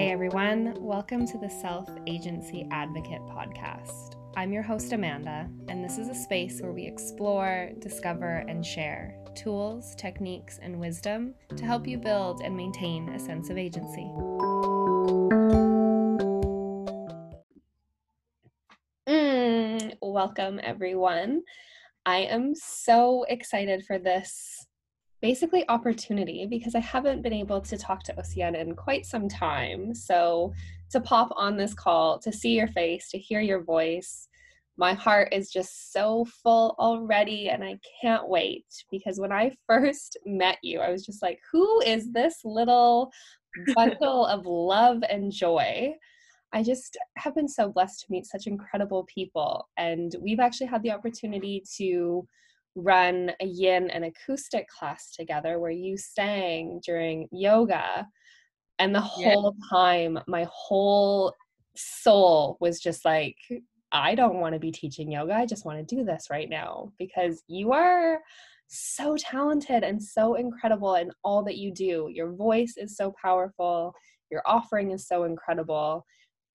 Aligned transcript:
Hey 0.00 0.12
everyone, 0.12 0.74
welcome 0.78 1.26
to 1.26 1.36
the 1.36 1.50
Self 1.50 1.86
Agency 2.06 2.66
Advocate 2.70 3.20
podcast. 3.26 4.14
I'm 4.34 4.50
your 4.50 4.62
host, 4.62 4.94
Amanda, 4.94 5.46
and 5.68 5.84
this 5.84 5.98
is 5.98 6.08
a 6.08 6.14
space 6.14 6.62
where 6.62 6.72
we 6.72 6.86
explore, 6.86 7.68
discover, 7.80 8.36
and 8.48 8.64
share 8.64 9.14
tools, 9.34 9.94
techniques, 9.96 10.58
and 10.62 10.80
wisdom 10.80 11.34
to 11.54 11.66
help 11.66 11.86
you 11.86 11.98
build 11.98 12.40
and 12.40 12.56
maintain 12.56 13.10
a 13.10 13.18
sense 13.18 13.50
of 13.50 13.58
agency. 13.58 14.10
Mm, 19.06 19.98
welcome, 20.00 20.60
everyone. 20.62 21.42
I 22.06 22.20
am 22.20 22.54
so 22.54 23.26
excited 23.28 23.84
for 23.84 23.98
this 23.98 24.66
basically 25.20 25.68
opportunity 25.68 26.46
because 26.48 26.74
I 26.74 26.80
haven't 26.80 27.22
been 27.22 27.32
able 27.32 27.60
to 27.60 27.76
talk 27.76 28.02
to 28.04 28.14
Océane 28.14 28.56
in 28.56 28.74
quite 28.74 29.06
some 29.06 29.28
time. 29.28 29.94
So 29.94 30.52
to 30.90 31.00
pop 31.00 31.30
on 31.36 31.56
this 31.56 31.74
call, 31.74 32.18
to 32.20 32.32
see 32.32 32.56
your 32.56 32.68
face, 32.68 33.10
to 33.10 33.18
hear 33.18 33.40
your 33.40 33.62
voice, 33.62 34.28
my 34.76 34.94
heart 34.94 35.28
is 35.32 35.50
just 35.50 35.92
so 35.92 36.24
full 36.42 36.74
already 36.78 37.50
and 37.50 37.62
I 37.62 37.78
can't 38.00 38.28
wait 38.28 38.64
because 38.90 39.20
when 39.20 39.32
I 39.32 39.54
first 39.66 40.16
met 40.24 40.58
you, 40.62 40.80
I 40.80 40.90
was 40.90 41.04
just 41.04 41.22
like, 41.22 41.38
who 41.52 41.82
is 41.82 42.12
this 42.12 42.38
little 42.44 43.12
bundle 43.74 44.26
of 44.26 44.46
love 44.46 45.02
and 45.08 45.30
joy? 45.30 45.92
I 46.52 46.62
just 46.62 46.96
have 47.16 47.34
been 47.34 47.46
so 47.46 47.68
blessed 47.68 48.00
to 48.00 48.06
meet 48.10 48.26
such 48.26 48.46
incredible 48.46 49.04
people. 49.04 49.68
And 49.76 50.16
we've 50.20 50.40
actually 50.40 50.66
had 50.66 50.82
the 50.82 50.90
opportunity 50.90 51.62
to 51.76 52.26
run 52.74 53.32
a 53.40 53.46
yin 53.46 53.90
and 53.90 54.04
acoustic 54.04 54.68
class 54.68 55.12
together 55.12 55.58
where 55.58 55.70
you 55.70 55.96
sang 55.96 56.80
during 56.84 57.28
yoga 57.32 58.06
and 58.78 58.94
the 58.94 59.00
whole 59.00 59.56
yeah. 59.58 59.68
time 59.76 60.18
my 60.26 60.46
whole 60.50 61.34
soul 61.76 62.56
was 62.60 62.80
just 62.80 63.04
like 63.04 63.36
i 63.92 64.14
don't 64.14 64.36
want 64.36 64.54
to 64.54 64.60
be 64.60 64.70
teaching 64.70 65.10
yoga 65.10 65.34
i 65.34 65.44
just 65.44 65.64
want 65.64 65.78
to 65.78 65.96
do 65.96 66.04
this 66.04 66.28
right 66.30 66.48
now 66.48 66.92
because 66.98 67.42
you 67.48 67.72
are 67.72 68.20
so 68.68 69.16
talented 69.16 69.82
and 69.82 70.00
so 70.00 70.34
incredible 70.34 70.94
in 70.94 71.10
all 71.24 71.42
that 71.42 71.56
you 71.56 71.74
do. 71.74 72.08
Your 72.08 72.30
voice 72.30 72.74
is 72.76 72.96
so 72.96 73.12
powerful 73.20 73.92
your 74.30 74.42
offering 74.46 74.92
is 74.92 75.06
so 75.06 75.24
incredible 75.24 76.04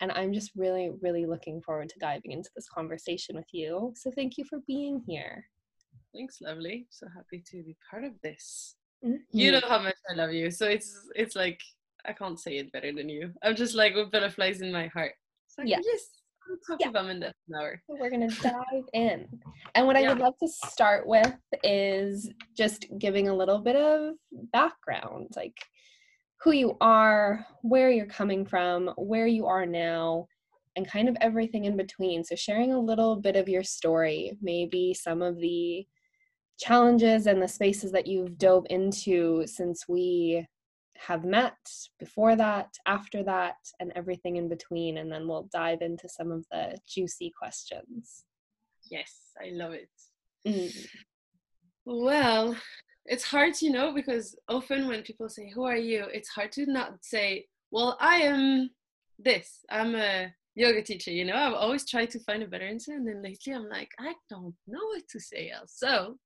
and 0.01 0.11
i'm 0.13 0.33
just 0.33 0.51
really 0.55 0.91
really 1.01 1.25
looking 1.25 1.61
forward 1.61 1.89
to 1.89 1.99
diving 1.99 2.31
into 2.31 2.49
this 2.55 2.67
conversation 2.69 3.35
with 3.35 3.45
you. 3.51 3.93
So 3.95 4.11
thank 4.11 4.37
you 4.37 4.45
for 4.45 4.59
being 4.67 5.01
here 5.07 5.45
Thanks, 6.15 6.39
lovely. 6.41 6.87
So 6.89 7.07
happy 7.13 7.43
to 7.51 7.63
be 7.63 7.75
part 7.89 8.05
of 8.05 8.13
this. 8.23 8.75
Mm-hmm. 9.05 9.15
You 9.31 9.51
know 9.51 9.61
how 9.67 9.79
much 9.79 9.95
I 10.09 10.15
love 10.15 10.31
you. 10.31 10.49
So 10.49 10.65
it's 10.67 10.97
it's 11.15 11.35
like 11.35 11.59
I 12.05 12.13
can't 12.13 12.39
say 12.39 12.57
it 12.57 12.71
better 12.71 12.93
than 12.93 13.09
you. 13.09 13.33
I'm 13.43 13.55
just 13.55 13.75
like 13.75 13.95
with 13.95 14.11
butterflies 14.11 14.61
in 14.61 14.71
my 14.71 14.87
heart. 14.87 15.11
It's 15.47 15.57
like, 15.57 15.67
yeah. 15.67 15.79
yes, 15.83 16.01
I'll 16.49 16.57
talk 16.65 16.81
yeah. 16.81 16.89
about 16.89 17.09
an 17.09 17.23
hour. 17.55 17.81
We're 17.89 18.09
gonna 18.09 18.29
dive 18.29 18.85
in. 18.93 19.27
And 19.75 19.87
what 19.87 19.97
I 19.97 20.07
would 20.07 20.19
love 20.19 20.35
to 20.41 20.47
start 20.47 21.05
with 21.05 21.35
is 21.63 22.31
just 22.55 22.85
giving 22.97 23.27
a 23.27 23.35
little 23.35 23.59
bit 23.59 23.75
of 23.75 24.13
background, 24.53 25.27
like 25.35 25.57
who 26.41 26.51
you 26.51 26.77
are, 26.79 27.45
where 27.61 27.91
you're 27.91 28.05
coming 28.05 28.45
from, 28.45 28.91
where 28.95 29.27
you 29.27 29.47
are 29.47 29.65
now, 29.65 30.27
and 30.75 30.87
kind 30.87 31.09
of 31.09 31.17
everything 31.19 31.65
in 31.65 31.75
between. 31.75 32.23
So 32.23 32.35
sharing 32.35 32.71
a 32.71 32.79
little 32.79 33.17
bit 33.17 33.35
of 33.35 33.49
your 33.49 33.63
story, 33.63 34.37
maybe 34.41 34.93
some 34.93 35.21
of 35.21 35.39
the 35.39 35.85
challenges 36.59 37.27
and 37.27 37.41
the 37.41 37.47
spaces 37.47 37.91
that 37.91 38.07
you've 38.07 38.37
dove 38.37 38.65
into 38.69 39.45
since 39.47 39.87
we 39.87 40.45
have 40.97 41.25
met 41.25 41.57
before 41.99 42.35
that, 42.35 42.73
after 42.85 43.23
that, 43.23 43.57
and 43.79 43.91
everything 43.95 44.37
in 44.37 44.47
between. 44.47 44.97
And 44.97 45.11
then 45.11 45.27
we'll 45.27 45.49
dive 45.51 45.81
into 45.81 46.07
some 46.07 46.31
of 46.31 46.45
the 46.51 46.77
juicy 46.87 47.31
questions. 47.37 48.23
Yes, 48.89 49.13
I 49.41 49.49
love 49.51 49.73
it. 49.73 49.89
Mm. 50.47 50.87
Well, 51.85 52.55
it's 53.05 53.23
hard 53.23 53.53
to 53.55 53.69
know 53.69 53.93
because 53.93 54.35
often 54.47 54.87
when 54.87 55.03
people 55.03 55.29
say, 55.29 55.51
Who 55.53 55.65
are 55.65 55.77
you? 55.77 56.05
it's 56.13 56.29
hard 56.29 56.51
to 56.53 56.65
not 56.65 57.03
say, 57.03 57.47
Well, 57.71 57.97
I 57.99 58.17
am 58.17 58.69
this. 59.19 59.65
I'm 59.69 59.95
a 59.95 60.33
yoga 60.55 60.81
teacher, 60.81 61.11
you 61.11 61.25
know. 61.25 61.35
I've 61.35 61.53
always 61.53 61.87
tried 61.87 62.09
to 62.11 62.19
find 62.19 62.41
a 62.41 62.47
better 62.47 62.65
answer. 62.65 62.93
And 62.93 63.07
then 63.07 63.21
lately 63.21 63.53
I'm 63.53 63.69
like, 63.69 63.91
I 63.99 64.13
don't 64.29 64.55
know 64.67 64.85
what 64.93 65.07
to 65.09 65.19
say 65.19 65.51
else. 65.51 65.73
So 65.75 66.17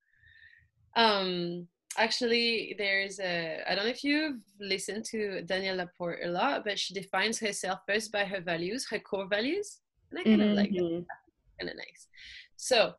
um, 0.95 1.67
actually, 1.97 2.75
there's 2.77 3.19
a, 3.19 3.61
I 3.67 3.75
don't 3.75 3.85
know 3.85 3.91
if 3.91 4.03
you've 4.03 4.41
listened 4.59 5.05
to 5.05 5.41
Danielle 5.43 5.77
LaPorte 5.77 6.25
a 6.25 6.29
lot, 6.29 6.63
but 6.65 6.79
she 6.79 6.93
defines 6.93 7.39
herself 7.39 7.79
first 7.87 8.11
by 8.11 8.25
her 8.25 8.41
values, 8.41 8.87
her 8.89 8.99
core 8.99 9.27
values. 9.27 9.79
And 10.11 10.19
I 10.19 10.23
kind 10.23 10.41
mm-hmm. 10.41 10.51
of 10.51 10.57
like 10.57 10.73
it. 10.73 11.05
Kind 11.59 11.69
of 11.69 11.77
nice. 11.77 12.07
So, 12.55 12.93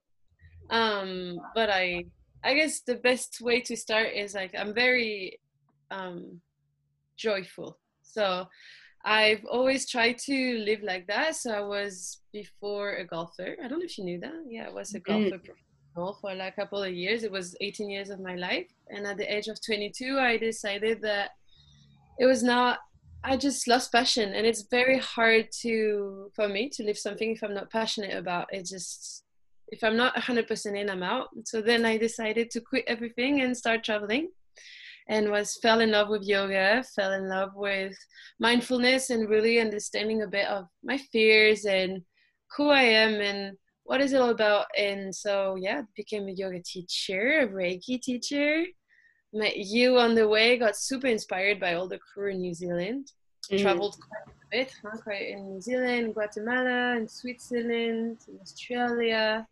um, 0.70 1.40
but 1.54 1.70
I, 1.70 2.04
I 2.44 2.54
guess 2.54 2.80
the 2.80 2.96
best 2.96 3.40
way 3.40 3.60
to 3.62 3.76
start 3.76 4.08
is 4.14 4.34
like, 4.34 4.54
I'm 4.56 4.74
very 4.74 5.40
um, 5.90 6.40
joyful. 7.16 7.78
So, 8.02 8.46
I've 9.02 9.44
always 9.46 9.88
tried 9.88 10.18
to 10.26 10.58
live 10.58 10.82
like 10.82 11.06
that. 11.06 11.34
So 11.36 11.52
I 11.52 11.62
was 11.62 12.18
before 12.32 12.96
a 12.96 13.06
golfer. 13.06 13.56
I 13.62 13.66
don't 13.66 13.78
know 13.78 13.84
if 13.84 13.96
you 13.96 14.04
knew 14.04 14.20
that. 14.20 14.44
Yeah, 14.46 14.66
I 14.68 14.72
was 14.72 14.94
a 14.94 15.00
golfer 15.00 15.38
mm 15.38 15.50
for 15.94 16.34
like 16.34 16.52
a 16.52 16.60
couple 16.60 16.82
of 16.82 16.92
years. 16.92 17.24
It 17.24 17.32
was 17.32 17.56
18 17.60 17.90
years 17.90 18.10
of 18.10 18.20
my 18.20 18.36
life. 18.36 18.68
And 18.88 19.06
at 19.06 19.16
the 19.16 19.32
age 19.32 19.48
of 19.48 19.58
22, 19.64 20.18
I 20.18 20.36
decided 20.36 21.02
that 21.02 21.30
it 22.18 22.26
was 22.26 22.42
not, 22.42 22.78
I 23.24 23.36
just 23.36 23.66
lost 23.68 23.92
passion. 23.92 24.32
And 24.34 24.46
it's 24.46 24.66
very 24.70 24.98
hard 24.98 25.48
to, 25.62 26.30
for 26.34 26.48
me 26.48 26.68
to 26.70 26.82
live 26.84 26.98
something 26.98 27.30
if 27.30 27.42
I'm 27.42 27.54
not 27.54 27.70
passionate 27.70 28.16
about 28.16 28.46
it. 28.52 28.66
Just, 28.66 29.24
if 29.68 29.82
I'm 29.84 29.96
not 29.96 30.14
100% 30.14 30.78
in, 30.78 30.90
I'm 30.90 31.02
out. 31.02 31.28
So 31.44 31.60
then 31.60 31.84
I 31.84 31.96
decided 31.96 32.50
to 32.50 32.60
quit 32.60 32.84
everything 32.86 33.42
and 33.42 33.56
start 33.56 33.84
traveling 33.84 34.30
and 35.08 35.30
was 35.30 35.58
fell 35.60 35.80
in 35.80 35.90
love 35.90 36.08
with 36.08 36.22
yoga 36.22 36.84
fell 36.94 37.12
in 37.12 37.28
love 37.28 37.50
with 37.54 37.96
mindfulness 38.38 39.10
and 39.10 39.28
really 39.28 39.58
understanding 39.58 40.22
a 40.22 40.26
bit 40.26 40.46
of 40.46 40.66
my 40.84 40.96
fears 41.10 41.64
and 41.64 42.02
who 42.56 42.68
i 42.68 42.82
am 42.82 43.14
and 43.14 43.56
what 43.90 44.00
is 44.00 44.12
it 44.12 44.20
all 44.20 44.30
about? 44.30 44.66
And 44.78 45.12
so, 45.12 45.56
yeah, 45.58 45.82
became 45.96 46.28
a 46.28 46.30
yoga 46.30 46.62
teacher, 46.62 47.40
a 47.40 47.48
Reiki 47.48 48.00
teacher. 48.00 48.64
Met 49.32 49.56
you 49.56 49.98
on 49.98 50.14
the 50.14 50.28
way, 50.28 50.56
got 50.58 50.76
super 50.76 51.08
inspired 51.08 51.58
by 51.58 51.74
all 51.74 51.88
the 51.88 51.98
crew 51.98 52.30
in 52.30 52.40
New 52.40 52.54
Zealand. 52.54 53.10
Mm. 53.50 53.62
Traveled 53.62 53.96
quite 53.98 54.28
a 54.28 54.48
bit, 54.48 54.72
huh? 54.80 54.96
quite 55.02 55.30
in 55.30 55.54
New 55.54 55.60
Zealand, 55.60 56.14
Guatemala, 56.14 56.98
and 56.98 57.10
Switzerland, 57.10 58.18
and 58.28 58.40
Australia. 58.40 59.44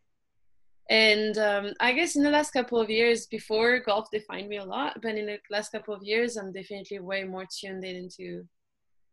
And 0.88 1.36
um, 1.38 1.72
I 1.80 1.92
guess 1.92 2.14
in 2.14 2.22
the 2.22 2.30
last 2.30 2.52
couple 2.52 2.80
of 2.80 2.88
years, 2.88 3.26
before 3.26 3.80
golf 3.80 4.06
defined 4.12 4.48
me 4.48 4.58
a 4.58 4.64
lot, 4.64 5.02
but 5.02 5.16
in 5.16 5.26
the 5.26 5.38
last 5.50 5.72
couple 5.72 5.94
of 5.94 6.04
years, 6.04 6.36
I'm 6.36 6.52
definitely 6.52 7.00
way 7.00 7.24
more 7.24 7.46
tuned 7.60 7.84
in 7.84 7.96
into 7.96 8.44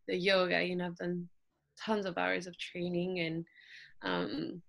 the 0.08 0.16
yoga. 0.16 0.64
You 0.64 0.76
know, 0.76 0.86
I've 0.86 0.98
done 0.98 1.28
tons 1.84 2.06
of 2.06 2.16
hours 2.16 2.46
of 2.46 2.56
training 2.60 3.22
and 3.22 3.46
um, 4.04 4.62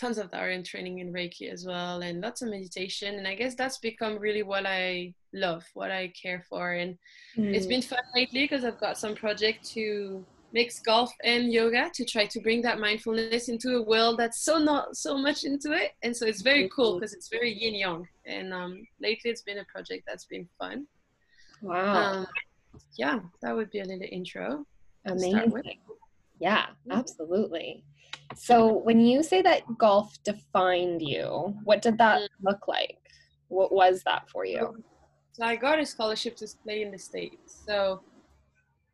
tons 0.00 0.18
of 0.18 0.30
Darien 0.30 0.64
training 0.64 0.98
in 0.98 1.12
Reiki 1.12 1.52
as 1.52 1.66
well, 1.66 2.00
and 2.00 2.20
lots 2.20 2.42
of 2.42 2.48
meditation. 2.48 3.16
And 3.16 3.28
I 3.28 3.34
guess 3.34 3.54
that's 3.54 3.78
become 3.78 4.18
really 4.18 4.42
what 4.42 4.64
I 4.66 5.14
love, 5.34 5.64
what 5.74 5.90
I 5.90 6.12
care 6.20 6.44
for. 6.48 6.72
And 6.72 6.96
mm. 7.36 7.54
it's 7.54 7.66
been 7.66 7.82
fun 7.82 7.98
lately 8.14 8.44
because 8.44 8.64
I've 8.64 8.80
got 8.80 8.98
some 8.98 9.14
project 9.14 9.68
to 9.72 10.24
mix 10.52 10.80
golf 10.80 11.12
and 11.22 11.52
yoga 11.52 11.90
to 11.94 12.04
try 12.04 12.26
to 12.26 12.40
bring 12.40 12.60
that 12.62 12.80
mindfulness 12.80 13.48
into 13.48 13.76
a 13.76 13.82
world 13.82 14.18
that's 14.18 14.42
so 14.42 14.58
not 14.58 14.96
so 14.96 15.16
much 15.16 15.44
into 15.44 15.72
it. 15.72 15.92
And 16.02 16.16
so 16.16 16.26
it's 16.26 16.42
very 16.42 16.68
cool 16.74 16.94
because 16.94 17.12
it's 17.12 17.28
very 17.28 17.52
yin 17.52 17.74
yang. 17.74 18.08
And 18.26 18.52
um, 18.52 18.86
lately 19.00 19.30
it's 19.30 19.42
been 19.42 19.58
a 19.58 19.64
project 19.64 20.04
that's 20.06 20.24
been 20.24 20.48
fun. 20.58 20.86
Wow. 21.62 21.94
Um, 21.94 22.26
yeah, 22.96 23.18
that 23.42 23.54
would 23.54 23.70
be 23.70 23.80
a 23.80 23.84
little 23.84 24.08
intro. 24.10 24.64
Amazing. 25.04 25.52
Yeah, 26.40 26.66
absolutely. 26.90 27.84
So 28.34 28.78
when 28.78 29.00
you 29.00 29.22
say 29.22 29.42
that 29.42 29.62
golf 29.78 30.16
defined 30.24 31.02
you, 31.02 31.54
what 31.64 31.82
did 31.82 31.98
that 31.98 32.22
mm. 32.22 32.28
look 32.42 32.66
like? 32.66 32.98
What 33.48 33.72
was 33.72 34.02
that 34.04 34.28
for 34.30 34.44
you? 34.44 34.82
So 35.32 35.44
I 35.44 35.56
got 35.56 35.78
a 35.78 35.86
scholarship 35.86 36.36
to 36.36 36.48
play 36.64 36.82
in 36.82 36.90
the 36.90 36.98
States. 36.98 37.62
So 37.66 38.02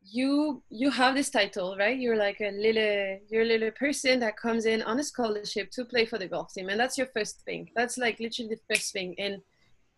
you 0.08 0.62
you 0.70 0.90
have 0.90 1.14
this 1.14 1.30
title, 1.30 1.76
right? 1.78 1.98
You're 1.98 2.16
like 2.16 2.40
a 2.40 2.50
little 2.50 3.18
you're 3.28 3.42
a 3.42 3.52
little 3.52 3.70
person 3.72 4.20
that 4.20 4.36
comes 4.36 4.64
in 4.64 4.82
on 4.82 4.98
a 4.98 5.04
scholarship 5.04 5.70
to 5.72 5.84
play 5.84 6.06
for 6.06 6.18
the 6.18 6.28
golf 6.28 6.52
team. 6.52 6.68
And 6.68 6.80
that's 6.80 6.96
your 6.96 7.08
first 7.08 7.42
thing. 7.44 7.70
That's 7.76 7.98
like 7.98 8.18
literally 8.20 8.54
the 8.54 8.74
first 8.74 8.92
thing. 8.92 9.14
And 9.18 9.42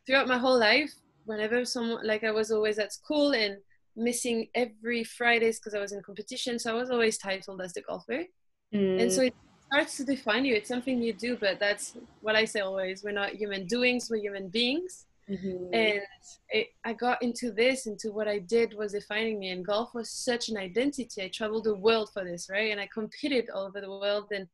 throughout 0.07 0.29
my 0.29 0.39
whole 0.39 0.59
life, 0.59 0.93
whenever 1.27 1.65
someone 1.65 2.07
like 2.07 2.25
I 2.25 2.31
was 2.31 2.51
always 2.51 2.79
at 2.79 2.93
school 2.93 3.33
and 3.33 3.59
missing 3.99 4.49
every 4.55 5.05
Fridays 5.05 5.59
because 5.59 5.75
I 5.75 5.81
was 5.81 5.93
in 5.93 6.03
competition. 6.03 6.59
So 6.59 6.71
I 6.71 6.81
was 6.81 6.91
always 6.91 7.19
titled 7.19 7.61
as 7.61 7.73
the 7.73 7.83
golfer. 7.83 8.25
Mm. 8.75 9.03
And 9.03 9.13
so 9.13 9.23
it 9.23 9.35
starts 9.67 9.97
to 9.99 10.05
define 10.05 10.45
you. 10.45 10.55
It's 10.55 10.69
something 10.69 11.03
you 11.03 11.13
do, 11.13 11.37
but 11.37 11.59
that's 11.59 11.97
what 12.21 12.37
I 12.37 12.45
say 12.45 12.61
always. 12.61 13.03
We're 13.03 13.13
not 13.13 13.35
human 13.35 13.67
doings, 13.67 14.09
we're 14.11 14.19
human 14.19 14.49
beings. 14.49 15.07
mm-hmm. 15.29 15.75
and 15.75 16.01
it, 16.51 16.69
i 16.85 16.93
got 16.93 17.23
into 17.23 17.51
this 17.53 17.87
into 17.87 18.13
what 18.13 18.29
i 18.29 18.39
did 18.39 18.73
was 18.75 18.93
defining 18.93 19.39
me 19.39 19.51
and 19.51 19.67
golf 19.67 19.91
was 19.95 20.11
such 20.11 20.49
an 20.49 20.57
identity 20.57 21.23
i 21.23 21.29
traveled 21.29 21.65
the 21.65 21.75
world 21.75 22.09
for 22.13 22.25
this 22.25 22.49
right 22.51 22.71
and 22.71 22.81
i 22.81 22.89
competed 22.93 23.51
all 23.51 23.67
over 23.67 23.81
the 23.81 23.91
world 23.91 24.27
and 24.31 24.47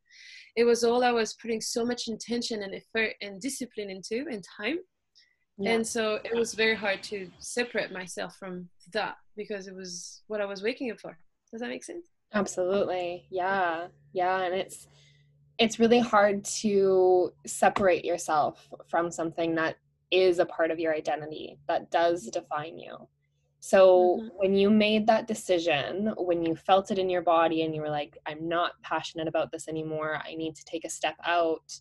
it 0.56 0.64
was 0.64 0.82
all 0.82 1.04
i 1.04 1.12
was 1.12 1.34
putting 1.34 1.60
so 1.60 1.84
much 1.84 2.08
intention 2.08 2.62
and 2.62 2.74
effort 2.74 3.14
and 3.22 3.40
discipline 3.40 3.90
into 3.90 4.26
and 4.30 4.44
time 4.56 4.78
yeah. 5.58 5.72
and 5.72 5.86
so 5.86 6.18
it 6.24 6.34
was 6.34 6.54
very 6.54 6.74
hard 6.74 7.02
to 7.02 7.30
separate 7.38 7.92
myself 7.92 8.36
from 8.36 8.68
that 8.92 9.16
because 9.36 9.66
it 9.66 9.74
was 9.74 10.22
what 10.26 10.40
i 10.40 10.44
was 10.44 10.62
waking 10.62 10.90
up 10.90 11.00
for 11.00 11.16
does 11.50 11.60
that 11.60 11.68
make 11.68 11.84
sense 11.84 12.06
absolutely 12.32 13.26
yeah 13.30 13.86
yeah 14.12 14.42
and 14.42 14.54
it's 14.54 14.88
it's 15.58 15.78
really 15.78 16.00
hard 16.00 16.44
to 16.44 17.32
separate 17.46 18.04
yourself 18.04 18.68
from 18.88 19.10
something 19.10 19.54
that 19.54 19.76
is 20.10 20.38
a 20.38 20.46
part 20.46 20.70
of 20.70 20.78
your 20.78 20.94
identity 20.94 21.58
that 21.68 21.90
does 21.90 22.26
define 22.26 22.78
you. 22.78 22.96
So 23.60 24.18
mm-hmm. 24.20 24.28
when 24.36 24.54
you 24.54 24.70
made 24.70 25.06
that 25.06 25.26
decision, 25.26 26.12
when 26.18 26.44
you 26.44 26.54
felt 26.54 26.90
it 26.90 26.98
in 26.98 27.08
your 27.08 27.22
body 27.22 27.62
and 27.62 27.74
you 27.74 27.80
were 27.80 27.90
like, 27.90 28.18
I'm 28.26 28.46
not 28.48 28.72
passionate 28.82 29.28
about 29.28 29.50
this 29.50 29.68
anymore, 29.68 30.20
I 30.24 30.34
need 30.34 30.54
to 30.56 30.64
take 30.64 30.84
a 30.84 30.90
step 30.90 31.16
out, 31.24 31.80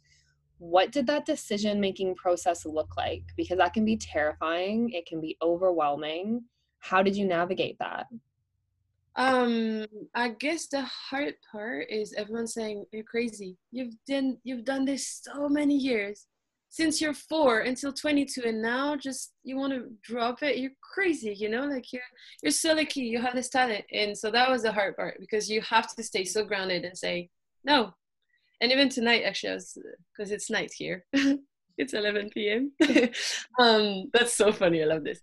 what 0.63 0.93
did 0.93 1.07
that 1.07 1.25
decision 1.25 1.81
making 1.81 2.15
process 2.15 2.65
look 2.65 2.95
like? 2.95 3.23
Because 3.35 3.57
that 3.57 3.73
can 3.73 3.83
be 3.83 3.97
terrifying, 3.97 4.91
it 4.91 5.05
can 5.05 5.19
be 5.19 5.37
overwhelming. 5.41 6.43
How 6.79 7.03
did 7.03 7.17
you 7.17 7.25
navigate 7.27 7.77
that? 7.79 8.07
um 9.15 9.85
i 10.15 10.27
guess 10.27 10.65
the 10.65 10.81
hard 10.81 11.35
part 11.51 11.85
is 11.87 12.15
everyone 12.17 12.47
saying 12.47 12.83
you're 12.91 13.03
crazy 13.03 13.55
you've 13.71 13.93
done 14.07 14.39
you've 14.43 14.65
done 14.65 14.85
this 14.85 15.21
so 15.23 15.47
many 15.47 15.75
years 15.75 16.25
since 16.69 16.99
you're 16.99 17.13
four 17.13 17.59
until 17.59 17.93
22 17.93 18.41
and 18.43 18.59
now 18.59 18.95
just 18.95 19.33
you 19.43 19.55
want 19.55 19.71
to 19.71 19.91
drop 20.01 20.41
it 20.41 20.57
you're 20.57 20.71
crazy 20.81 21.31
you 21.37 21.47
know 21.47 21.65
like 21.65 21.93
you're 21.93 22.01
you're 22.41 22.49
so 22.51 22.73
lucky 22.73 23.01
you 23.01 23.21
have 23.21 23.35
this 23.35 23.49
talent 23.49 23.85
and 23.91 24.17
so 24.17 24.31
that 24.31 24.49
was 24.49 24.63
the 24.63 24.71
hard 24.71 24.95
part 24.95 25.19
because 25.19 25.47
you 25.47 25.61
have 25.61 25.95
to 25.95 26.01
stay 26.01 26.25
so 26.25 26.43
grounded 26.43 26.83
and 26.83 26.97
say 26.97 27.29
no 27.63 27.93
and 28.63 28.71
even 28.71 28.89
tonight 28.89 29.23
actually 29.23 29.51
i 29.51 29.55
was 29.55 29.77
because 30.15 30.31
it's 30.31 30.49
night 30.49 30.71
here 30.75 31.05
it's 31.77 31.93
11 31.93 32.29
p.m. 32.29 32.71
um, 33.59 34.09
that's 34.13 34.33
so 34.33 34.51
funny. 34.51 34.83
I 34.83 34.85
love 34.85 35.03
this. 35.03 35.19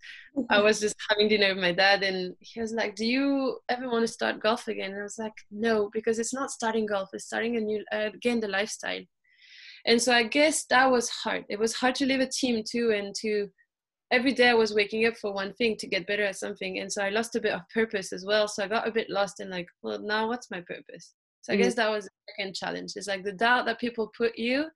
I 0.49 0.61
was 0.63 0.81
just 0.81 0.97
having 1.09 1.29
dinner 1.29 1.49
with 1.49 1.63
my 1.63 1.73
dad, 1.73 2.03
and 2.03 2.35
he 2.41 2.61
was 2.61 2.73
like, 2.73 2.97
"Do 2.97 3.07
you 3.07 3.59
ever 3.69 3.89
want 3.89 4.07
to 4.07 4.13
start 4.13 4.41
golf 4.41 4.69
again?" 4.69 4.91
And 4.91 5.01
I 5.01 5.05
was 5.05 5.19
like, 5.19 5.33
"No, 5.51 5.91
because 5.93 6.19
it's 6.19 6.35
not 6.35 6.51
starting 6.51 6.87
golf. 6.87 7.11
It's 7.13 7.27
starting 7.27 7.57
a 7.57 7.61
new 7.61 7.85
uh, 7.93 8.11
again 8.15 8.41
the 8.41 8.49
lifestyle." 8.49 9.03
And 9.87 10.01
so 10.01 10.13
I 10.13 10.25
guess 10.25 10.67
that 10.67 10.91
was 10.91 11.09
hard. 11.09 11.45
It 11.49 11.59
was 11.59 11.75
hard 11.75 11.95
to 11.97 12.07
leave 12.07 12.21
a 12.21 12.27
team 12.29 12.63
too, 12.69 12.93
and 12.93 13.15
to 13.21 13.49
every 14.11 14.33
day 14.33 14.49
I 14.49 14.55
was 14.55 14.75
waking 14.75 15.07
up 15.07 15.17
for 15.17 15.33
one 15.33 15.55
thing 15.55 15.77
to 15.79 15.87
get 15.87 16.07
better 16.07 16.25
at 16.25 16.37
something, 16.37 16.81
and 16.81 16.93
so 16.93 17.03
I 17.03 17.11
lost 17.11 17.37
a 17.37 17.41
bit 17.41 17.53
of 17.53 17.63
purpose 17.73 18.13
as 18.13 18.25
well. 18.27 18.49
So 18.49 18.65
I 18.65 18.69
got 18.69 18.89
a 18.89 18.93
bit 18.93 19.09
lost 19.09 19.41
in 19.41 19.51
like, 19.51 19.69
well, 19.83 20.01
now 20.01 20.29
what's 20.29 20.51
my 20.51 20.63
purpose? 20.63 21.15
So 21.43 21.53
I 21.53 21.57
mm 21.57 21.61
guess 21.63 21.75
that 21.75 21.91
was 21.91 22.05
the 22.05 22.11
second 22.31 22.55
challenge. 22.55 22.93
It's 22.97 23.09
like 23.09 23.25
the 23.25 23.33
doubt 23.33 23.67
that 23.67 23.81
people 23.81 24.13
put 24.17 24.37
you, 24.39 24.67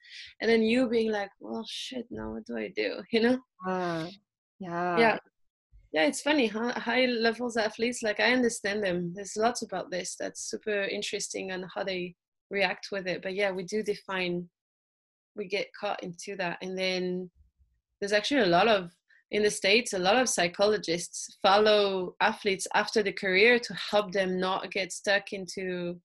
and 0.40 0.50
then 0.50 0.62
you 0.62 0.88
being 0.88 1.10
like, 1.12 1.30
"Well, 1.40 1.64
shit, 1.68 2.06
now 2.10 2.32
what 2.32 2.46
do 2.46 2.56
I 2.56 2.68
do?" 2.74 3.02
You 3.12 3.20
know? 3.22 3.38
Uh, 3.66 4.06
yeah. 4.58 4.98
Yeah. 4.98 5.18
Yeah, 5.92 6.06
it's 6.06 6.22
funny, 6.22 6.48
huh? 6.48 6.72
High 6.72 7.06
levels 7.06 7.56
athletes, 7.56 8.02
like 8.02 8.18
I 8.18 8.32
understand 8.32 8.82
them. 8.82 9.12
There's 9.14 9.36
lots 9.36 9.62
about 9.62 9.92
this 9.92 10.16
that's 10.18 10.50
super 10.50 10.82
interesting 10.84 11.52
and 11.52 11.64
how 11.72 11.84
they 11.84 12.16
react 12.50 12.88
with 12.90 13.06
it. 13.06 13.22
But 13.22 13.34
yeah, 13.34 13.52
we 13.52 13.62
do 13.62 13.80
define, 13.82 14.48
we 15.36 15.46
get 15.46 15.68
caught 15.78 16.02
into 16.02 16.34
that, 16.36 16.58
and 16.62 16.76
then 16.76 17.30
there's 18.00 18.12
actually 18.12 18.40
a 18.42 18.46
lot 18.46 18.66
of 18.68 18.90
in 19.30 19.42
the 19.42 19.50
states 19.50 19.92
a 19.94 19.98
lot 19.98 20.16
of 20.16 20.28
psychologists 20.28 21.38
follow 21.42 22.14
athletes 22.20 22.66
after 22.74 23.02
the 23.02 23.12
career 23.12 23.58
to 23.58 23.74
help 23.74 24.12
them 24.12 24.38
not 24.38 24.70
get 24.70 24.92
stuck 24.92 25.32
into 25.32 25.98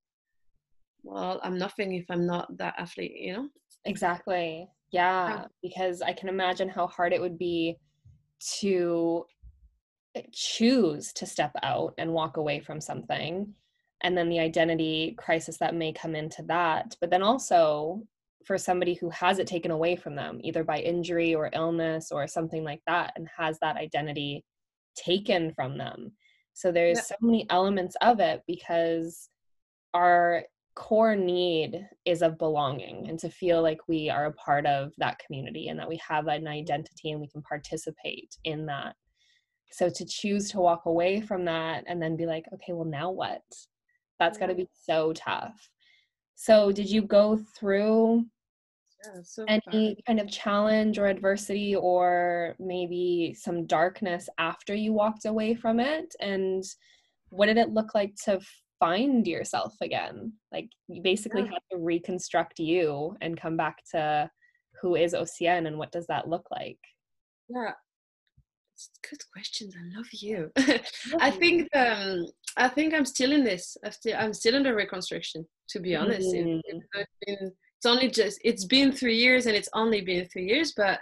well 1.04 1.40
i'm 1.44 1.58
nothing 1.58 1.94
if 1.94 2.06
i'm 2.10 2.26
not 2.26 2.56
that 2.58 2.76
athlete 2.78 3.16
you 3.16 3.34
know? 3.34 3.50
Exactly. 3.86 4.68
Yeah, 4.92 5.46
because 5.62 6.02
i 6.02 6.14
can 6.14 6.30
imagine 6.30 6.68
how 6.68 6.88
hard 6.88 7.14
it 7.14 7.22
would 7.22 7.38
be 7.38 7.78
to 8.60 9.26
eh, 10.16 10.24
choose 10.32 11.14
to 11.14 11.26
step 11.26 11.52
out 11.64 11.94
and 11.98 12.12
walk 12.12 12.38
away 12.38 12.60
from 12.60 12.82
something 12.82 13.54
and 14.02 14.18
then 14.18 14.30
the 14.30 14.40
identity 14.40 15.16
crisis 15.18 15.58
that 15.58 15.76
may 15.76 15.94
come 15.94 16.16
into 16.16 16.42
that 16.44 16.96
but 17.00 17.10
then 17.10 17.22
also 17.22 18.02
for 18.46 18.58
somebody 18.58 18.96
who 18.96 19.10
has 19.12 19.38
it 19.38 19.48
taken 19.48 19.72
away 19.72 19.96
from 19.96 20.16
them 20.16 20.40
either 20.44 20.64
by 20.64 20.80
injury 20.80 21.36
or 21.36 21.52
illness 21.54 22.12
or 22.12 22.28
something 22.28 22.64
like 22.64 22.82
that 22.88 23.14
and 23.16 23.28
has 23.38 23.60
that 23.60 23.76
identity 23.76 24.44
taken 24.96 25.54
from 25.54 25.78
them. 25.78 26.12
So 26.54 26.72
there's 26.72 26.98
yeah. 26.98 27.04
so 27.04 27.16
many 27.22 27.46
elements 27.50 27.96
of 28.02 28.20
it 28.20 28.42
because 28.48 29.30
our 29.94 30.44
core 30.76 31.16
need 31.16 31.88
is 32.06 32.22
of 32.22 32.38
belonging 32.38 33.10
and 33.10 33.20
to 33.20 33.30
feel 33.30 33.62
like 33.62 33.80
we 33.88 34.10
are 34.10 34.26
a 34.26 34.34
part 34.34 34.66
of 34.66 34.94
that 34.98 35.20
community 35.20 35.68
and 35.68 35.80
that 35.80 35.90
we 35.90 36.00
have 36.08 36.28
an 36.28 36.48
identity 36.48 37.12
and 37.12 37.20
we 37.20 37.28
can 37.28 37.42
participate 37.42 38.36
in 38.44 38.66
that. 38.68 38.96
So 39.72 39.90
to 39.90 40.06
choose 40.06 40.50
to 40.52 40.60
walk 40.60 40.86
away 40.86 41.22
from 41.22 41.46
that 41.46 41.84
and 41.88 42.02
then 42.02 42.16
be 42.16 42.26
like, 42.26 42.46
okay, 42.54 42.74
well, 42.74 42.86
now 42.86 43.12
what? 43.12 43.42
That's 44.20 44.38
got 44.38 44.48
to 44.48 44.56
be 44.56 44.68
so 44.74 45.14
tough. 45.14 45.70
So, 46.36 46.72
did 46.72 46.90
you 46.90 47.02
go 47.02 47.38
through 47.58 48.26
yeah, 49.06 49.22
so 49.24 49.46
any 49.48 49.62
fun. 49.66 49.96
kind 50.08 50.20
of 50.20 50.32
challenge 50.32 50.98
or 50.98 51.08
adversity 51.08 51.76
or 51.76 52.56
maybe 52.60 53.36
some 53.38 53.66
darkness 53.66 54.30
after 54.38 54.74
you 54.74 54.94
walked 54.94 55.26
away 55.26 55.54
from 55.54 55.80
it? 55.80 56.16
And 56.22 56.64
what 57.30 57.48
did 57.48 57.58
it 57.58 57.70
look 57.70 57.94
like 57.94 58.16
to 58.26 58.40
find 58.80 59.28
yourself 59.28 59.76
again. 59.82 60.34
Like 60.52 60.70
you 60.88 61.02
basically 61.02 61.42
yeah. 61.44 61.52
have 61.54 61.68
to 61.72 61.78
reconstruct 61.78 62.60
you 62.60 63.16
and 63.22 63.40
come 63.40 63.58
back 63.58 63.78
to 63.92 64.30
who 64.82 64.96
is 64.96 65.14
Océane 65.14 65.68
and 65.68 65.78
what 65.78 65.92
does 65.92 66.08
that 66.08 66.30
look 66.30 66.48
like? 66.52 66.80
Yeah. 67.50 67.74
Good 69.10 69.20
questions. 69.34 69.76
I 69.78 69.98
love 69.98 70.08
you. 70.14 70.52
I 71.20 71.32
think 71.32 71.68
um, 71.76 72.26
I 72.56 72.70
think 72.70 72.94
I'm 72.94 73.06
still 73.06 73.34
in 73.34 73.44
this. 73.44 73.76
I'm 73.84 73.92
still 73.92 74.16
I'm 74.18 74.34
still 74.34 74.56
in 74.56 74.64
the 74.64 74.74
reconstruction. 74.74 75.46
To 75.72 75.82
be 75.82 75.98
honest, 75.98 76.34
mm. 76.34 76.62
it, 76.64 76.86
been, 77.26 77.52
it's 77.78 77.86
only 77.86 78.10
just 78.10 78.40
it's 78.42 78.64
been 78.64 78.94
three 78.94 79.18
years, 79.18 79.48
and 79.48 79.56
it's 79.56 79.68
only 79.74 80.00
been 80.00 80.30
three 80.30 80.46
years. 80.46 80.74
But 80.78 81.02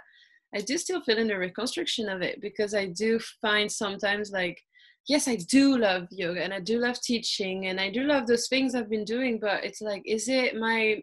I 0.52 0.60
do 0.60 0.76
still 0.76 1.00
feel 1.02 1.18
in 1.18 1.28
the 1.28 1.38
reconstruction 1.38 2.08
of 2.08 2.20
it 2.20 2.40
because 2.40 2.74
I 2.74 2.86
do 2.86 3.20
find 3.40 3.70
sometimes 3.70 4.32
like 4.32 4.60
yes, 5.08 5.26
I 5.26 5.36
do 5.36 5.78
love 5.78 6.06
yoga 6.10 6.42
and 6.42 6.52
I 6.52 6.60
do 6.60 6.78
love 6.78 7.00
teaching 7.00 7.66
and 7.66 7.80
I 7.80 7.90
do 7.90 8.04
love 8.04 8.26
those 8.26 8.46
things 8.46 8.74
I've 8.74 8.90
been 8.90 9.04
doing, 9.04 9.38
but 9.40 9.64
it's 9.64 9.80
like, 9.80 10.02
is 10.04 10.28
it 10.28 10.56
my 10.56 11.02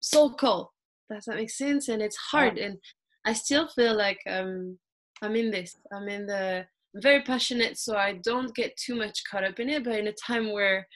soul 0.00 0.34
call? 0.34 0.72
Does 1.10 1.24
that 1.26 1.36
make 1.36 1.50
sense? 1.50 1.88
And 1.88 2.00
it's 2.00 2.16
hard. 2.16 2.56
And 2.56 2.78
I 3.26 3.32
still 3.32 3.68
feel 3.68 3.96
like 3.96 4.20
um, 4.28 4.78
I'm 5.22 5.36
in 5.36 5.50
this. 5.50 5.76
I'm 5.92 6.08
in 6.08 6.26
the 6.26 6.64
I'm 6.94 7.02
very 7.02 7.22
passionate, 7.22 7.78
so 7.78 7.96
I 7.96 8.20
don't 8.22 8.54
get 8.54 8.76
too 8.76 8.94
much 8.94 9.22
caught 9.30 9.44
up 9.44 9.58
in 9.58 9.68
it. 9.70 9.84
But 9.84 9.98
in 9.98 10.08
a 10.08 10.12
time 10.12 10.52
where, 10.52 10.86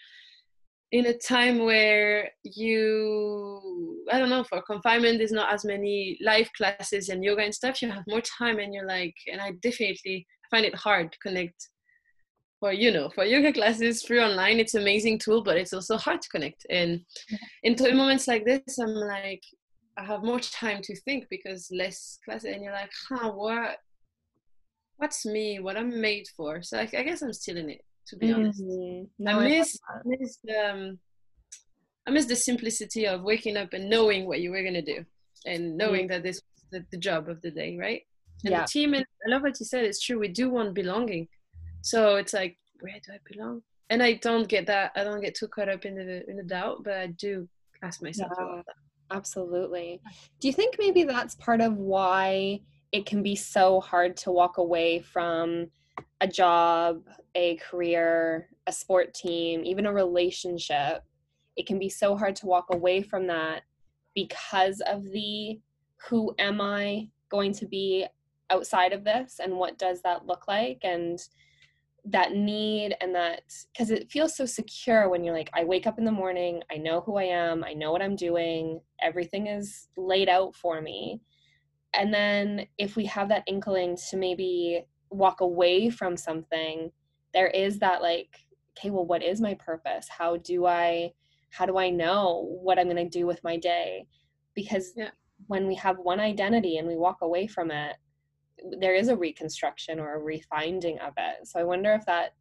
in 0.92 1.06
a 1.06 1.16
time 1.16 1.64
where 1.64 2.28
you, 2.44 4.04
I 4.12 4.18
don't 4.18 4.30
know, 4.30 4.44
for 4.44 4.60
confinement, 4.62 5.18
there's 5.18 5.32
not 5.32 5.52
as 5.52 5.64
many 5.64 6.18
live 6.22 6.50
classes 6.56 7.08
and 7.08 7.24
yoga 7.24 7.42
and 7.42 7.54
stuff. 7.54 7.80
You 7.80 7.90
have 7.90 8.04
more 8.06 8.20
time, 8.20 8.58
and 8.58 8.74
you're 8.74 8.86
like, 8.86 9.14
and 9.30 9.40
I 9.40 9.52
definitely 9.62 10.26
find 10.50 10.66
it 10.66 10.74
hard 10.74 11.12
to 11.12 11.18
connect 11.18 11.68
for 12.60 12.72
you 12.72 12.90
know 12.90 13.10
for 13.10 13.24
yoga 13.24 13.52
classes 13.52 14.02
free 14.02 14.20
online 14.20 14.58
it's 14.58 14.74
an 14.74 14.82
amazing 14.82 15.18
tool 15.18 15.42
but 15.42 15.56
it's 15.56 15.72
also 15.72 15.96
hard 15.96 16.20
to 16.22 16.28
connect 16.28 16.66
and 16.70 17.00
in 17.62 17.76
moments 17.96 18.26
like 18.26 18.44
this 18.44 18.78
i'm 18.78 18.94
like 18.94 19.42
i 19.98 20.04
have 20.04 20.22
more 20.22 20.40
time 20.62 20.80
to 20.82 20.98
think 21.02 21.26
because 21.30 21.68
less 21.70 22.18
classes 22.24 22.52
and 22.52 22.62
you're 22.62 22.72
like 22.72 22.90
huh 23.08 23.30
what 23.30 23.76
what's 24.96 25.26
me 25.26 25.58
what 25.60 25.76
i'm 25.76 26.00
made 26.00 26.26
for 26.36 26.62
so 26.62 26.78
i, 26.78 26.82
I 26.82 27.02
guess 27.02 27.22
i'm 27.22 27.32
still 27.32 27.56
in 27.56 27.70
it 27.70 27.82
to 28.06 28.16
be 28.16 28.28
mm-hmm. 28.28 28.40
honest 28.40 28.62
no, 29.18 29.40
I 29.40 29.48
miss, 29.48 29.78
I 29.88 29.98
miss 30.04 30.38
the 30.44 30.70
um, 30.70 30.98
I 32.06 32.10
miss 32.12 32.26
the 32.26 32.36
simplicity 32.36 33.06
of 33.06 33.22
waking 33.22 33.56
up 33.56 33.72
and 33.72 33.90
knowing 33.90 34.26
what 34.26 34.40
you 34.40 34.52
were 34.52 34.62
gonna 34.62 34.82
do 34.82 35.04
and 35.44 35.76
knowing 35.76 36.02
mm-hmm. 36.02 36.12
that 36.12 36.22
this 36.22 36.36
was 36.36 36.64
the, 36.70 36.86
the, 36.92 36.98
job 36.98 37.28
of 37.28 37.40
the 37.42 37.50
day, 37.50 37.76
right? 37.76 38.02
And 38.44 38.52
yeah. 38.52 38.62
the 38.62 38.68
team 38.68 38.94
and 38.94 39.04
I 39.26 39.30
love 39.30 39.42
what 39.42 39.58
you 39.58 39.66
said, 39.66 39.84
it's 39.84 40.00
true, 40.00 40.18
we 40.18 40.28
do 40.28 40.50
want 40.50 40.74
belonging. 40.74 41.28
So 41.86 42.16
it's 42.16 42.32
like, 42.32 42.56
where 42.80 42.94
do 42.94 43.12
I 43.12 43.18
belong? 43.32 43.62
And 43.90 44.02
I 44.02 44.14
don't 44.14 44.48
get 44.48 44.66
that. 44.66 44.90
I 44.96 45.04
don't 45.04 45.20
get 45.20 45.36
too 45.36 45.46
caught 45.46 45.68
up 45.68 45.84
in 45.84 45.94
the 45.94 46.28
in 46.28 46.36
the 46.36 46.42
doubt, 46.42 46.82
but 46.82 46.94
I 46.94 47.06
do 47.06 47.48
ask 47.80 48.02
myself 48.02 48.32
yeah, 48.36 48.44
about 48.44 48.66
that. 48.66 48.74
Absolutely. 49.16 50.00
Do 50.40 50.48
you 50.48 50.52
think 50.52 50.74
maybe 50.80 51.04
that's 51.04 51.36
part 51.36 51.60
of 51.60 51.76
why 51.76 52.58
it 52.90 53.06
can 53.06 53.22
be 53.22 53.36
so 53.36 53.80
hard 53.80 54.16
to 54.16 54.32
walk 54.32 54.58
away 54.58 54.98
from 54.98 55.68
a 56.20 56.26
job, 56.26 57.04
a 57.36 57.54
career, 57.58 58.48
a 58.66 58.72
sport 58.72 59.14
team, 59.14 59.62
even 59.64 59.86
a 59.86 59.92
relationship? 59.92 61.04
It 61.54 61.68
can 61.68 61.78
be 61.78 61.88
so 61.88 62.16
hard 62.16 62.34
to 62.36 62.46
walk 62.46 62.66
away 62.72 63.00
from 63.00 63.28
that 63.28 63.62
because 64.12 64.80
of 64.88 65.04
the 65.04 65.60
who 66.08 66.34
am 66.40 66.60
I 66.60 67.10
going 67.28 67.52
to 67.52 67.66
be 67.66 68.06
outside 68.50 68.92
of 68.92 69.04
this 69.04 69.38
and 69.40 69.56
what 69.56 69.78
does 69.78 70.02
that 70.02 70.26
look 70.26 70.48
like 70.48 70.80
and 70.82 71.20
that 72.08 72.32
need 72.32 72.94
and 73.00 73.14
that 73.14 73.42
because 73.72 73.90
it 73.90 74.10
feels 74.10 74.36
so 74.36 74.46
secure 74.46 75.08
when 75.08 75.24
you're 75.24 75.34
like 75.34 75.50
i 75.54 75.64
wake 75.64 75.88
up 75.88 75.98
in 75.98 76.04
the 76.04 76.12
morning 76.12 76.62
i 76.70 76.76
know 76.76 77.00
who 77.00 77.16
i 77.16 77.24
am 77.24 77.64
i 77.64 77.72
know 77.72 77.90
what 77.90 78.00
i'm 78.00 78.14
doing 78.14 78.80
everything 79.02 79.46
is 79.46 79.88
laid 79.96 80.28
out 80.28 80.54
for 80.54 80.80
me. 80.80 81.20
And 81.94 82.12
then 82.12 82.66
if 82.78 82.96
we 82.96 83.06
have 83.06 83.28
that 83.30 83.44
inkling 83.46 83.96
to 84.10 84.16
maybe 84.16 84.84
walk 85.10 85.40
away 85.40 85.88
from 85.88 86.16
something 86.16 86.90
there 87.32 87.46
is 87.48 87.78
that 87.78 88.02
like 88.02 88.28
okay 88.76 88.90
well 88.90 89.06
what 89.06 89.22
is 89.22 89.40
my 89.40 89.54
purpose? 89.54 90.08
How 90.08 90.36
do 90.38 90.66
i 90.66 91.12
how 91.50 91.64
do 91.64 91.78
i 91.78 91.88
know 91.88 92.58
what 92.62 92.78
i'm 92.78 92.90
going 92.90 92.96
to 92.96 93.18
do 93.18 93.26
with 93.26 93.42
my 93.44 93.56
day? 93.56 94.06
Because 94.54 94.92
yeah. 94.96 95.10
when 95.46 95.66
we 95.66 95.74
have 95.76 95.98
one 95.98 96.20
identity 96.20 96.78
and 96.78 96.88
we 96.88 96.96
walk 96.96 97.18
away 97.22 97.46
from 97.46 97.70
it 97.70 97.96
there 98.78 98.94
is 98.94 99.08
a 99.08 99.16
reconstruction 99.16 100.00
or 100.00 100.16
a 100.16 100.20
refinding 100.20 100.98
of 101.06 101.12
it. 101.16 101.46
So 101.46 101.60
I 101.60 101.64
wonder 101.64 101.92
if 101.92 102.06
that 102.06 102.34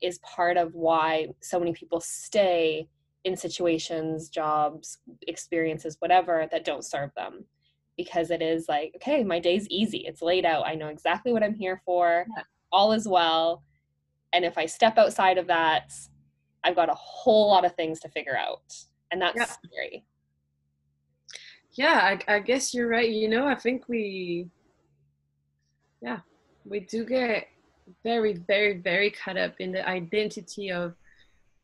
is 0.00 0.18
part 0.18 0.56
of 0.56 0.74
why 0.74 1.28
so 1.40 1.58
many 1.58 1.72
people 1.72 2.00
stay 2.00 2.88
in 3.24 3.36
situations, 3.36 4.28
jobs, 4.28 4.98
experiences, 5.26 5.96
whatever 5.98 6.46
that 6.50 6.64
don't 6.64 6.84
serve 6.84 7.10
them. 7.16 7.44
Because 7.96 8.30
it 8.30 8.40
is 8.40 8.66
like, 8.68 8.92
okay, 8.96 9.24
my 9.24 9.40
day's 9.40 9.66
easy. 9.70 10.04
It's 10.06 10.22
laid 10.22 10.44
out. 10.44 10.66
I 10.66 10.76
know 10.76 10.88
exactly 10.88 11.32
what 11.32 11.42
I'm 11.42 11.54
here 11.54 11.82
for. 11.84 12.26
Yeah. 12.36 12.44
All 12.70 12.92
is 12.92 13.08
well. 13.08 13.64
And 14.32 14.44
if 14.44 14.56
I 14.56 14.66
step 14.66 14.98
outside 14.98 15.36
of 15.36 15.48
that, 15.48 15.92
I've 16.62 16.76
got 16.76 16.90
a 16.90 16.94
whole 16.94 17.48
lot 17.48 17.64
of 17.64 17.74
things 17.74 17.98
to 18.00 18.08
figure 18.08 18.36
out. 18.36 18.62
And 19.10 19.20
that's 19.20 19.36
yeah. 19.36 19.46
scary. 19.46 20.04
Yeah, 21.72 22.16
I, 22.28 22.36
I 22.36 22.38
guess 22.40 22.72
you're 22.72 22.88
right. 22.88 23.10
You 23.10 23.28
know, 23.28 23.46
I 23.46 23.54
think 23.54 23.88
we 23.88 24.48
yeah. 26.00 26.20
We 26.64 26.80
do 26.80 27.04
get 27.04 27.48
very 28.04 28.34
very 28.46 28.78
very 28.78 29.10
caught 29.10 29.38
up 29.38 29.54
in 29.58 29.72
the 29.72 29.88
identity 29.88 30.70
of 30.70 30.94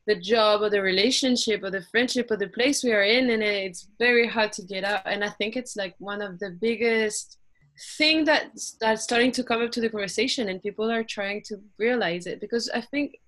the 0.06 0.18
job 0.18 0.62
or 0.62 0.70
the 0.70 0.80
relationship 0.80 1.62
or 1.62 1.70
the 1.70 1.84
friendship 1.90 2.30
or 2.30 2.36
the 2.36 2.48
place 2.48 2.82
we 2.82 2.92
are 2.92 3.02
in 3.02 3.30
and 3.30 3.42
it's 3.42 3.88
very 3.98 4.26
hard 4.26 4.52
to 4.52 4.62
get 4.62 4.84
out. 4.84 5.02
And 5.06 5.24
i 5.24 5.30
think 5.30 5.56
it's 5.56 5.76
like 5.76 5.94
one 5.98 6.22
of 6.22 6.38
the 6.38 6.56
biggest 6.60 7.38
thing 7.98 8.24
that 8.24 8.52
that's 8.80 9.02
starting 9.02 9.32
to 9.32 9.42
come 9.42 9.60
up 9.62 9.72
to 9.72 9.80
the 9.80 9.90
conversation 9.90 10.48
and 10.48 10.62
people 10.62 10.90
are 10.90 11.04
trying 11.04 11.42
to 11.46 11.60
realize 11.78 12.26
it. 12.26 12.40
Because 12.40 12.70
i 12.70 12.80
think 12.80 13.18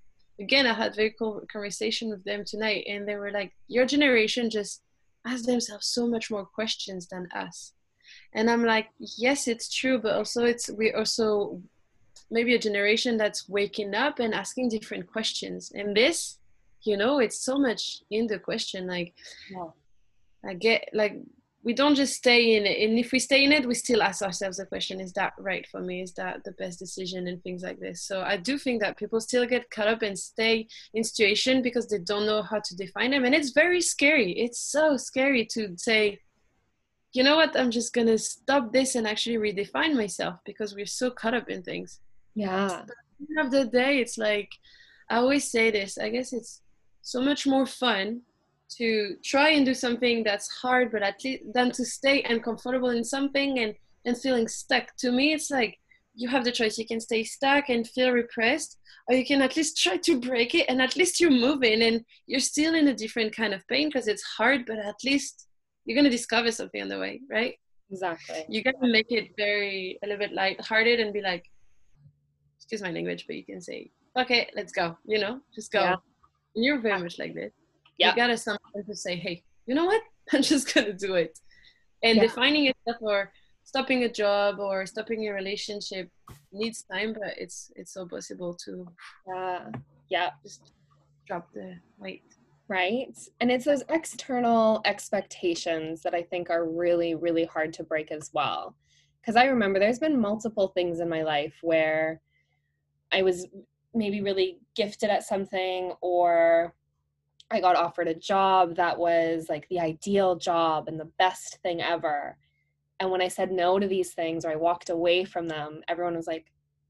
again 0.40 0.66
i 0.66 0.72
had 0.72 0.94
very 0.94 1.14
cool 1.18 1.42
conversation 1.50 2.10
with 2.10 2.22
them 2.25 2.44
tonight 2.44 2.84
and 2.88 3.06
they 3.08 3.16
were 3.16 3.30
like 3.30 3.52
your 3.68 3.86
generation 3.86 4.50
just 4.50 4.82
ask 5.26 5.44
themselves 5.44 5.86
so 5.86 6.06
much 6.06 6.30
more 6.30 6.44
questions 6.44 7.08
than 7.08 7.26
us 7.34 7.72
and 8.35 8.50
i'm 8.50 8.64
like 8.64 8.88
yes 8.99 9.49
it's 9.49 9.73
true 9.73 9.99
but 9.99 10.14
also 10.14 10.44
it's 10.44 10.70
we 10.70 10.92
also 10.92 11.61
maybe 12.30 12.54
a 12.54 12.58
generation 12.58 13.16
that's 13.16 13.49
waking 13.49 13.94
up 13.94 14.18
and 14.18 14.35
asking 14.35 14.68
different 14.68 15.06
questions. 15.06 15.73
And 15.75 15.96
this 15.96 16.38
you 16.82 16.96
know 16.96 17.18
it's 17.18 17.40
so 17.40 17.58
much 17.58 18.02
in 18.11 18.28
the 18.28 18.38
question 18.38 18.87
like 18.87 19.12
i 20.49 20.54
get 20.54 20.88
like 20.92 21.16
we 21.64 21.73
don't 21.75 21.96
just 21.96 22.14
stay 22.14 22.54
in 22.54 22.64
it. 22.64 22.88
And 22.88 22.96
if 22.96 23.11
we 23.11 23.18
stay 23.18 23.42
in 23.42 23.50
it 23.50 23.66
we 23.66 23.75
still 23.75 24.00
ask 24.00 24.23
ourselves 24.23 24.58
the 24.58 24.66
question 24.66 25.00
is 25.00 25.12
that 25.14 25.32
right 25.37 25.66
for 25.66 25.80
me? 25.80 26.00
Is 26.00 26.12
that 26.12 26.44
the 26.44 26.52
best 26.52 26.78
decision? 26.78 27.26
And 27.26 27.42
things 27.42 27.64
like 27.64 27.80
this. 27.80 28.02
So 28.02 28.20
i 28.20 28.37
do 28.37 28.56
think 28.56 28.80
that 28.82 28.96
people 28.96 29.20
still 29.20 29.46
get 29.46 29.70
caught 29.70 29.88
up 29.88 30.02
and 30.02 30.16
stay 30.16 30.68
in 30.94 31.02
situation 31.02 31.62
because 31.62 31.88
they 31.88 31.99
don't 31.99 32.26
know 32.26 32.42
how 32.42 32.61
to 32.61 32.76
define 32.76 33.11
them. 33.11 33.25
And 33.25 33.35
it's 33.35 33.50
very 33.50 33.80
scary. 33.80 34.30
It's 34.32 34.61
so 34.61 34.96
scary 34.96 35.44
to 35.54 35.75
say 35.76 36.20
you 37.16 37.23
know 37.23 37.37
what? 37.37 37.58
I'm 37.58 37.70
just 37.70 37.92
gonna 37.92 38.18
stop 38.18 38.73
this 38.73 38.94
and 38.94 39.06
actually 39.06 39.37
redefine 39.37 39.94
myself 39.96 40.37
because 40.44 40.75
we're 40.75 40.87
so 40.87 41.11
caught 41.11 41.35
up 41.35 41.49
in 41.49 41.62
things. 41.62 42.00
Yeah. 42.35 42.82
End 43.20 43.46
of 43.46 43.50
the 43.50 43.64
day 43.64 43.99
it's 44.00 44.18
like 44.18 44.50
i 45.08 45.16
always 45.16 45.50
say 45.50 45.70
this 45.70 45.96
i 45.96 46.11
guess 46.11 46.35
it's 46.35 46.61
so 47.00 47.20
much 47.23 47.46
more 47.46 47.64
fun 47.64 48.20
to 48.68 49.16
try 49.25 49.50
and 49.50 49.64
do 49.64 49.73
something 49.73 50.23
that's 50.23 50.49
hard 50.49 50.90
but 50.90 51.02
at 51.02 51.23
least 51.25 51.44
than 51.54 51.70
to 51.70 51.85
stay 51.85 52.23
uncomfortable 52.25 52.90
in 52.90 53.04
something 53.04 53.61
and 53.61 53.75
and 54.04 54.16
feeling 54.18 54.49
stuck. 54.49 54.96
To 54.99 55.11
me 55.11 55.32
it's 55.32 55.50
like 55.50 55.78
you 56.14 56.28
have 56.28 56.44
the 56.44 56.52
choice. 56.52 56.78
You 56.78 56.87
can 56.87 57.00
stay 57.00 57.25
stuck 57.25 57.68
and 57.68 57.87
feel 57.87 58.11
repressed 58.11 58.78
or 59.08 59.16
you 59.16 59.26
can 59.26 59.42
at 59.42 59.56
least 59.56 59.76
try 59.76 59.99
to 59.99 60.18
break 60.18 60.54
it 60.54 60.66
and 60.68 60.80
at 60.80 60.96
least 60.96 61.20
you're 61.20 61.30
moving 61.30 61.82
and 61.82 62.04
you're 62.26 62.40
still 62.40 62.75
in 62.75 62.88
a 62.88 62.94
different 62.94 63.37
kind 63.37 63.52
of 63.52 63.66
pain 63.68 63.88
because 63.88 64.08
it's 64.08 64.23
hard 64.23 64.64
but 64.66 64.78
at 64.78 64.96
least 65.04 65.46
you're 65.87 65.95
going 65.95 66.05
to 66.05 66.11
discover 66.11 66.50
something 66.50 66.83
on 66.83 66.88
the 66.88 66.99
way, 66.99 67.21
right? 67.31 67.55
Exactly. 67.90 68.45
You 68.49 68.62
got 68.62 68.75
to 68.83 68.88
make 68.90 69.11
it 69.11 69.31
very 69.37 69.99
a 70.02 70.07
little 70.07 70.19
bit 70.19 70.33
light-hearted 70.33 71.00
and 71.00 71.12
be 71.12 71.23
like, 71.23 71.45
excuse 72.57 72.83
my 72.83 72.90
language, 72.90 73.25
but 73.26 73.37
you 73.37 73.45
can 73.45 73.61
say, 73.61 73.90
okay, 74.19 74.49
let's 74.57 74.73
go. 74.73 74.97
You 75.07 75.21
know, 75.21 75.40
just 75.55 75.71
go. 75.71 75.81
Yeah. 75.81 75.97
And 76.55 76.64
you're 76.64 76.81
very 76.81 77.00
much 77.00 77.19
like 77.19 77.35
this. 77.35 77.52
Yeah. 77.99 78.11
You 78.11 78.16
gotta 78.16 78.37
something 78.37 78.85
to 78.85 78.97
say, 78.97 79.16
hey, 79.16 79.43
you 79.66 79.75
know 79.75 79.85
what? 79.85 80.02
I'm 80.33 80.43
just 80.43 80.75
gonna 80.75 80.93
do 80.93 81.14
it. 81.14 81.38
And 82.02 82.16
yeah. 82.16 82.23
defining 82.23 82.64
yourself 82.64 82.97
or 83.00 83.33
stopping 83.64 84.05
a 84.05 84.12
job 84.12 84.59
or 84.59 84.85
stopping 84.87 85.23
your 85.23 85.35
relationship 85.35 86.11
needs 86.52 86.85
time, 86.90 87.14
but 87.14 87.35
it's 87.37 87.71
it's 87.76 87.93
so 87.93 88.07
possible 88.07 88.55
to 88.64 88.87
yeah 89.28 89.71
yeah 90.09 90.31
just 90.43 90.73
drop 91.26 91.49
the 91.52 91.75
weight 91.99 92.36
right? 92.68 93.16
And 93.40 93.50
it's 93.50 93.64
those 93.64 93.85
external 93.88 94.80
expectations 94.85 96.02
that 96.02 96.14
I 96.14 96.23
think 96.23 96.50
are 96.50 96.68
really, 96.68 97.14
really 97.14 97.44
hard 97.44 97.73
to 97.75 97.85
break 97.85 98.11
as 98.11 98.30
well. 98.32 98.75
Because 99.20 99.37
I 99.37 99.46
remember 99.46 99.78
there's 99.78 99.99
been 99.99 100.20
multiple 100.20 100.68
things 100.68 101.00
in 101.00 101.08
my 101.08 101.23
life 101.23 101.54
where 101.62 102.20
I 103.12 103.23
was 103.23 103.46
maybe 103.94 104.20
really 104.20 104.58
gifted 104.75 105.11
at 105.11 105.25
something 105.25 105.92
or 106.00 106.75
I 107.50 107.61
got 107.61 107.76
offered 107.76 108.08
a 108.08 108.14
job 108.14 108.76
that 108.76 108.99
was 108.99 109.46
like 109.49 109.68
the 109.68 109.80
ideal 109.80 110.37
job 110.37 110.88
and 110.88 110.99
the 110.99 111.11
best 111.18 111.58
thing 111.62 111.80
ever. 111.80 112.37
And 112.99 113.11
when 113.11 113.23
I 113.23 113.28
said 113.28 113.52
no 113.52 113.78
to 113.78 113.87
these 113.87 114.14
things 114.14 114.44
or 114.44 114.50
I 114.50 114.56
walked 114.56 114.90
away 114.90 115.25
from 115.25 115.49
them, 115.49 115.82
everyone 115.87 116.16
was 116.16 116.26
like, 116.26 116.46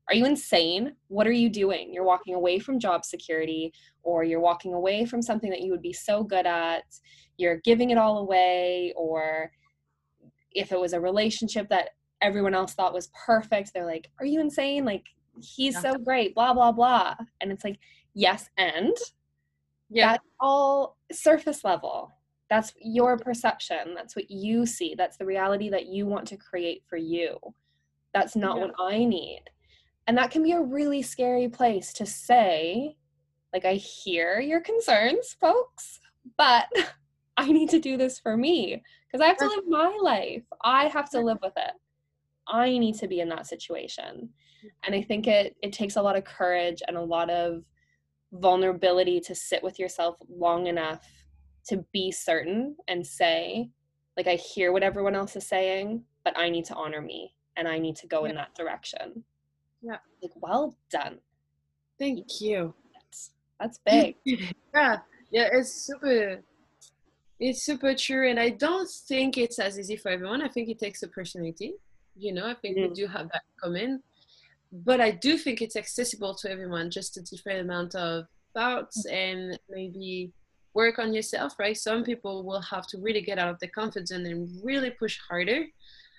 are 0.09 0.15
you 0.15 0.25
insane? 0.25 0.95
What 1.09 1.27
are 1.27 1.33
you 1.33 1.49
doing? 1.49 1.93
You're 1.93 2.05
walking 2.05 2.35
away 2.35 2.59
from 2.59 2.79
job 2.79 3.05
security 3.05 3.73
or 4.03 4.25
you're 4.25 4.41
walking 4.41 4.75
away 4.75 5.05
from 5.05 5.23
something 5.23 5.51
that 5.51 5.63
you 5.63 5.73
would 5.73 5.83
be 5.83 5.93
so 5.93 6.23
good 6.23 6.47
at. 6.47 6.85
You're 7.39 7.61
giving 7.65 7.91
it 7.91 7.99
all 7.99 8.19
away 8.19 8.95
or 8.97 9.51
if 10.53 10.73
it 10.73 10.81
was 10.81 10.93
a 10.93 11.01
relationship 11.01 11.69
that 11.71 11.91
everyone 12.23 12.55
else 12.55 12.75
thought 12.75 12.95
was 12.95 13.11
perfect, 13.27 13.73
they're 13.75 13.85
like, 13.85 14.11
"Are 14.21 14.27
you 14.27 14.41
insane? 14.41 14.85
Like 14.85 15.05
he's 15.43 15.79
so 15.81 15.95
great, 15.95 16.35
blah 16.35 16.55
blah 16.55 16.73
blah." 16.73 17.15
And 17.41 17.53
it's 17.53 17.63
like, 17.65 17.79
"Yes, 18.15 18.49
and 18.57 18.97
yeah. 19.89 20.13
That's 20.13 20.25
all 20.41 20.97
surface 21.13 21.65
level. 21.65 22.13
That's 22.51 22.73
your 22.81 23.19
perception. 23.19 23.95
That's 23.95 24.17
what 24.17 24.31
you 24.31 24.67
see. 24.67 24.95
That's 24.97 25.17
the 25.17 25.27
reality 25.27 25.69
that 25.71 25.87
you 25.87 26.07
want 26.07 26.27
to 26.29 26.37
create 26.37 26.83
for 26.89 26.97
you. 26.97 27.39
That's 28.15 28.37
not 28.37 28.57
yeah. 28.57 28.63
what 28.63 28.75
I 28.79 29.05
need. 29.05 29.43
And 30.07 30.17
that 30.19 30.31
can 30.31 30.43
be 30.43 30.53
a 30.53 30.61
really 30.61 31.03
scary 31.03 31.49
place 31.49 31.93
to 31.95 32.07
say, 32.07 32.97
like, 33.53 33.65
I 33.65 33.75
hear 33.75 34.39
your 34.41 34.61
concerns, 34.61 35.37
folks, 35.41 36.01
but 36.37 36.67
I 37.37 37.51
need 37.51 37.71
to 37.71 37.81
do 37.81 37.97
this 37.97 38.19
for 38.19 38.37
me 38.37 38.83
because 39.07 39.23
I 39.23 39.29
have 39.29 39.37
to 39.39 39.47
live 39.47 39.65
my 39.67 39.99
life. 40.01 40.45
I 40.63 40.87
have 40.87 41.11
to 41.11 41.21
live 41.21 41.39
with 41.43 41.53
it. 41.57 41.73
I 42.49 42.79
need 42.79 42.95
to 42.97 43.09
be 43.09 43.21
in 43.21 43.29
that 43.31 43.47
situation. 43.47 44.31
Mm. 44.65 44.71
And 44.85 44.95
I 44.95 45.03
think 45.03 45.27
it 45.27 45.57
it 45.63 45.73
takes 45.73 45.97
a 45.97 46.03
lot 46.03 46.17
of 46.17 46.25
courage 46.25 46.83
and 46.87 46.97
a 46.97 47.03
lot 47.03 47.29
of 47.31 47.63
vulnerability 48.33 49.21
to 49.21 49.35
sit 49.35 49.63
with 49.63 49.79
yourself 49.79 50.17
long 50.29 50.67
enough 50.67 51.07
to 51.69 51.85
be 51.93 52.13
certain 52.13 52.77
and 52.89 53.07
say, 53.07 53.71
like, 54.17 54.27
I 54.27 54.37
hear 54.37 54.73
what 54.73 54.83
everyone 54.83 55.15
else 55.15 55.37
is 55.37 55.47
saying, 55.47 56.05
but 56.25 56.39
I 56.39 56.49
need 56.49 56.65
to 56.67 56.75
honor 56.75 57.01
me 57.01 57.35
and 57.57 57.67
I 57.67 57.79
need 57.79 57.97
to 57.97 58.07
go 58.07 58.25
in 58.25 58.35
that 58.37 58.55
direction. 58.55 59.25
Yeah. 59.87 59.99
Like, 60.23 60.33
well 60.37 60.75
done. 60.91 61.19
Thank 61.99 62.41
you. 62.41 62.75
That's, 62.93 63.31
that's 63.61 63.79
big. 63.87 64.17
yeah. 64.25 64.99
Yeah, 65.31 65.49
it's 65.53 65.73
super 65.73 66.43
it's 67.39 67.63
super 67.63 67.95
true 67.95 68.31
and 68.31 68.41
I 68.41 68.49
don't 68.51 68.89
think 68.89 69.37
it's 69.37 69.59
as 69.59 69.79
easy 69.79 69.97
for 69.97 70.11
everyone. 70.11 70.43
I 70.43 70.49
think 70.49 70.69
it 70.69 70.79
takes 70.79 71.03
a 71.03 71.09
personality. 71.09 71.75
You 72.17 72.33
know, 72.33 72.47
I 72.47 72.55
think 72.55 72.79
mm-hmm. 72.79 72.89
we 72.89 72.95
do 72.95 73.07
have 73.07 73.29
that 73.33 73.43
come 73.63 74.01
But 74.73 75.01
I 75.01 75.11
do 75.11 75.37
think 75.37 75.61
it's 75.61 75.77
accessible 75.77 76.35
to 76.37 76.51
everyone, 76.51 76.91
just 76.91 77.19
a 77.19 77.23
different 77.23 77.61
amount 77.61 77.95
of 77.95 78.25
thoughts 78.55 79.05
and 79.07 79.59
maybe 79.69 80.33
work 80.73 80.99
on 80.99 81.13
yourself, 81.13 81.55
right? 81.59 81.77
Some 81.77 82.05
people 82.05 82.43
will 82.43 82.63
have 82.63 82.87
to 82.89 82.99
really 82.99 83.21
get 83.21 83.39
out 83.39 83.51
of 83.51 83.59
the 83.61 83.69
comfort 83.69 84.09
zone 84.09 84.25
and 84.25 84.49
really 84.65 84.91
push 84.91 85.19
harder 85.29 85.67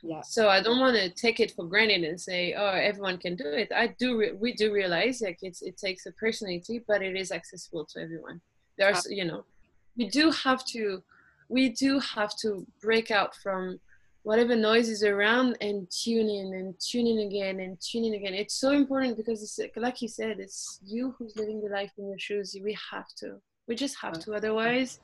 yeah 0.08 0.22
so 0.22 0.48
i 0.50 0.62
don't 0.62 0.80
want 0.80 0.96
to 0.96 1.10
take 1.10 1.40
it 1.40 1.52
for 1.52 1.66
granted 1.66 2.04
and 2.04 2.20
say 2.20 2.54
oh 2.58 2.70
everyone 2.70 3.18
can 3.18 3.36
do 3.36 3.48
it 3.48 3.70
i 3.76 3.88
do 4.00 4.18
re- 4.18 4.32
we 4.34 4.54
do 4.54 4.72
realize 4.72 5.22
like 5.22 5.40
it's 5.42 5.62
it 5.62 5.78
takes 5.78 6.06
a 6.06 6.12
personality 6.14 6.82
but 6.88 7.02
it 7.02 7.16
is 7.16 7.32
accessible 7.32 7.86
to 7.86 8.00
everyone 8.00 8.40
there's 8.78 9.06
you 9.10 9.26
know 9.26 9.44
we 9.98 10.08
do 10.08 10.32
have 10.32 10.64
to 10.66 11.02
we 11.50 11.70
do 11.70 12.00
have 12.00 12.36
to 12.38 12.66
break 12.82 13.12
out 13.12 13.36
from 13.36 13.80
whatever 14.28 14.58
noise 14.58 14.90
is 14.90 15.04
around 15.04 15.58
and 15.62 15.90
tune 15.90 16.30
in 16.30 16.54
and 16.54 16.78
tune 16.82 17.08
in 17.08 17.20
again 17.20 17.62
and 17.62 17.80
tune 17.80 18.04
in 18.04 18.14
again. 18.14 18.34
It's 18.34 18.56
so 18.56 18.72
important 18.72 19.16
because 19.16 19.42
it's 19.42 19.58
like 19.78 20.02
you 20.02 20.10
said, 20.10 20.42
it's 20.42 20.82
you 20.84 21.16
who's 21.18 21.38
living 21.38 21.62
the 21.62 21.70
life 21.70 21.94
in 21.98 22.10
your 22.10 22.20
shoes. 22.20 22.54
We 22.62 22.78
have 22.92 23.08
to. 23.20 23.40
We 23.70 23.76
just 23.76 23.96
have 24.02 24.20
to. 24.20 24.34
Otherwise, 24.34 25.00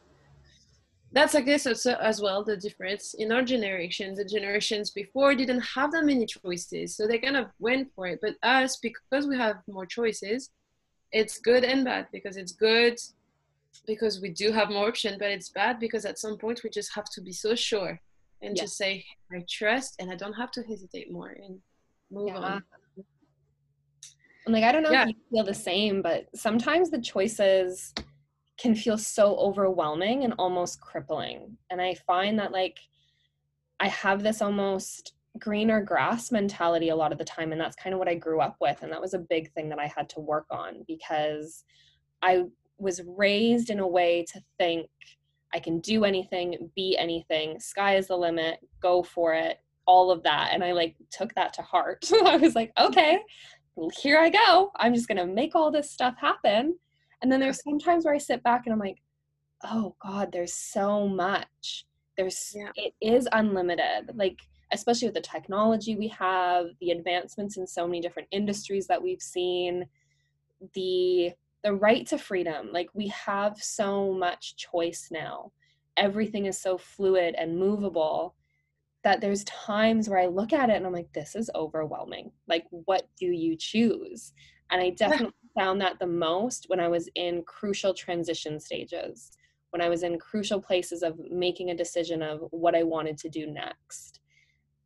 that's 1.14 1.36
I 1.36 1.42
guess 1.42 1.68
also 1.68 1.94
as 1.96 2.22
well 2.22 2.44
the 2.44 2.58
difference 2.58 3.14
in 3.14 3.32
our 3.32 3.44
generation. 3.44 4.16
The 4.16 4.26
generations 4.26 4.90
before 4.90 5.36
didn't 5.36 5.62
have 5.62 5.92
that 5.92 6.06
many 6.06 6.26
choices, 6.26 6.98
so 6.98 7.08
they 7.08 7.20
kind 7.20 7.38
of 7.38 7.48
went 7.60 7.90
for 7.96 8.08
it. 8.08 8.20
But 8.22 8.36
us, 8.42 8.78
because 8.78 9.28
we 9.28 9.38
have 9.38 9.58
more 9.68 9.86
choices, 9.86 10.50
it's 11.12 11.38
good 11.38 11.64
and 11.64 11.86
bad 11.86 12.08
because 12.12 12.36
it's 12.36 12.52
good 12.52 12.98
because 13.86 14.22
we 14.22 14.30
do 14.30 14.52
have 14.52 14.70
more 14.70 14.88
option, 14.88 15.18
but 15.20 15.30
it's 15.30 15.50
bad 15.50 15.80
because 15.80 16.06
at 16.06 16.18
some 16.18 16.38
point 16.38 16.62
we 16.64 16.70
just 16.70 16.94
have 16.96 17.06
to 17.06 17.22
be 17.22 17.32
so 17.32 17.54
sure 17.56 18.00
and 18.42 18.58
yeah. 18.58 18.64
just 18.64 18.78
say 18.78 19.06
I 19.32 19.44
trust 19.50 19.96
and 20.00 20.12
I 20.12 20.16
don't 20.16 20.34
have 20.34 20.52
to 20.52 20.64
hesitate 20.64 21.12
more 21.12 21.30
and 21.30 21.60
move 22.12 22.30
yeah. 22.30 22.38
on. 22.38 22.64
And 24.46 24.54
like 24.54 24.64
I 24.64 24.72
don't 24.72 24.84
know 24.84 24.92
yeah. 24.92 25.04
if 25.04 25.10
you 25.10 25.16
feel 25.32 25.44
the 25.44 25.54
same, 25.54 26.02
but 26.02 26.26
sometimes 26.36 26.90
the 26.90 27.00
choices 27.00 27.94
can 28.64 28.74
feel 28.74 28.98
so 28.98 29.36
overwhelming 29.36 30.24
and 30.24 30.34
almost 30.40 30.80
crippling. 30.80 31.58
And 31.70 31.82
I 31.82 31.96
find 31.96 32.40
that 32.40 32.54
like 32.54 32.80
I 33.82 33.90
have 33.90 34.24
this 34.24 34.42
almost 34.42 35.16
greener 35.38 35.82
grass 35.82 36.32
mentality 36.32 36.88
a 36.88 36.96
lot 36.96 37.12
of 37.12 37.18
the 37.18 37.26
time 37.26 37.52
and 37.52 37.60
that's 37.60 37.76
kind 37.76 37.94
of 37.94 38.00
what 38.00 38.08
I 38.08 38.16
grew 38.16 38.40
up 38.40 38.56
with 38.62 38.82
and 38.82 38.92
that 38.92 39.02
was 39.02 39.14
a 39.14 39.20
big 39.20 39.52
thing 39.52 39.68
that 39.68 39.80
I 39.80 39.88
had 39.88 40.08
to 40.10 40.22
work 40.22 40.46
on 40.50 40.86
because 40.88 41.66
I 42.22 42.44
was 42.78 43.02
raised 43.06 43.70
in 43.70 43.80
a 43.80 43.88
way 43.88 44.26
to 44.32 44.40
think 44.58 44.90
I 45.54 45.60
can 45.60 45.80
do 45.80 46.06
anything, 46.06 46.72
be 46.76 46.96
anything, 46.98 47.60
sky 47.60 47.98
is 47.98 48.08
the 48.08 48.16
limit, 48.16 48.60
go 48.80 49.04
for 49.04 49.34
it, 49.34 49.58
all 49.86 50.10
of 50.10 50.24
that. 50.24 50.52
And 50.54 50.64
I 50.64 50.72
like 50.72 50.96
took 51.12 51.34
that 51.36 51.52
to 51.54 51.62
heart. 51.64 52.10
I 52.26 52.38
was 52.38 52.56
like, 52.56 52.72
okay, 52.80 53.20
here 54.00 54.20
I 54.20 54.30
go. 54.30 54.72
I'm 54.78 54.94
just 54.94 55.08
going 55.08 55.18
to 55.18 55.26
make 55.26 55.54
all 55.54 55.70
this 55.70 55.92
stuff 55.92 56.16
happen. 56.18 56.76
And 57.24 57.32
then 57.32 57.40
there's 57.40 57.64
sometimes 57.64 58.06
where 58.06 58.14
I 58.14 58.20
sit 58.20 58.44
back 58.44 58.64
and 58.66 58.74
I'm 58.74 58.80
like, 58.80 59.02
oh 59.64 59.96
God, 60.04 60.30
there's 60.32 60.54
so 60.54 61.08
much. 61.08 61.86
There's, 62.18 62.54
yeah. 62.56 62.70
it 62.76 62.94
is 63.02 63.28
unlimited. 63.32 64.12
Like, 64.14 64.40
especially 64.72 65.08
with 65.08 65.16
the 65.16 65.22
technology 65.22 65.96
we 65.96 66.10
have, 66.10 66.68
the 66.82 66.92
advancements 66.92 67.58
in 67.58 67.66
so 67.66 67.88
many 67.88 68.02
different 68.02 68.28
industries 68.32 68.86
that 68.88 69.02
we've 69.02 69.22
seen, 69.22 69.88
the 70.74 71.32
the 71.64 71.74
right 71.74 72.06
to 72.08 72.18
freedom. 72.18 72.70
Like 72.72 72.90
we 72.94 73.08
have 73.08 73.58
so 73.58 74.14
much 74.14 74.58
choice 74.58 75.08
now. 75.12 75.52
Everything 75.98 76.46
is 76.46 76.60
so 76.60 76.78
fluid 76.78 77.36
and 77.38 77.58
movable 77.58 78.36
that 79.04 79.22
there's 79.22 79.44
times 79.46 80.10
where 80.10 80.20
I 80.20 80.28
look 80.28 80.54
at 80.54 80.70
it 80.70 80.76
and 80.76 80.86
I'm 80.86 80.94
like, 80.94 81.12
this 81.14 81.36
is 81.36 81.50
overwhelming. 81.56 82.32
Like, 82.48 82.66
what 82.70 83.08
do 83.18 83.28
you 83.28 83.56
choose? 83.58 84.34
And 84.72 84.82
I 84.82 84.92
definitely 84.92 85.34
found 85.56 85.80
that 85.82 86.00
the 86.00 86.08
most 86.08 86.66
when 86.68 86.80
I 86.80 86.88
was 86.88 87.10
in 87.16 87.44
crucial 87.44 87.94
transition 87.94 88.60
stages, 88.60 89.32
when 89.72 89.82
I 89.82 89.90
was 89.90 90.04
in 90.04 90.20
crucial 90.20 90.62
places 90.62 91.04
of 91.04 91.20
making 91.32 91.70
a 91.70 91.76
decision 91.76 92.22
of 92.22 92.42
what 92.52 92.76
I 92.76 92.84
wanted 92.84 93.18
to 93.20 93.30
do 93.30 93.48
next. 93.48 94.20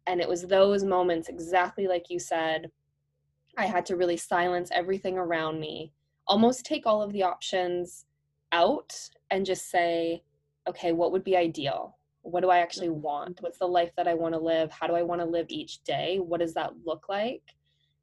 And 0.07 0.21
it 0.21 0.29
was 0.29 0.43
those 0.43 0.83
moments, 0.83 1.27
exactly 1.27 1.88
like 1.88 2.09
you 2.09 2.19
said, 2.19 2.71
I 3.57 3.65
had 3.65 3.86
to 3.88 3.95
really 3.95 4.17
silence 4.17 4.69
everything 4.74 5.17
around 5.17 5.59
me 5.59 5.91
almost 6.27 6.65
take 6.65 6.86
all 6.86 7.01
of 7.01 7.13
the 7.13 7.24
options 7.24 8.05
out 8.51 8.93
and 9.31 9.45
just 9.45 9.69
say, 9.69 10.24
okay, 10.67 10.91
what 10.91 11.12
would 11.12 11.24
be 11.24 11.38
ideal? 11.38 11.97
What 12.21 12.41
do 12.41 12.50
I 12.50 12.59
actually 12.59 12.89
mm-hmm. 12.89 13.01
want? 13.01 13.41
What's 13.41 13.59
the 13.59 13.67
life 13.67 13.91
that 13.95 14.07
I 14.07 14.13
want 14.13 14.33
to 14.33 14.39
live? 14.39 14.71
How 14.71 14.88
do 14.88 14.95
I 14.95 15.03
want 15.03 15.21
to 15.21 15.25
live 15.25 15.47
each 15.50 15.83
day? 15.83 16.19
What 16.19 16.41
does 16.41 16.53
that 16.55 16.74
look 16.86 17.07
like? 17.07 17.43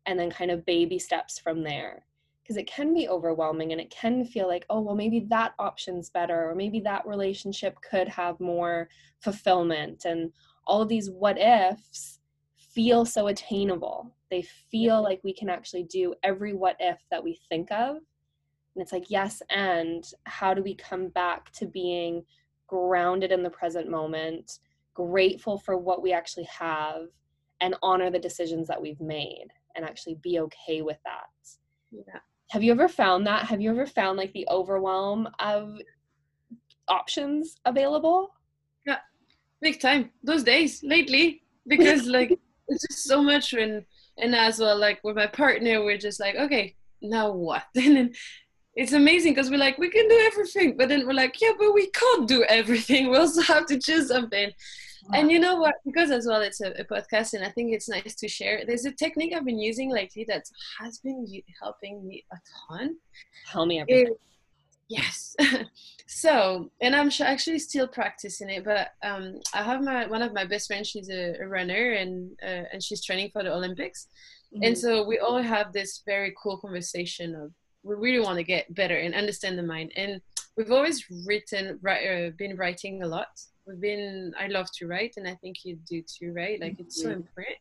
And 0.06 0.18
then 0.18 0.30
kind 0.30 0.50
of 0.50 0.64
baby 0.64 0.98
steps 0.98 1.38
from 1.38 1.62
there. 1.62 2.04
Because 2.44 2.58
it 2.58 2.66
can 2.66 2.92
be 2.92 3.08
overwhelming 3.08 3.72
and 3.72 3.80
it 3.80 3.90
can 3.90 4.22
feel 4.24 4.46
like, 4.46 4.66
oh, 4.68 4.80
well, 4.80 4.94
maybe 4.94 5.20
that 5.30 5.54
option's 5.58 6.10
better, 6.10 6.50
or 6.50 6.54
maybe 6.54 6.78
that 6.80 7.06
relationship 7.06 7.76
could 7.80 8.06
have 8.06 8.38
more 8.38 8.88
fulfillment. 9.20 10.04
And 10.04 10.30
all 10.66 10.82
of 10.82 10.88
these 10.88 11.10
what 11.10 11.38
ifs 11.40 12.20
feel 12.56 13.06
so 13.06 13.28
attainable. 13.28 14.14
They 14.30 14.42
feel 14.70 15.02
like 15.02 15.20
we 15.24 15.32
can 15.32 15.48
actually 15.48 15.84
do 15.84 16.14
every 16.22 16.52
what 16.52 16.76
if 16.80 16.98
that 17.10 17.24
we 17.24 17.40
think 17.48 17.72
of 17.72 17.96
and 18.74 18.82
it's 18.82 18.92
like 18.92 19.10
yes 19.10 19.42
and 19.50 20.04
how 20.24 20.54
do 20.54 20.62
we 20.62 20.74
come 20.74 21.08
back 21.08 21.50
to 21.52 21.66
being 21.66 22.24
grounded 22.66 23.32
in 23.32 23.42
the 23.42 23.50
present 23.50 23.90
moment 23.90 24.58
grateful 24.94 25.58
for 25.58 25.76
what 25.76 26.02
we 26.02 26.12
actually 26.12 26.44
have 26.44 27.06
and 27.60 27.76
honor 27.82 28.10
the 28.10 28.18
decisions 28.18 28.66
that 28.68 28.80
we've 28.80 29.00
made 29.00 29.46
and 29.74 29.84
actually 29.84 30.16
be 30.22 30.40
okay 30.40 30.82
with 30.82 30.98
that 31.04 31.28
yeah 31.90 32.20
have 32.54 32.62
you 32.62 32.70
ever 32.70 32.88
found 32.88 33.26
that? 33.26 33.46
Have 33.46 33.60
you 33.60 33.70
ever 33.70 33.84
found 33.84 34.16
like 34.16 34.32
the 34.32 34.46
overwhelm 34.48 35.28
of 35.40 35.76
options 36.86 37.56
available? 37.64 38.32
Yeah 38.86 38.98
big 39.60 39.80
time 39.80 40.10
those 40.22 40.44
days 40.44 40.82
lately 40.84 41.42
because 41.66 42.06
like 42.06 42.38
it's 42.68 42.86
just 42.86 43.04
so 43.04 43.22
much 43.22 43.52
when 43.54 43.84
and 44.18 44.34
as 44.36 44.60
well 44.60 44.78
like 44.78 45.02
with 45.02 45.16
my 45.16 45.26
partner 45.26 45.82
we're 45.82 45.98
just 45.98 46.20
like 46.20 46.36
okay 46.36 46.76
now 47.02 47.32
what? 47.32 47.64
And 47.74 47.96
then 47.96 48.14
it's 48.76 48.92
amazing 48.92 49.32
because 49.32 49.50
we're 49.50 49.66
like 49.66 49.78
we 49.78 49.90
can 49.90 50.06
do 50.08 50.20
everything 50.30 50.76
but 50.76 50.88
then 50.88 51.06
we're 51.06 51.20
like 51.24 51.40
yeah 51.40 51.54
but 51.58 51.72
we 51.74 51.90
can't 51.90 52.28
do 52.28 52.44
everything. 52.44 53.02
We 53.10 53.16
also 53.16 53.42
have 53.42 53.66
to 53.66 53.78
choose 53.80 54.06
something 54.08 54.52
and 55.12 55.30
you 55.30 55.38
know 55.38 55.56
what? 55.56 55.74
Because 55.84 56.10
as 56.10 56.26
well 56.26 56.40
it's 56.40 56.60
a, 56.60 56.70
a, 56.72 56.84
podcast 56.84 57.34
and 57.34 57.44
i 57.44 57.50
think 57.50 57.72
it's 57.72 57.88
nice 57.88 58.14
to 58.16 58.28
share. 58.28 58.64
There's 58.66 58.84
a 58.84 58.92
technique 58.92 59.34
i've 59.34 59.44
been 59.44 59.58
using 59.58 59.90
lately 59.90 60.24
that 60.28 60.44
has 60.80 60.98
been 60.98 61.26
helping 61.62 62.06
me 62.06 62.24
a 62.32 62.36
ton. 62.68 62.96
Tell 63.50 63.66
me 63.66 63.80
everything 63.80 64.12
it, 64.12 64.20
yes. 64.88 65.36
So 66.06 66.70
and 66.80 66.94
i'm 66.94 67.10
actually 67.20 67.58
still 67.58 67.88
practicing 67.88 68.50
it 68.50 68.64
but 68.64 68.88
um, 69.02 69.40
i 69.54 69.62
have 69.62 69.82
my 69.82 70.06
one 70.06 70.22
of 70.22 70.34
my 70.34 70.44
best 70.44 70.68
friends 70.68 70.88
she's 70.88 71.08
a, 71.10 71.34
a 71.40 71.46
runner 71.48 71.92
and 71.92 72.30
uh, 72.42 72.64
and 72.72 72.82
she's 72.82 73.02
training 73.04 73.30
for 73.32 73.42
the 73.42 73.52
olympics. 73.52 74.08
Mm-hmm. 74.54 74.64
and 74.64 74.78
so 74.78 75.04
we 75.04 75.18
all 75.18 75.42
have 75.42 75.72
this 75.72 76.02
very 76.06 76.32
cool 76.40 76.58
conversation 76.58 77.34
of 77.34 77.50
we 77.84 77.94
really 77.94 78.20
want 78.20 78.38
to 78.38 78.44
get 78.44 78.74
better 78.74 78.96
and 78.96 79.14
understand 79.14 79.58
the 79.58 79.62
mind. 79.62 79.92
And 79.94 80.20
we've 80.56 80.72
always 80.72 81.04
written, 81.26 81.78
uh, 81.86 82.30
been 82.36 82.56
writing 82.56 83.02
a 83.02 83.06
lot. 83.06 83.28
We've 83.66 83.80
been, 83.80 84.32
I 84.38 84.48
love 84.48 84.68
to 84.78 84.86
write, 84.86 85.14
and 85.16 85.26
I 85.26 85.34
think 85.36 85.64
you 85.64 85.78
do 85.88 86.02
too, 86.02 86.32
right? 86.32 86.60
Like 86.60 86.78
it's 86.78 87.00
so 87.00 87.08
mm-hmm. 87.08 87.20
important. 87.20 87.56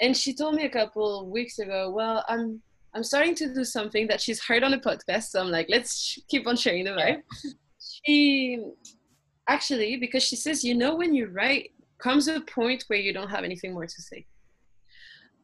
And 0.00 0.16
she 0.16 0.34
told 0.34 0.54
me 0.54 0.64
a 0.64 0.70
couple 0.70 1.28
weeks 1.28 1.58
ago, 1.58 1.90
well, 1.90 2.24
I'm 2.28 2.62
I'm 2.94 3.02
starting 3.02 3.34
to 3.36 3.52
do 3.52 3.64
something 3.64 4.06
that 4.06 4.20
she's 4.20 4.42
heard 4.42 4.62
on 4.62 4.72
a 4.72 4.78
podcast. 4.78 5.24
So 5.24 5.40
I'm 5.40 5.50
like, 5.50 5.66
let's 5.68 6.16
keep 6.28 6.46
on 6.46 6.56
sharing 6.56 6.84
the 6.84 6.92
vibe. 6.92 7.22
she 8.04 8.62
actually, 9.48 9.96
because 9.96 10.22
she 10.22 10.36
says, 10.36 10.62
you 10.62 10.74
know, 10.74 10.94
when 10.94 11.12
you 11.12 11.26
write, 11.26 11.70
comes 11.98 12.28
a 12.28 12.40
point 12.40 12.84
where 12.86 12.98
you 12.98 13.12
don't 13.12 13.30
have 13.30 13.44
anything 13.44 13.72
more 13.74 13.86
to 13.86 14.02
say. 14.02 14.26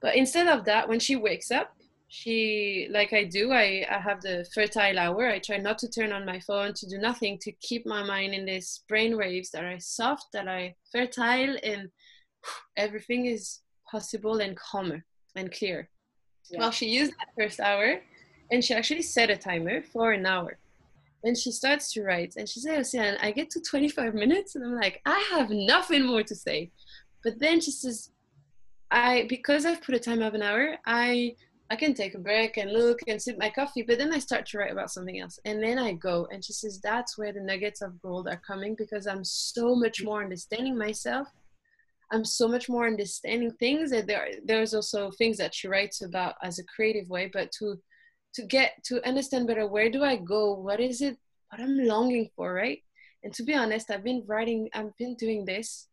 But 0.00 0.14
instead 0.14 0.46
of 0.46 0.64
that, 0.66 0.88
when 0.88 1.00
she 1.00 1.16
wakes 1.16 1.50
up, 1.50 1.74
she 2.12 2.88
like 2.90 3.12
i 3.12 3.22
do 3.22 3.52
I, 3.52 3.86
I 3.88 3.98
have 3.98 4.20
the 4.20 4.44
fertile 4.52 4.98
hour. 4.98 5.28
I 5.28 5.38
try 5.38 5.58
not 5.58 5.78
to 5.78 5.88
turn 5.88 6.12
on 6.12 6.26
my 6.26 6.40
phone 6.40 6.74
to 6.74 6.88
do 6.88 6.98
nothing 6.98 7.38
to 7.42 7.52
keep 7.62 7.86
my 7.86 8.02
mind 8.02 8.34
in 8.34 8.44
these 8.44 8.80
brain 8.88 9.16
waves 9.16 9.50
that 9.52 9.62
are 9.62 9.78
soft 9.78 10.26
that 10.32 10.48
are 10.48 10.70
fertile 10.90 11.56
and 11.62 11.88
everything 12.76 13.26
is 13.26 13.60
possible 13.88 14.40
and 14.40 14.56
calmer 14.56 15.04
and 15.36 15.52
clear. 15.52 15.88
Yeah. 16.50 16.58
well 16.58 16.72
she 16.72 16.88
used 16.88 17.12
that 17.12 17.28
first 17.38 17.60
hour 17.60 18.00
and 18.50 18.64
she 18.64 18.74
actually 18.74 19.02
set 19.02 19.30
a 19.30 19.36
timer 19.36 19.80
for 19.80 20.10
an 20.10 20.26
hour. 20.26 20.58
And 21.22 21.38
she 21.38 21.52
starts 21.52 21.92
to 21.92 22.02
write 22.02 22.34
and 22.36 22.48
she 22.48 22.58
says 22.58 22.92
oh, 22.92 22.98
yeah 22.98 23.18
i 23.22 23.30
get 23.30 23.50
to 23.50 23.60
25 23.60 24.14
minutes 24.14 24.56
and 24.56 24.64
i'm 24.64 24.74
like 24.74 25.00
i 25.06 25.24
have 25.30 25.48
nothing 25.50 26.04
more 26.04 26.24
to 26.24 26.34
say. 26.34 26.72
But 27.22 27.38
then 27.38 27.60
she 27.60 27.70
says 27.70 28.10
i 28.90 29.26
because 29.28 29.64
i've 29.64 29.80
put 29.80 29.94
a 29.94 30.00
time 30.00 30.20
of 30.20 30.34
an 30.34 30.42
hour 30.42 30.76
i 30.84 31.36
I 31.70 31.76
can 31.76 31.94
take 31.94 32.16
a 32.16 32.18
break 32.18 32.56
and 32.56 32.72
look 32.72 32.98
and 33.06 33.22
sip 33.22 33.38
my 33.38 33.48
coffee, 33.48 33.83
but 33.83 33.98
then 33.98 34.12
I 34.12 34.18
start 34.18 34.44
to 34.46 34.59
write 34.59 34.72
about 34.72 34.90
something 34.90 35.20
else. 35.20 35.38
And 35.44 35.62
then 35.62 35.78
I 35.78 35.92
go. 35.92 36.26
And 36.33 36.44
she 36.44 36.52
says, 36.52 36.80
that's 36.80 37.16
where 37.16 37.33
the 37.33 37.40
nuggets 37.40 37.80
of 37.80 38.02
gold 38.02 38.26
are 38.26 38.42
coming 38.44 38.74
because 38.76 39.06
I'm 39.06 39.22
so 39.22 39.76
much 39.76 40.02
more 40.02 40.22
understanding 40.22 40.76
myself. 40.76 41.28
I'm 42.11 42.24
so 42.24 42.48
much 42.48 42.68
more 42.68 42.88
understanding 42.88 43.52
things. 43.52 43.92
And 43.92 44.09
there, 44.09 44.30
there's 44.44 44.74
also 44.74 45.12
things 45.12 45.37
that 45.38 45.54
she 45.54 45.68
writes 45.68 46.02
about 46.02 46.35
as 46.42 46.59
a 46.59 46.64
creative 46.64 47.09
way, 47.09 47.30
but 47.33 47.52
to 47.59 47.80
to 48.35 48.42
get 48.42 48.72
to 48.85 49.04
understand 49.06 49.48
better 49.48 49.66
where 49.66 49.90
do 49.90 50.04
I 50.04 50.16
go? 50.16 50.54
What 50.54 50.78
is 50.80 51.02
it 51.02 51.18
what 51.50 51.61
I'm 51.61 51.76
longing 51.78 52.30
for, 52.37 52.54
right? 52.54 52.78
And 53.22 53.35
to 53.35 53.42
be 53.42 53.54
honest, 53.54 53.90
I've 53.90 54.04
been 54.04 54.22
writing, 54.26 54.68
I've 54.72 54.96
been 54.96 55.16
doing 55.16 55.44
this, 55.44 55.88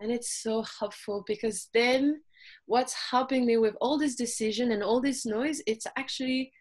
and 0.00 0.10
it's 0.10 0.42
so 0.42 0.64
helpful 0.78 1.22
because 1.26 1.68
then 1.74 2.20
what's 2.66 2.94
helping 3.10 3.44
me 3.46 3.56
with 3.56 3.74
all 3.80 3.98
this 3.98 4.14
decision 4.14 4.72
and 4.72 4.82
all 4.82 5.00
this 5.00 5.24
noise 5.26 5.62
it's 5.66 5.86
actually 5.96 6.52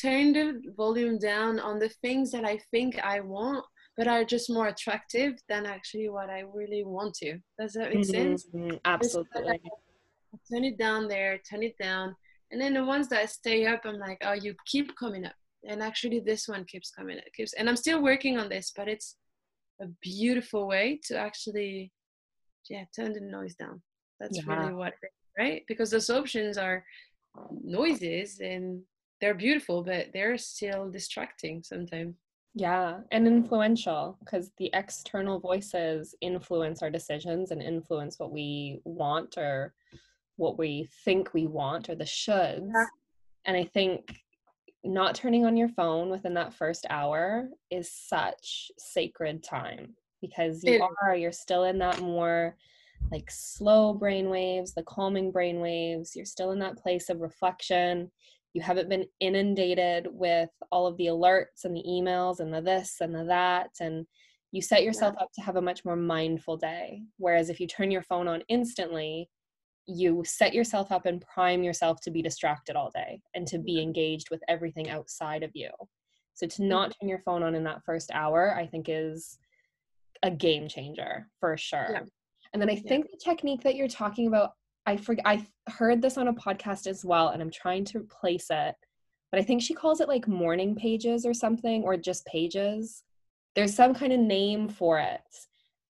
turn 0.00 0.32
the 0.32 0.60
volume 0.76 1.18
down 1.18 1.58
on 1.58 1.78
the 1.78 1.88
things 2.02 2.30
that 2.30 2.44
i 2.44 2.58
think 2.70 2.98
i 3.02 3.20
want 3.20 3.64
but 3.96 4.06
are 4.06 4.24
just 4.24 4.50
more 4.50 4.68
attractive 4.68 5.34
than 5.48 5.64
actually 5.64 6.08
what 6.08 6.28
I 6.28 6.44
really 6.52 6.84
want 6.84 7.14
to. 7.14 7.38
Does 7.58 7.72
that 7.72 7.94
make 7.94 8.06
mm-hmm. 8.06 8.36
sense? 8.36 8.46
Absolutely. 8.84 9.60
turn 10.52 10.64
it 10.64 10.76
down 10.76 11.08
there, 11.08 11.40
turn 11.48 11.62
it 11.62 11.76
down. 11.78 12.14
And 12.50 12.60
then 12.60 12.74
the 12.74 12.84
ones 12.84 13.08
that 13.08 13.30
stay 13.30 13.66
up, 13.66 13.80
I'm 13.84 13.98
like, 13.98 14.18
oh, 14.22 14.34
you 14.34 14.54
keep 14.66 14.94
coming 14.96 15.24
up. 15.24 15.34
And 15.66 15.82
actually, 15.82 16.20
this 16.20 16.46
one 16.46 16.64
keeps 16.64 16.90
coming 16.90 17.16
up. 17.16 17.24
Keeps, 17.34 17.54
and 17.54 17.68
I'm 17.68 17.76
still 17.76 18.02
working 18.02 18.38
on 18.38 18.48
this, 18.48 18.72
but 18.76 18.86
it's 18.86 19.16
a 19.80 19.86
beautiful 20.02 20.68
way 20.68 21.00
to 21.06 21.16
actually, 21.16 21.90
yeah, 22.68 22.84
turn 22.94 23.14
the 23.14 23.20
noise 23.20 23.54
down. 23.54 23.82
That's 24.20 24.38
yeah. 24.38 24.54
really 24.54 24.74
what, 24.74 24.92
right? 25.38 25.62
Because 25.68 25.90
those 25.90 26.10
options 26.10 26.58
are 26.58 26.84
um, 27.38 27.58
noises 27.62 28.40
and 28.40 28.82
they're 29.20 29.34
beautiful, 29.34 29.82
but 29.82 30.08
they're 30.12 30.38
still 30.38 30.90
distracting 30.90 31.62
sometimes. 31.62 32.16
Yeah, 32.54 33.00
and 33.12 33.26
influential 33.26 34.16
because 34.20 34.50
the 34.56 34.70
external 34.72 35.38
voices 35.38 36.14
influence 36.22 36.82
our 36.82 36.88
decisions 36.88 37.50
and 37.50 37.62
influence 37.62 38.18
what 38.18 38.32
we 38.32 38.80
want 38.84 39.36
or 39.36 39.74
what 40.36 40.58
we 40.58 40.88
think 41.04 41.34
we 41.34 41.46
want 41.46 41.90
or 41.90 41.94
the 41.94 42.04
shoulds. 42.04 42.70
Yeah. 42.74 42.86
And 43.44 43.56
I 43.56 43.64
think 43.64 44.20
not 44.84 45.14
turning 45.14 45.44
on 45.44 45.56
your 45.56 45.68
phone 45.68 46.08
within 46.08 46.32
that 46.34 46.54
first 46.54 46.86
hour 46.88 47.48
is 47.70 47.90
such 47.92 48.70
sacred 48.78 49.42
time 49.42 49.94
because 50.22 50.64
you 50.64 50.74
it 50.74 50.82
are, 51.02 51.14
you're 51.14 51.32
still 51.32 51.64
in 51.64 51.78
that 51.78 52.00
more 52.00 52.56
like 53.10 53.30
slow 53.30 53.94
brain 53.94 54.30
waves, 54.30 54.74
the 54.74 54.82
calming 54.82 55.30
brain 55.30 55.60
waves. 55.60 56.14
You're 56.14 56.24
still 56.24 56.52
in 56.52 56.58
that 56.60 56.78
place 56.78 57.08
of 57.08 57.20
reflection. 57.20 58.10
You 58.52 58.62
haven't 58.62 58.88
been 58.88 59.06
inundated 59.20 60.08
with 60.10 60.50
all 60.70 60.86
of 60.86 60.96
the 60.96 61.06
alerts 61.06 61.64
and 61.64 61.76
the 61.76 61.84
emails 61.86 62.40
and 62.40 62.52
the 62.52 62.60
this 62.60 62.96
and 63.00 63.14
the 63.14 63.24
that 63.24 63.70
and 63.80 64.06
you 64.52 64.62
set 64.62 64.84
yourself 64.84 65.14
up 65.20 65.28
to 65.34 65.42
have 65.42 65.56
a 65.56 65.62
much 65.62 65.84
more 65.84 65.96
mindful 65.96 66.56
day. 66.56 67.02
Whereas 67.18 67.50
if 67.50 67.60
you 67.60 67.66
turn 67.66 67.90
your 67.90 68.02
phone 68.02 68.28
on 68.28 68.42
instantly 68.48 69.28
you 69.88 70.24
set 70.26 70.52
yourself 70.52 70.90
up 70.90 71.06
and 71.06 71.20
prime 71.20 71.62
yourself 71.62 72.00
to 72.00 72.10
be 72.10 72.20
distracted 72.20 72.74
all 72.74 72.90
day 72.92 73.20
and 73.34 73.46
to 73.46 73.56
be 73.56 73.80
engaged 73.80 74.30
with 74.30 74.42
everything 74.48 74.88
outside 74.90 75.44
of 75.44 75.50
you. 75.54 75.70
So 76.34 76.46
to 76.48 76.62
mm. 76.62 76.66
not 76.66 76.92
turn 77.00 77.08
your 77.08 77.20
phone 77.20 77.44
on 77.44 77.54
in 77.54 77.62
that 77.64 77.84
first 77.84 78.10
hour 78.12 78.56
i 78.58 78.66
think 78.66 78.86
is 78.88 79.38
a 80.22 80.30
game 80.30 80.68
changer 80.68 81.28
for 81.40 81.56
sure. 81.56 81.88
Yeah. 81.92 82.00
And 82.52 82.60
then 82.60 82.70
i 82.70 82.76
think 82.76 83.04
yeah. 83.04 83.12
the 83.12 83.30
technique 83.30 83.62
that 83.62 83.76
you're 83.76 83.88
talking 83.88 84.26
about 84.26 84.52
I 84.86 84.96
forget 84.96 85.26
I 85.26 85.44
heard 85.68 86.00
this 86.00 86.16
on 86.16 86.28
a 86.28 86.32
podcast 86.32 86.86
as 86.86 87.04
well 87.04 87.28
and 87.28 87.42
I'm 87.42 87.50
trying 87.50 87.84
to 87.86 88.00
place 88.00 88.46
it. 88.50 88.74
But 89.32 89.40
I 89.40 89.42
think 89.42 89.60
she 89.60 89.74
calls 89.74 90.00
it 90.00 90.08
like 90.08 90.28
morning 90.28 90.76
pages 90.76 91.26
or 91.26 91.34
something 91.34 91.82
or 91.82 91.96
just 91.96 92.24
pages. 92.26 93.02
There's 93.56 93.74
some 93.74 93.94
kind 93.94 94.12
of 94.12 94.20
name 94.20 94.68
for 94.68 95.00
it. 95.00 95.20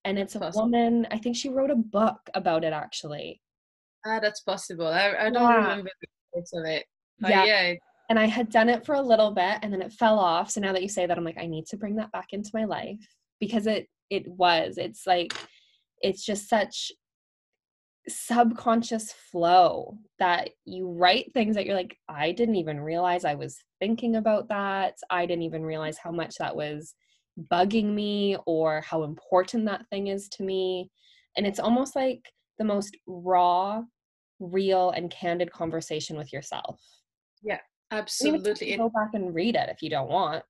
And 0.07 0.19
it's 0.19 0.37
a 0.37 0.53
woman, 0.55 1.07
I 1.11 1.19
think 1.19 1.37
she 1.37 1.51
wrote 1.51 1.71
a 1.71 1.77
book 1.77 2.19
about 2.35 2.64
it 2.64 2.73
actually. 2.73 3.42
Ah, 4.07 4.19
that's 4.21 4.40
possible. 4.40 4.87
I, 4.87 5.14
I 5.19 5.31
don't 5.31 5.42
yeah. 5.42 5.57
remember 5.57 5.90
the 6.01 6.09
parts 6.33 6.53
of 6.55 6.64
it. 6.64 6.87
But 7.21 7.31
yeah. 7.31 7.45
yeah. 7.45 7.75
And 8.09 8.19
I 8.19 8.27
had 8.27 8.51
done 8.51 8.69
it 8.69 8.87
for 8.87 8.95
a 8.95 9.03
little 9.03 9.33
bit 9.33 9.59
and 9.62 9.73
then 9.73 9.83
it 9.83 9.92
fell 9.92 10.19
off. 10.19 10.51
So 10.51 10.61
now 10.61 10.73
that 10.73 10.83
you 10.83 10.88
say 10.88 11.07
that, 11.07 11.19
I'm 11.19 11.25
like, 11.25 11.38
I 11.38 11.47
need 11.47 11.66
to 11.66 11.77
bring 11.77 11.97
that 11.97 12.12
back 12.12 12.29
into 12.33 12.51
my 12.55 12.64
life 12.64 13.05
because 13.40 13.66
it 13.66 13.88
it 14.09 14.27
was. 14.29 14.79
It's 14.79 15.07
like 15.07 15.35
it's 16.02 16.24
just 16.24 16.48
such 16.48 16.92
subconscious 18.09 19.12
flow 19.12 19.98
that 20.18 20.50
you 20.64 20.88
write 20.88 21.32
things 21.32 21.56
that 21.56 21.66
you're 21.66 21.74
like, 21.74 21.96
I 22.09 22.32
didn't 22.32 22.56
even 22.56 22.80
realize 22.80 23.24
I 23.24 23.35
was 23.35 23.59
thinking 23.80 24.16
about 24.16 24.48
that. 24.48 24.94
I 25.11 25.26
didn't 25.26 25.42
even 25.42 25.64
realize 25.64 25.98
how 25.98 26.12
much 26.12 26.37
that 26.37 26.54
was 26.54 26.94
bugging 27.50 27.92
me 27.92 28.37
or 28.46 28.80
how 28.82 29.02
important 29.02 29.66
that 29.66 29.87
thing 29.90 30.06
is 30.06 30.28
to 30.30 30.42
me. 30.42 30.90
And 31.37 31.46
it's 31.46 31.61
almost 31.61 31.96
like 31.96 32.22
the 32.59 32.64
most 32.64 32.96
raw, 33.06 33.82
real, 34.38 34.90
and 34.90 35.11
candid 35.11 35.52
conversation 35.52 36.16
with 36.16 36.32
yourself. 36.32 36.80
Yeah, 37.42 37.61
absolutely. 37.90 38.76
go 38.76 38.88
back 38.88 39.11
and 39.14 39.35
read 39.35 39.56
it 39.56 39.68
if 39.68 39.82
you 39.82 39.90
don't 39.90 40.09
want. 40.09 40.42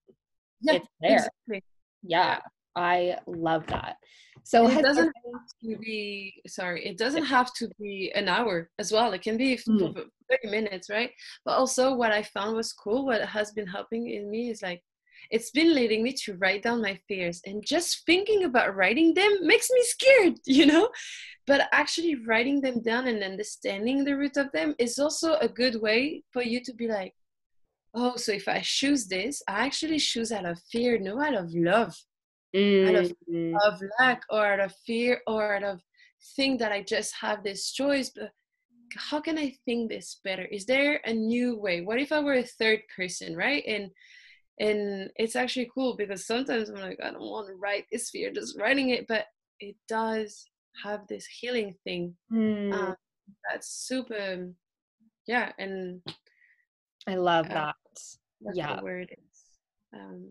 Yeah, 0.61 0.75
it's 0.75 0.89
there. 1.01 1.17
Exactly. 1.17 1.65
Yeah. 2.03 2.41
I 2.77 3.17
love 3.27 3.67
that. 3.69 3.97
So 4.45 4.69
it 4.69 4.83
doesn't 4.83 5.07
have 5.07 5.47
to 5.65 5.79
be 5.79 6.41
sorry, 6.47 6.87
it 6.87 6.99
doesn't 6.99 7.25
have 7.25 7.53
to 7.55 7.69
be 7.81 8.13
an 8.15 8.29
hour 8.29 8.71
as 8.79 8.93
well. 8.93 9.13
It 9.13 9.23
can 9.23 9.37
be 9.37 9.57
mm. 9.57 10.05
30 10.31 10.49
minutes, 10.49 10.91
right? 10.91 11.11
But 11.45 11.57
also 11.57 11.95
what 11.95 12.13
I 12.13 12.23
found 12.23 12.55
was 12.55 12.73
cool, 12.73 13.07
what 13.07 13.23
has 13.23 13.51
been 13.53 13.67
helping 13.67 14.11
in 14.11 14.31
me 14.31 14.51
is 14.51 14.63
like 14.63 14.83
it's 15.31 15.51
been 15.51 15.75
leading 15.75 16.03
me 16.03 16.13
to 16.13 16.37
write 16.37 16.63
down 16.63 16.83
my 16.83 17.01
fears 17.09 17.41
and 17.47 17.65
just 17.67 18.05
thinking 18.07 18.45
about 18.45 18.77
writing 18.77 19.15
them 19.15 19.39
makes 19.43 19.69
me 19.71 19.83
scared, 19.83 20.35
you 20.47 20.67
know? 20.67 20.91
But 21.47 21.69
actually 21.73 22.15
writing 22.27 22.61
them 22.61 22.83
down 22.83 23.09
and 23.09 23.25
understanding 23.25 24.05
the 24.05 24.17
root 24.17 24.37
of 24.37 24.53
them 24.53 24.75
is 24.79 24.99
also 24.99 25.35
a 25.37 25.49
good 25.49 25.81
way 25.81 26.23
for 26.33 26.43
you 26.43 26.63
to 26.63 26.75
be 26.75 26.87
like, 26.87 27.15
oh, 27.95 28.17
so 28.17 28.33
if 28.33 28.47
I 28.47 28.61
choose 28.63 29.07
this, 29.07 29.43
I 29.49 29.65
actually 29.65 29.99
choose 29.99 30.31
out 30.31 30.45
of 30.45 30.61
fear, 30.71 30.99
no 30.99 31.21
out 31.21 31.35
of 31.35 31.53
love 31.55 31.97
mm. 32.55 32.89
out 32.89 32.95
of, 32.95 33.13
mm. 33.31 33.55
of 33.65 33.81
lack 33.99 34.23
or 34.31 34.45
out 34.45 34.61
of 34.61 34.75
fear 34.87 35.21
or 35.27 35.57
out 35.57 35.63
of 35.63 35.81
think 36.37 36.59
that 36.61 36.73
I 36.73 36.83
just 36.83 37.15
have 37.21 37.43
this 37.43 37.73
choice, 37.73 38.11
but 38.15 38.31
how 38.95 39.21
can 39.21 39.39
I 39.39 39.57
think 39.65 39.91
this 39.91 40.21
better? 40.25 40.45
Is 40.45 40.67
there 40.67 41.01
a 41.05 41.13
new 41.13 41.59
way? 41.59 41.81
What 41.81 42.01
if 42.01 42.13
I 42.13 42.21
were 42.21 42.35
a 42.35 42.43
third 42.43 42.81
person, 42.95 43.37
right? 43.37 43.63
And 43.67 43.91
and 44.59 45.11
it's 45.17 45.37
actually 45.37 45.71
cool 45.75 45.97
because 45.97 46.27
sometimes 46.27 46.71
I'm 46.71 46.77
like, 46.77 46.99
I 47.03 47.11
don't 47.11 47.21
want 47.21 47.49
to 47.49 47.55
write 47.55 47.85
this 47.93 48.09
fear, 48.09 48.33
just 48.33 48.59
writing 48.59 48.89
it, 48.89 49.07
but 49.07 49.27
it 49.61 49.77
does 49.87 50.47
have 50.83 51.07
this 51.09 51.27
healing 51.27 51.75
thing. 51.85 52.15
Mm. 52.33 52.73
Um, 52.73 52.97
that's 53.51 53.69
super, 53.69 54.49
yeah, 55.27 55.53
and 55.59 56.01
I 57.07 57.17
love 57.17 57.47
uh, 57.51 57.55
that. 57.55 57.75
yeah, 58.55 58.77
the 58.77 58.83
word 58.83 59.11
is 59.11 59.43
um, 59.95 60.31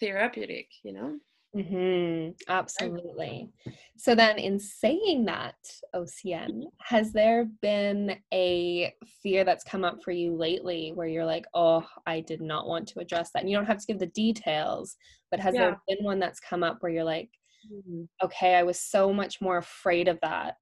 therapeutic, 0.00 0.68
you 0.82 0.94
know. 0.94 1.18
Mm-hmm. 1.56 2.30
Absolutely. 2.48 3.50
So 3.96 4.14
then, 4.14 4.38
in 4.38 4.58
saying 4.58 5.26
that, 5.26 5.56
Océane, 5.94 6.62
has 6.80 7.12
there 7.12 7.46
been 7.60 8.16
a 8.32 8.94
fear 9.22 9.44
that's 9.44 9.64
come 9.64 9.84
up 9.84 10.02
for 10.02 10.12
you 10.12 10.34
lately 10.34 10.92
where 10.94 11.06
you're 11.06 11.26
like, 11.26 11.44
oh, 11.52 11.86
I 12.06 12.20
did 12.20 12.40
not 12.40 12.66
want 12.66 12.88
to 12.88 13.00
address 13.00 13.30
that? 13.32 13.42
And 13.42 13.50
you 13.50 13.56
don't 13.56 13.66
have 13.66 13.78
to 13.78 13.86
give 13.86 13.98
the 13.98 14.06
details, 14.06 14.96
but 15.30 15.40
has 15.40 15.54
yeah. 15.54 15.60
there 15.60 15.80
been 15.88 16.04
one 16.04 16.18
that's 16.18 16.40
come 16.40 16.62
up 16.62 16.78
where 16.80 16.92
you're 16.92 17.04
like, 17.04 17.28
mm-hmm. 17.70 18.04
okay, 18.24 18.54
I 18.54 18.62
was 18.62 18.80
so 18.80 19.12
much 19.12 19.40
more 19.42 19.58
afraid 19.58 20.08
of 20.08 20.18
that. 20.22 20.56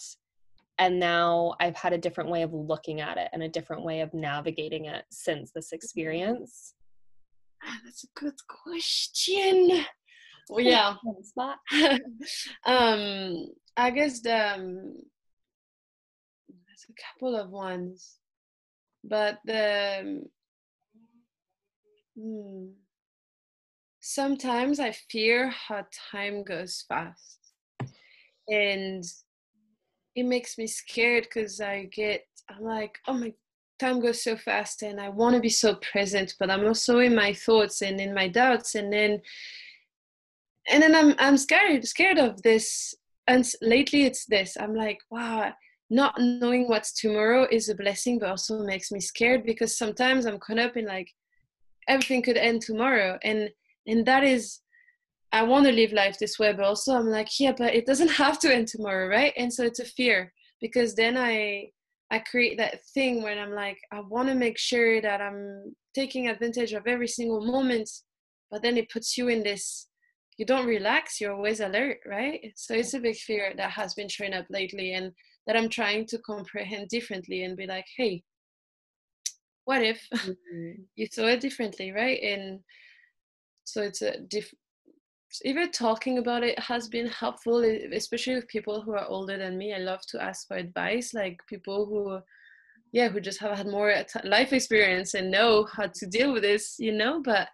And 0.79 0.98
now 0.98 1.55
I've 1.61 1.76
had 1.76 1.92
a 1.92 1.98
different 1.98 2.31
way 2.31 2.42
of 2.42 2.53
looking 2.53 3.00
at 3.00 3.16
it 3.16 3.29
and 3.33 3.42
a 3.42 3.48
different 3.48 3.85
way 3.85 4.00
of 4.00 4.12
navigating 4.12 4.87
it 4.87 5.05
since 5.11 5.53
this 5.53 5.72
experience? 5.72 6.74
Ah, 7.62 7.79
that's 7.85 8.05
a 8.05 8.18
good 8.18 8.35
question 8.48 9.85
well, 10.50 10.60
yeah. 10.60 10.94
spot. 11.22 11.58
um, 12.66 13.46
I 13.76 13.90
guess 13.90 14.20
the 14.20 14.54
um, 14.54 14.96
there's 16.48 16.86
a 16.88 17.02
couple 17.02 17.36
of 17.36 17.50
ones, 17.50 18.16
but 19.04 19.38
the 19.44 20.24
hmm, 22.18 22.66
sometimes 24.00 24.80
I 24.80 24.92
fear 25.10 25.50
how 25.50 25.86
time 26.10 26.42
goes 26.42 26.84
fast, 26.88 27.38
and 28.48 29.04
it 30.16 30.24
makes 30.24 30.58
me 30.58 30.66
scared 30.66 31.24
because 31.24 31.60
I 31.60 31.84
get 31.84 32.26
I'm 32.48 32.64
like, 32.64 32.98
oh 33.06 33.14
my 33.14 33.32
time 33.78 34.00
goes 34.00 34.22
so 34.22 34.36
fast 34.36 34.82
and 34.82 35.00
I 35.00 35.08
want 35.08 35.34
to 35.34 35.40
be 35.40 35.48
so 35.48 35.76
present, 35.76 36.34
but 36.38 36.50
I'm 36.50 36.66
also 36.66 36.98
in 36.98 37.14
my 37.14 37.32
thoughts 37.32 37.80
and 37.80 37.98
in 37.98 38.12
my 38.14 38.28
doubts. 38.28 38.74
And 38.74 38.92
then 38.92 39.22
and 40.70 40.83
then 40.83 40.94
I'm 40.94 41.14
I'm 41.18 41.37
scared 41.37 41.87
scared 41.87 42.18
of 42.18 42.42
this. 42.42 42.94
And 43.26 43.46
lately 43.62 44.04
it's 44.04 44.26
this. 44.26 44.56
I'm 44.59 44.74
like, 44.74 44.98
wow, 45.11 45.52
not 45.88 46.14
knowing 46.18 46.68
what's 46.68 46.92
tomorrow 46.92 47.46
is 47.50 47.68
a 47.68 47.74
blessing, 47.74 48.18
but 48.18 48.30
also 48.30 48.64
makes 48.64 48.90
me 48.90 49.00
scared 49.00 49.44
because 49.44 49.76
sometimes 49.76 50.26
I'm 50.26 50.38
caught 50.38 50.59
up 50.59 50.76
in 50.76 50.87
like 50.87 51.09
everything 51.88 52.22
could 52.22 52.37
end 52.37 52.62
tomorrow, 52.62 53.18
and 53.22 53.50
and 53.87 54.06
that 54.06 54.24
is 54.24 54.61
I 55.33 55.42
want 55.42 55.66
to 55.66 55.72
live 55.72 55.92
life 55.92 56.18
this 56.18 56.38
way, 56.38 56.52
but 56.52 56.64
also 56.64 56.94
I'm 56.94 57.09
like, 57.09 57.28
yeah, 57.38 57.52
but 57.56 57.74
it 57.74 57.87
doesn't 57.87 58.09
have 58.24 58.38
to 58.40 58.54
end 58.54 58.68
tomorrow, 58.68 59.09
right? 59.09 59.33
And 59.37 59.52
so 59.52 59.64
it's 59.64 59.80
a 59.80 59.85
fear 59.85 60.33
because 60.61 60.94
then 60.94 61.16
I 61.16 61.70
I 62.12 62.18
create 62.18 62.59
that 62.59 62.85
thing 62.87 63.22
when 63.22 63.38
I'm 63.38 63.52
like, 63.52 63.78
I 63.92 64.00
want 64.00 64.28
to 64.28 64.35
make 64.35 64.59
sure 64.59 65.00
that 65.00 65.20
I'm 65.20 65.76
taking 65.94 66.28
advantage 66.28 66.72
of 66.72 66.87
every 66.87 67.06
single 67.06 67.44
moment, 67.44 67.88
but 68.50 68.62
then 68.62 68.76
it 68.76 68.90
puts 68.90 69.16
you 69.16 69.28
in 69.28 69.44
this 69.44 69.87
you 70.40 70.46
don't 70.46 70.66
relax 70.66 71.20
you're 71.20 71.35
always 71.35 71.61
alert 71.61 71.98
right? 72.07 72.53
So 72.57 72.72
it's 72.74 72.94
a 72.94 72.98
big 72.98 73.16
fear 73.16 73.53
that 73.59 73.70
has 73.72 73.92
been 73.92 74.09
showing 74.09 74.33
up 74.33 74.46
lately 74.48 74.94
and 74.94 75.12
that 75.46 75.57
i'm 75.57 75.68
trying 75.68 76.07
to 76.07 76.18
comprehend 76.18 76.88
differently 76.88 77.44
and 77.44 77.57
be 77.57 77.66
like 77.66 77.87
hey 77.96 78.22
what 79.66 79.83
if 79.83 80.07
mm-hmm. 80.14 80.83
you 80.96 81.07
saw 81.12 81.26
it 81.26 81.40
differently 81.40 81.92
right? 81.92 82.20
And 82.22 82.61
so 83.64 83.83
it's 83.83 84.03
a 84.03 84.18
diff 84.20 84.53
even 85.44 85.70
talking 85.70 86.18
about 86.18 86.42
it 86.42 86.59
has 86.59 86.88
been 86.88 87.07
helpful 87.07 87.62
especially 87.92 88.35
with 88.35 88.48
people 88.48 88.83
who 88.83 88.92
are 88.94 89.07
older 89.07 89.38
than 89.38 89.57
me. 89.57 89.72
I 89.72 89.79
love 89.79 90.00
to 90.09 90.20
ask 90.20 90.48
for 90.48 90.57
advice 90.57 91.14
like 91.14 91.38
people 91.48 91.87
who 91.87 92.20
yeah 92.92 93.09
who 93.09 93.20
just 93.20 93.38
have 93.40 93.57
had 93.57 93.68
more 93.68 93.94
life 94.24 94.53
experience 94.53 95.14
and 95.14 95.31
know 95.31 95.68
how 95.76 95.87
to 95.87 96.07
deal 96.07 96.33
with 96.33 96.42
this 96.42 96.76
you 96.79 96.92
know? 96.92 97.22
But 97.22 97.48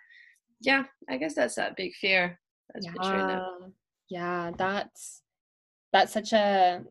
yeah 0.63 0.85
i 1.11 1.19
guess 1.19 1.35
that's 1.35 1.57
that 1.57 1.77
big 1.77 1.93
fear 1.95 2.39
yeah. 2.81 3.47
yeah 4.09 4.51
that's 4.57 5.23
that's 5.93 6.13
such 6.13 6.33
a 6.33 6.83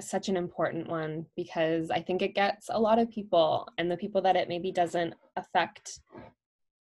such 0.00 0.28
an 0.28 0.36
important 0.36 0.88
one 0.88 1.26
because 1.36 1.90
i 1.90 2.00
think 2.00 2.22
it 2.22 2.34
gets 2.34 2.68
a 2.70 2.80
lot 2.80 2.98
of 2.98 3.10
people 3.10 3.68
and 3.78 3.90
the 3.90 3.96
people 3.96 4.22
that 4.22 4.36
it 4.36 4.48
maybe 4.48 4.72
doesn't 4.72 5.14
affect 5.36 6.00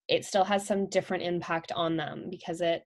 it 0.07 0.23
still 0.23 0.43
has 0.43 0.65
some 0.65 0.87
different 0.87 1.23
impact 1.23 1.71
on 1.73 1.97
them 1.97 2.27
because 2.29 2.61
it 2.61 2.83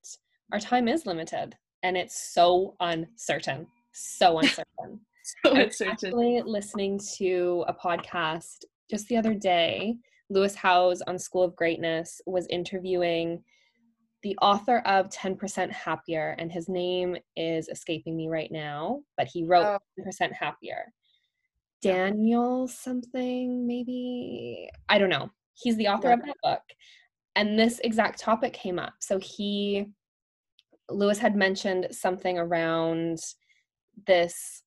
our 0.52 0.60
time 0.60 0.88
is 0.88 1.06
limited 1.06 1.56
and 1.84 1.96
it's 1.96 2.34
so 2.34 2.76
uncertain 2.80 3.68
so 3.92 4.40
uncertain 4.40 5.00
so 5.44 5.56
I 5.56 5.66
was 5.66 5.82
actually 5.82 6.42
listening 6.46 7.00
to 7.18 7.66
a 7.68 7.74
podcast 7.74 8.64
just 8.92 9.08
the 9.08 9.18
other 9.18 9.34
day. 9.34 9.96
Lewis 10.30 10.54
Howes 10.54 11.02
on 11.02 11.18
School 11.18 11.42
of 11.44 11.56
Greatness 11.56 12.22
was 12.28 12.46
interviewing 12.48 13.44
the 14.26 14.36
author 14.42 14.80
of 14.88 15.08
10% 15.10 15.72
Happier, 15.72 16.36
and 16.40 16.52
his 16.52 16.68
name 16.68 17.16
is 17.36 17.70
escaping 17.70 18.18
me 18.18 18.28
right 18.28 18.52
now, 18.52 19.02
but 19.18 19.28
he 19.28 19.44
wrote 19.44 19.80
oh. 20.00 20.04
10% 20.04 20.34
Happier. 20.34 20.92
Daniel 21.84 22.68
something, 22.68 23.68
maybe? 23.68 24.68
I 24.90 24.98
don't 24.98 25.12
know. 25.12 25.30
He's 25.54 25.78
the 25.78 25.90
author 25.90 26.08
yeah. 26.08 26.16
of 26.16 26.22
that 26.26 26.36
book. 26.42 26.62
And 27.36 27.60
this 27.60 27.80
exact 27.84 28.18
topic 28.18 28.54
came 28.54 28.80
up. 28.80 28.94
So 29.00 29.20
he, 29.20 29.92
Lewis 30.90 31.20
had 31.20 31.36
mentioned 31.36 31.90
something 31.92 32.40
around 32.40 33.20
this 34.08 34.64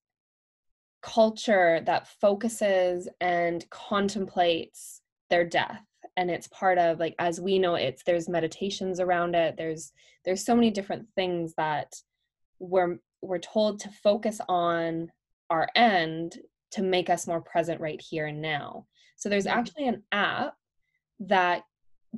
culture 1.03 1.81
that 1.85 2.07
focuses 2.21 3.09
and 3.21 3.68
contemplates 3.71 5.03
their 5.31 5.44
death 5.44 5.83
and 6.19 6.33
it's 6.33 6.49
part 6.49 6.79
of 6.79 6.99
like 6.99 7.15
as 7.21 7.41
we 7.41 7.61
know 7.61 7.77
it's 7.77 8.03
there's 8.03 8.29
meditations 8.29 8.99
around 8.99 9.37
it. 9.37 9.55
There's 9.57 9.93
there's 10.25 10.45
so 10.45 10.55
many 10.55 10.71
different 10.71 11.07
things 11.15 11.55
that 11.57 11.95
we're 12.59 12.99
we're 13.23 13.39
told 13.39 13.79
to 13.81 13.91
focus 14.03 14.41
on 14.49 15.13
our 15.49 15.69
end 15.77 16.37
to 16.73 16.83
make 16.83 17.09
us 17.09 17.29
more 17.29 17.41
present 17.41 17.81
right 17.81 18.03
here 18.03 18.27
and 18.27 18.43
now. 18.43 18.87
So 19.17 19.29
there's 19.29 19.47
actually 19.47 19.87
an 19.87 20.03
app 20.11 20.55
that 21.21 21.63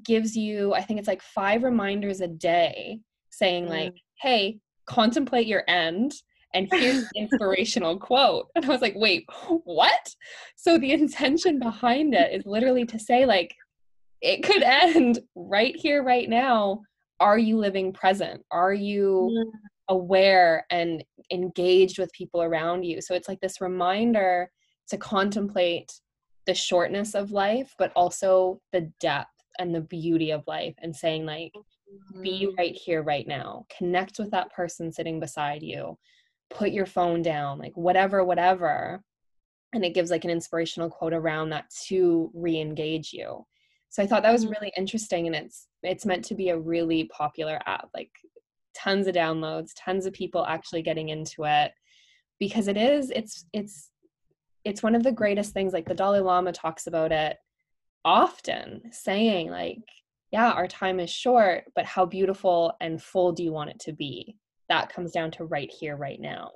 gives 0.04 0.36
you 0.36 0.72
i 0.72 0.80
think 0.80 1.00
it's 1.00 1.08
like 1.08 1.20
five 1.20 1.64
reminders 1.64 2.20
a 2.20 2.28
day 2.28 3.00
saying 3.30 3.66
like 3.66 3.96
hey 4.20 4.56
contemplate 4.86 5.48
your 5.48 5.64
end 5.66 6.12
and 6.54 6.68
here's 6.70 7.08
the 7.08 7.10
inspirational 7.16 7.98
quote. 7.98 8.46
And 8.54 8.64
i 8.64 8.68
was 8.68 8.82
like 8.82 8.94
wait 8.94 9.26
what? 9.64 10.14
So 10.56 10.78
the 10.78 10.92
intention 10.92 11.58
behind 11.58 12.14
it 12.14 12.32
is 12.32 12.46
literally 12.46 12.84
to 12.86 12.98
say 12.98 13.26
like 13.26 13.54
it 14.20 14.42
could 14.42 14.62
end 14.62 15.20
right 15.34 15.74
here 15.76 16.02
right 16.02 16.28
now. 16.28 16.82
Are 17.20 17.38
you 17.38 17.58
living 17.58 17.92
present? 17.92 18.42
Are 18.50 18.72
you 18.72 19.30
yeah. 19.32 19.44
aware 19.88 20.66
and 20.70 21.04
engaged 21.30 21.98
with 21.98 22.12
people 22.12 22.42
around 22.42 22.84
you? 22.84 23.00
So 23.00 23.14
it's 23.14 23.28
like 23.28 23.40
this 23.40 23.60
reminder 23.60 24.50
to 24.88 24.96
contemplate 24.96 25.92
the 26.46 26.54
shortness 26.54 27.14
of 27.14 27.30
life 27.30 27.74
but 27.78 27.92
also 27.94 28.60
the 28.72 28.90
depth 28.98 29.28
and 29.58 29.74
the 29.74 29.80
beauty 29.82 30.30
of 30.30 30.42
life 30.46 30.74
and 30.78 30.94
saying 30.96 31.26
like 31.26 31.52
mm-hmm. 31.54 32.22
be 32.22 32.48
right 32.56 32.74
here 32.74 33.02
right 33.02 33.26
now. 33.26 33.66
Connect 33.76 34.18
with 34.18 34.30
that 34.30 34.52
person 34.52 34.92
sitting 34.92 35.20
beside 35.20 35.62
you. 35.62 35.98
Put 36.48 36.70
your 36.70 36.86
phone 36.86 37.22
down 37.22 37.58
like 37.58 37.76
whatever 37.76 38.24
whatever. 38.24 39.02
And 39.72 39.84
it 39.84 39.94
gives 39.94 40.10
like 40.10 40.24
an 40.24 40.30
inspirational 40.30 40.90
quote 40.90 41.12
around 41.12 41.50
that 41.50 41.66
to 41.88 42.30
re-engage 42.34 43.12
you 43.12 43.44
so 43.90 44.02
i 44.02 44.06
thought 44.06 44.22
that 44.22 44.32
was 44.32 44.44
mm-hmm. 44.44 44.54
really 44.54 44.72
interesting 44.76 45.26
and 45.26 45.36
it's 45.36 45.66
it's 45.82 46.06
meant 46.06 46.24
to 46.24 46.34
be 46.34 46.48
a 46.48 46.58
really 46.58 47.04
popular 47.04 47.60
app 47.66 47.88
like 47.94 48.10
tons 48.74 49.06
of 49.06 49.14
downloads 49.14 49.72
tons 49.76 50.06
of 50.06 50.12
people 50.12 50.46
actually 50.46 50.80
getting 50.80 51.10
into 51.10 51.44
it 51.44 51.72
because 52.38 52.68
it 52.68 52.76
is 52.76 53.10
it's 53.10 53.44
it's 53.52 53.90
it's 54.64 54.82
one 54.82 54.94
of 54.94 55.02
the 55.02 55.12
greatest 55.12 55.52
things 55.52 55.72
like 55.72 55.86
the 55.86 55.94
dalai 55.94 56.20
lama 56.20 56.52
talks 56.52 56.86
about 56.86 57.12
it 57.12 57.36
often 58.04 58.80
saying 58.92 59.50
like 59.50 59.82
yeah 60.30 60.50
our 60.52 60.66
time 60.66 61.00
is 61.00 61.10
short 61.10 61.64
but 61.74 61.84
how 61.84 62.06
beautiful 62.06 62.74
and 62.80 63.02
full 63.02 63.32
do 63.32 63.42
you 63.42 63.52
want 63.52 63.70
it 63.70 63.78
to 63.78 63.92
be 63.92 64.36
that 64.68 64.92
comes 64.92 65.12
down 65.12 65.30
to 65.30 65.44
right 65.44 65.70
here 65.70 65.96
right 65.96 66.20
now 66.20 66.50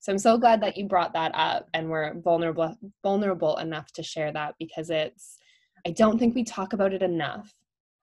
so 0.00 0.12
i'm 0.12 0.18
so 0.18 0.36
glad 0.36 0.60
that 0.60 0.76
you 0.76 0.86
brought 0.86 1.14
that 1.14 1.32
up 1.34 1.68
and 1.72 1.88
we're 1.88 2.14
vulnerable 2.20 2.76
vulnerable 3.02 3.56
enough 3.58 3.90
to 3.92 4.02
share 4.02 4.32
that 4.32 4.54
because 4.58 4.90
it's 4.90 5.38
i 5.86 5.90
don't 5.90 6.18
think 6.18 6.34
we 6.34 6.44
talk 6.44 6.72
about 6.72 6.92
it 6.92 7.02
enough. 7.02 7.52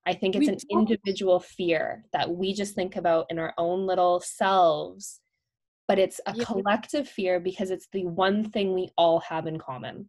I 0.06 0.14
think 0.14 0.36
it's 0.36 0.40
we 0.40 0.48
an 0.48 0.58
don't. 0.70 0.90
individual 0.90 1.42
fear 1.42 2.06
that 2.14 2.30
we 2.30 2.54
just 2.54 2.76
think 2.76 2.96
about 2.96 3.26
in 3.30 3.40
our 3.40 3.54
own 3.58 3.86
little 3.86 4.22
selves 4.22 5.20
but 5.88 6.00
it's 6.00 6.20
a 6.26 6.34
yeah. 6.36 6.44
collective 6.44 7.08
fear 7.08 7.40
because 7.40 7.72
it's 7.72 7.88
the 7.94 8.06
one 8.06 8.50
thing 8.52 8.74
we 8.74 8.90
all 8.98 9.22
have 9.22 9.48
in 9.48 9.58
common. 9.58 10.08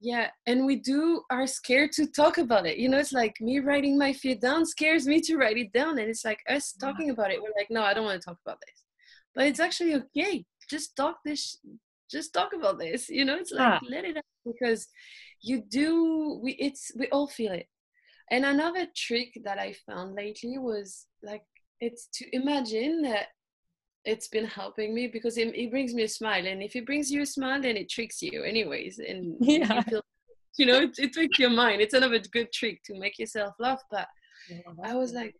Yeah 0.00 0.28
and 0.46 0.66
we 0.66 0.76
do 0.76 1.22
are 1.30 1.46
scared 1.46 1.92
to 1.92 2.06
talk 2.06 2.38
about 2.38 2.66
it. 2.66 2.78
You 2.78 2.88
know 2.88 2.98
it's 2.98 3.12
like 3.12 3.40
me 3.40 3.60
writing 3.60 3.96
my 3.96 4.12
fear 4.12 4.34
down 4.34 4.66
scares 4.66 5.06
me 5.06 5.20
to 5.22 5.36
write 5.36 5.56
it 5.56 5.72
down 5.72 5.98
and 5.98 6.08
it's 6.10 6.24
like 6.24 6.40
us 6.48 6.72
talking 6.72 7.10
about 7.10 7.30
it 7.30 7.40
we're 7.40 7.56
like 7.56 7.70
no 7.70 7.82
i 7.82 7.94
don't 7.94 8.04
want 8.04 8.20
to 8.20 8.24
talk 8.24 8.38
about 8.44 8.58
this. 8.66 8.84
But 9.34 9.46
it's 9.46 9.60
actually 9.60 9.94
okay. 9.96 10.44
Just 10.68 10.96
talk 10.96 11.18
this 11.24 11.58
just 12.10 12.34
talk 12.34 12.52
about 12.52 12.78
this 12.78 13.08
you 13.08 13.24
know 13.24 13.36
it's 13.36 13.52
like 13.52 13.80
let 13.88 14.04
it 14.04 14.16
out 14.16 14.24
because 14.44 14.88
you 15.44 15.62
do 15.68 16.40
we 16.42 16.52
it's 16.52 16.90
we 16.98 17.06
all 17.08 17.28
feel 17.28 17.52
it 17.52 17.66
and 18.30 18.44
another 18.44 18.86
trick 18.96 19.30
that 19.44 19.58
i 19.58 19.74
found 19.86 20.14
lately 20.14 20.56
was 20.58 21.06
like 21.22 21.42
it's 21.80 22.08
to 22.14 22.24
imagine 22.34 23.02
that 23.02 23.26
it's 24.06 24.28
been 24.28 24.44
helping 24.44 24.94
me 24.94 25.06
because 25.06 25.38
it, 25.38 25.48
it 25.54 25.70
brings 25.70 25.94
me 25.94 26.02
a 26.02 26.08
smile 26.08 26.46
and 26.46 26.62
if 26.62 26.74
it 26.76 26.86
brings 26.86 27.10
you 27.10 27.22
a 27.22 27.26
smile 27.26 27.60
then 27.60 27.76
it 27.76 27.90
tricks 27.90 28.22
you 28.22 28.42
anyways 28.42 28.98
and 28.98 29.36
yeah. 29.40 29.76
you, 29.76 29.82
feel, 29.82 30.02
you 30.58 30.66
know 30.66 30.80
it, 30.80 30.98
it 30.98 31.12
tricks 31.12 31.38
your 31.38 31.50
mind 31.50 31.80
it's 31.80 31.94
another 31.94 32.18
good 32.18 32.50
trick 32.52 32.80
to 32.84 32.98
make 32.98 33.18
yourself 33.18 33.54
laugh 33.58 33.82
but 33.90 34.08
yeah, 34.48 34.58
i 34.82 34.94
was 34.94 35.12
like 35.12 35.34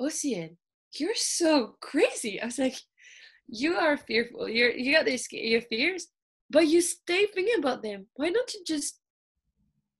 Océane, 0.00 0.56
you're 0.98 1.14
so 1.14 1.76
crazy. 1.80 2.40
I 2.40 2.46
was 2.46 2.58
like, 2.58 2.76
you 3.46 3.74
are 3.76 3.96
fearful. 3.96 4.48
You're 4.48 4.72
you 4.72 4.94
got 4.94 5.04
these 5.04 5.26
your 5.30 5.60
fears, 5.62 6.08
but 6.52 6.68
you 6.68 6.82
stay 6.82 7.26
thinking 7.26 7.58
about 7.58 7.82
them. 7.82 8.06
Why 8.14 8.30
don't 8.30 8.52
you 8.52 8.60
just 8.66 9.00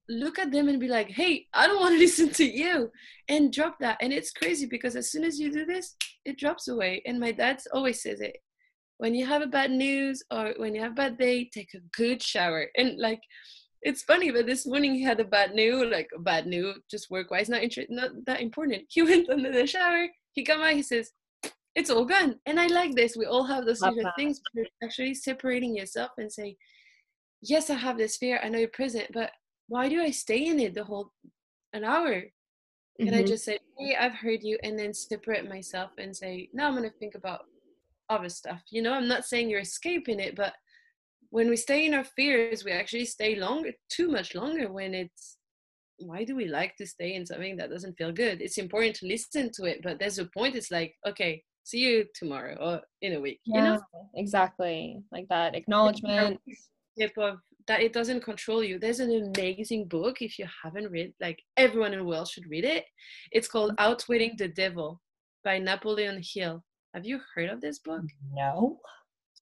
look 0.08 0.38
at 0.38 0.52
them 0.52 0.68
and 0.68 0.78
be 0.78 0.88
like, 0.88 1.08
hey, 1.08 1.46
I 1.54 1.66
don't 1.66 1.80
want 1.80 1.94
to 1.94 1.98
listen 2.06 2.28
to 2.30 2.44
you, 2.44 2.90
and 3.28 3.52
drop 3.52 3.78
that. 3.80 3.98
And 4.00 4.12
it's 4.12 4.30
crazy 4.30 4.66
because 4.66 4.94
as 4.94 5.10
soon 5.10 5.24
as 5.24 5.40
you 5.40 5.50
do 5.50 5.64
this, 5.64 5.96
it 6.24 6.38
drops 6.38 6.68
away. 6.68 7.02
And 7.06 7.18
my 7.18 7.32
dad 7.32 7.60
always 7.72 8.02
says 8.02 8.20
it. 8.20 8.36
When 8.98 9.14
you 9.14 9.26
have 9.26 9.42
a 9.42 9.46
bad 9.46 9.70
news 9.70 10.22
or 10.30 10.54
when 10.58 10.74
you 10.74 10.82
have 10.82 10.92
a 10.92 11.02
bad 11.02 11.18
day, 11.18 11.48
take 11.52 11.74
a 11.74 11.80
good 11.96 12.22
shower. 12.22 12.66
And 12.76 12.98
like, 12.98 13.20
it's 13.80 14.02
funny, 14.02 14.30
but 14.30 14.46
this 14.46 14.64
morning 14.64 14.94
he 14.94 15.02
had 15.02 15.18
a 15.18 15.24
bad 15.24 15.54
news, 15.54 15.90
like 15.90 16.08
a 16.14 16.20
bad 16.20 16.46
news, 16.46 16.78
just 16.88 17.10
work 17.10 17.30
wise, 17.32 17.48
not 17.48 17.62
inter- 17.62 17.86
not 17.88 18.10
that 18.26 18.40
important. 18.40 18.84
He 18.88 19.02
went 19.10 19.28
under 19.28 19.50
the 19.50 19.66
shower, 19.66 20.06
he 20.32 20.44
come 20.44 20.60
out, 20.60 20.74
he 20.74 20.82
says, 20.82 21.10
it's 21.74 21.90
all 21.90 22.04
gone. 22.04 22.38
And 22.46 22.60
I 22.60 22.66
like 22.66 22.94
this. 22.94 23.16
We 23.16 23.26
all 23.26 23.44
have 23.44 23.64
those 23.64 23.80
different 23.80 24.10
things, 24.16 24.40
but 24.54 24.66
actually 24.82 25.14
separating 25.14 25.74
yourself 25.74 26.10
and 26.18 26.30
say, 26.30 26.56
yes, 27.40 27.70
I 27.70 27.74
have 27.74 27.98
this 27.98 28.16
fear. 28.16 28.40
I 28.42 28.48
know 28.48 28.58
you're 28.58 28.68
present, 28.68 29.06
but 29.12 29.30
why 29.68 29.88
do 29.88 30.00
I 30.00 30.10
stay 30.10 30.46
in 30.46 30.60
it 30.60 30.74
the 30.74 30.84
whole 30.84 31.12
an 31.72 31.84
hour? 31.84 32.22
Can 32.98 33.08
mm-hmm. 33.08 33.18
I 33.18 33.22
just 33.22 33.44
say, 33.44 33.58
hey, 33.78 33.96
I've 33.98 34.12
heard 34.14 34.42
you, 34.42 34.58
and 34.62 34.78
then 34.78 34.92
separate 34.92 35.48
myself 35.48 35.92
and 35.98 36.14
say, 36.14 36.50
no, 36.52 36.66
I'm 36.66 36.76
going 36.76 36.88
to 36.88 36.98
think 36.98 37.14
about 37.14 37.40
other 38.10 38.28
stuff. 38.28 38.60
You 38.70 38.82
know, 38.82 38.92
I'm 38.92 39.08
not 39.08 39.24
saying 39.24 39.48
you're 39.48 39.60
escaping 39.60 40.20
it, 40.20 40.36
but 40.36 40.52
when 41.30 41.48
we 41.48 41.56
stay 41.56 41.86
in 41.86 41.94
our 41.94 42.04
fears, 42.04 42.64
we 42.64 42.72
actually 42.72 43.06
stay 43.06 43.36
longer, 43.36 43.72
too 43.88 44.08
much 44.08 44.34
longer 44.34 44.70
when 44.70 44.92
it's 44.92 45.38
why 45.98 46.24
do 46.24 46.34
we 46.34 46.46
like 46.46 46.76
to 46.76 46.86
stay 46.86 47.14
in 47.14 47.24
something 47.24 47.56
that 47.56 47.70
doesn't 47.70 47.96
feel 47.96 48.12
good? 48.12 48.42
It's 48.42 48.58
important 48.58 48.96
to 48.96 49.06
listen 49.06 49.50
to 49.54 49.64
it, 49.64 49.80
but 49.82 49.98
there's 49.98 50.18
a 50.18 50.26
point. 50.26 50.56
It's 50.56 50.70
like, 50.70 50.94
okay, 51.06 51.42
see 51.64 51.78
you 51.78 52.06
tomorrow 52.14 52.56
or 52.60 52.80
in 53.00 53.14
a 53.14 53.20
week. 53.20 53.40
Yeah, 53.44 53.56
you 53.56 53.62
know? 53.62 53.82
exactly. 54.14 55.02
Like 55.10 55.28
that 55.28 55.54
acknowledgement. 55.54 56.40
Tip 56.98 57.16
of 57.16 57.38
that 57.68 57.80
it 57.80 57.92
doesn't 57.92 58.24
control 58.24 58.62
you. 58.62 58.78
There's 58.78 59.00
an 59.00 59.32
amazing 59.36 59.86
book 59.86 60.20
if 60.20 60.38
you 60.38 60.46
haven't 60.62 60.90
read, 60.90 61.14
like 61.20 61.42
everyone 61.56 61.92
in 61.92 62.00
the 62.00 62.04
world 62.04 62.28
should 62.28 62.50
read 62.50 62.64
it. 62.64 62.84
It's 63.30 63.48
called 63.48 63.70
mm-hmm. 63.72 63.90
Outwitting 63.90 64.34
the 64.36 64.48
Devil 64.48 65.00
by 65.44 65.58
Napoleon 65.58 66.20
Hill. 66.22 66.62
Have 66.92 67.06
you 67.06 67.20
heard 67.34 67.48
of 67.48 67.60
this 67.60 67.78
book? 67.78 68.02
No 68.34 68.80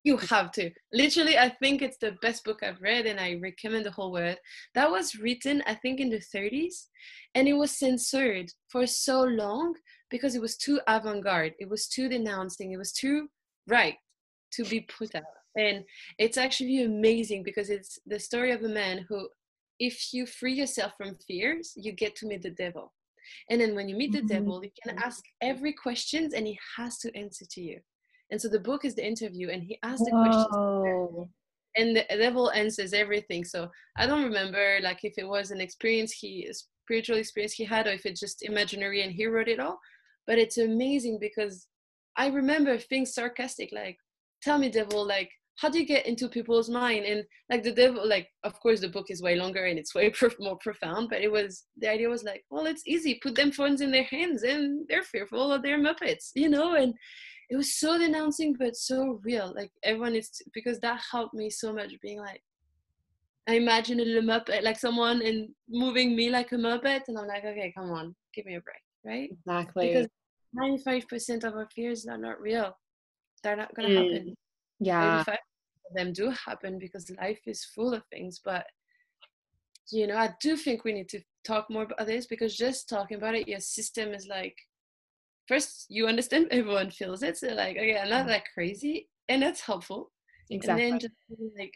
you 0.02 0.16
have 0.16 0.50
to 0.50 0.70
literally 0.92 1.36
i 1.38 1.48
think 1.48 1.82
it's 1.82 1.98
the 1.98 2.16
best 2.22 2.44
book 2.44 2.62
i've 2.62 2.80
read 2.80 3.06
and 3.06 3.20
i 3.20 3.38
recommend 3.42 3.84
the 3.84 3.90
whole 3.90 4.12
world 4.12 4.36
that 4.74 4.90
was 4.90 5.16
written 5.16 5.62
i 5.66 5.74
think 5.74 6.00
in 6.00 6.08
the 6.08 6.22
30s 6.34 6.86
and 7.34 7.46
it 7.46 7.52
was 7.52 7.78
censored 7.78 8.50
for 8.68 8.86
so 8.86 9.22
long 9.22 9.74
because 10.10 10.34
it 10.34 10.40
was 10.40 10.56
too 10.56 10.80
avant-garde 10.86 11.54
it 11.58 11.68
was 11.68 11.86
too 11.86 12.08
denouncing 12.08 12.72
it 12.72 12.78
was 12.78 12.92
too 12.92 13.28
right 13.66 13.96
to 14.52 14.64
be 14.64 14.80
put 14.80 15.14
out. 15.14 15.22
And 15.56 15.84
it's 16.18 16.36
actually 16.36 16.82
amazing 16.82 17.42
because 17.42 17.70
it's 17.70 17.98
the 18.06 18.20
story 18.20 18.52
of 18.52 18.62
a 18.62 18.68
man 18.68 19.06
who 19.08 19.28
if 19.78 20.12
you 20.12 20.26
free 20.26 20.52
yourself 20.52 20.92
from 20.96 21.16
fears 21.26 21.72
you 21.76 21.92
get 21.92 22.14
to 22.16 22.26
meet 22.26 22.42
the 22.42 22.50
devil. 22.50 22.92
And 23.48 23.60
then 23.60 23.74
when 23.74 23.88
you 23.88 23.96
meet 23.96 24.12
the 24.12 24.18
mm-hmm. 24.18 24.26
devil 24.28 24.64
you 24.64 24.70
can 24.82 24.98
ask 24.98 25.22
every 25.40 25.72
questions 25.72 26.34
and 26.34 26.46
he 26.46 26.58
has 26.76 26.98
to 26.98 27.16
answer 27.16 27.44
to 27.50 27.60
you. 27.60 27.80
And 28.30 28.40
so 28.40 28.48
the 28.48 28.60
book 28.60 28.84
is 28.84 28.94
the 28.94 29.06
interview 29.06 29.50
and 29.50 29.62
he 29.62 29.78
asks 29.82 30.04
the 30.04 30.10
questions. 30.10 31.28
And 31.76 31.96
the 31.96 32.04
devil 32.16 32.50
answers 32.50 32.92
everything. 32.92 33.44
So 33.44 33.70
i 33.96 34.06
don't 34.06 34.24
remember 34.24 34.78
like 34.82 35.04
if 35.04 35.14
it 35.18 35.26
was 35.26 35.50
an 35.50 35.60
experience 35.60 36.12
he 36.12 36.48
spiritual 36.52 37.18
experience 37.18 37.52
he 37.52 37.64
had 37.64 37.86
or 37.86 37.92
if 37.92 38.06
it's 38.06 38.20
just 38.20 38.42
imaginary 38.42 39.02
and 39.02 39.12
he 39.12 39.26
wrote 39.26 39.46
it 39.46 39.60
all 39.60 39.78
but 40.26 40.38
it's 40.38 40.58
amazing 40.58 41.18
because 41.20 41.66
i 42.16 42.28
remember 42.28 42.76
being 42.88 43.06
sarcastic 43.06 43.70
like 43.72 43.96
tell 44.42 44.58
me 44.58 44.68
devil 44.68 45.06
like 45.06 45.30
how 45.60 45.68
do 45.68 45.78
you 45.78 45.84
get 45.86 46.06
into 46.06 46.26
people's 46.26 46.70
mind? 46.70 47.04
And 47.04 47.24
like 47.50 47.62
the 47.62 47.72
devil 47.72 48.06
like 48.08 48.28
of 48.44 48.58
course 48.60 48.80
the 48.80 48.88
book 48.88 49.06
is 49.10 49.22
way 49.22 49.36
longer 49.36 49.66
and 49.66 49.78
it's 49.78 49.94
way 49.98 50.12
more 50.40 50.56
profound 50.56 51.08
but 51.10 51.20
it 51.20 51.30
was 51.30 51.64
the 51.76 51.90
idea 51.90 52.08
was 52.08 52.24
like 52.24 52.44
well 52.50 52.66
it's 52.66 52.82
easy 52.86 53.20
put 53.22 53.34
them 53.34 53.52
phones 53.52 53.80
in 53.80 53.90
their 53.90 54.04
hands 54.04 54.42
and 54.42 54.86
they're 54.88 55.02
fearful 55.02 55.52
of 55.52 55.62
their 55.62 55.78
muppets 55.78 56.30
you 56.34 56.48
know? 56.48 56.74
And 56.74 56.94
it 57.50 57.56
was 57.56 57.74
so 57.74 57.98
denouncing 57.98 58.54
but 58.58 58.76
so 58.76 59.20
real 59.22 59.52
like 59.54 59.70
everyone 59.82 60.14
is 60.14 60.30
because 60.54 60.78
that 60.80 61.00
helped 61.10 61.34
me 61.34 61.50
so 61.50 61.72
much 61.72 61.92
being 62.00 62.20
like 62.20 62.40
i 63.48 63.54
imagine 63.54 63.98
a 63.98 64.04
muppet 64.04 64.62
like 64.62 64.78
someone 64.78 65.20
and 65.20 65.48
moving 65.68 66.14
me 66.14 66.30
like 66.30 66.52
a 66.52 66.54
muppet 66.54 67.00
and 67.08 67.18
i'm 67.18 67.26
like 67.26 67.44
okay 67.44 67.72
come 67.76 67.90
on 67.90 68.14
give 68.34 68.46
me 68.46 68.54
a 68.54 68.60
break 68.60 68.76
right? 69.04 69.30
Exactly. 69.30 69.88
Because 69.88 70.08
95% 70.56 71.44
of 71.44 71.54
our 71.54 71.68
fears 71.74 72.06
are 72.06 72.18
not 72.18 72.40
real. 72.40 72.76
They're 73.42 73.56
not 73.56 73.74
gonna 73.74 73.88
mm. 73.88 74.12
happen. 74.12 74.34
Yeah. 74.80 75.24
Them 75.94 76.12
do 76.12 76.30
happen 76.30 76.78
because 76.78 77.10
life 77.20 77.40
is 77.46 77.64
full 77.64 77.92
of 77.92 78.04
things 78.12 78.40
but 78.44 78.64
you 79.92 80.06
know 80.06 80.16
i 80.16 80.30
do 80.40 80.56
think 80.56 80.84
we 80.84 80.92
need 80.92 81.08
to 81.08 81.20
talk 81.44 81.70
more 81.70 81.82
about 81.82 82.06
this 82.06 82.26
because 82.26 82.56
just 82.56 82.88
talking 82.88 83.16
about 83.16 83.34
it 83.34 83.48
your 83.48 83.60
system 83.60 84.12
is 84.12 84.26
like 84.28 84.56
first 85.48 85.86
you 85.88 86.06
understand 86.06 86.46
everyone 86.50 86.90
feels 86.90 87.22
it 87.22 87.36
so 87.36 87.48
like 87.48 87.76
okay 87.76 87.98
i'm 87.98 88.10
not 88.10 88.26
that 88.26 88.44
crazy 88.54 89.08
and 89.28 89.42
that's 89.42 89.60
helpful. 89.60 90.10
Exactly 90.50 90.84
and 90.84 90.92
then 90.94 91.00
just 91.00 91.14
like 91.56 91.72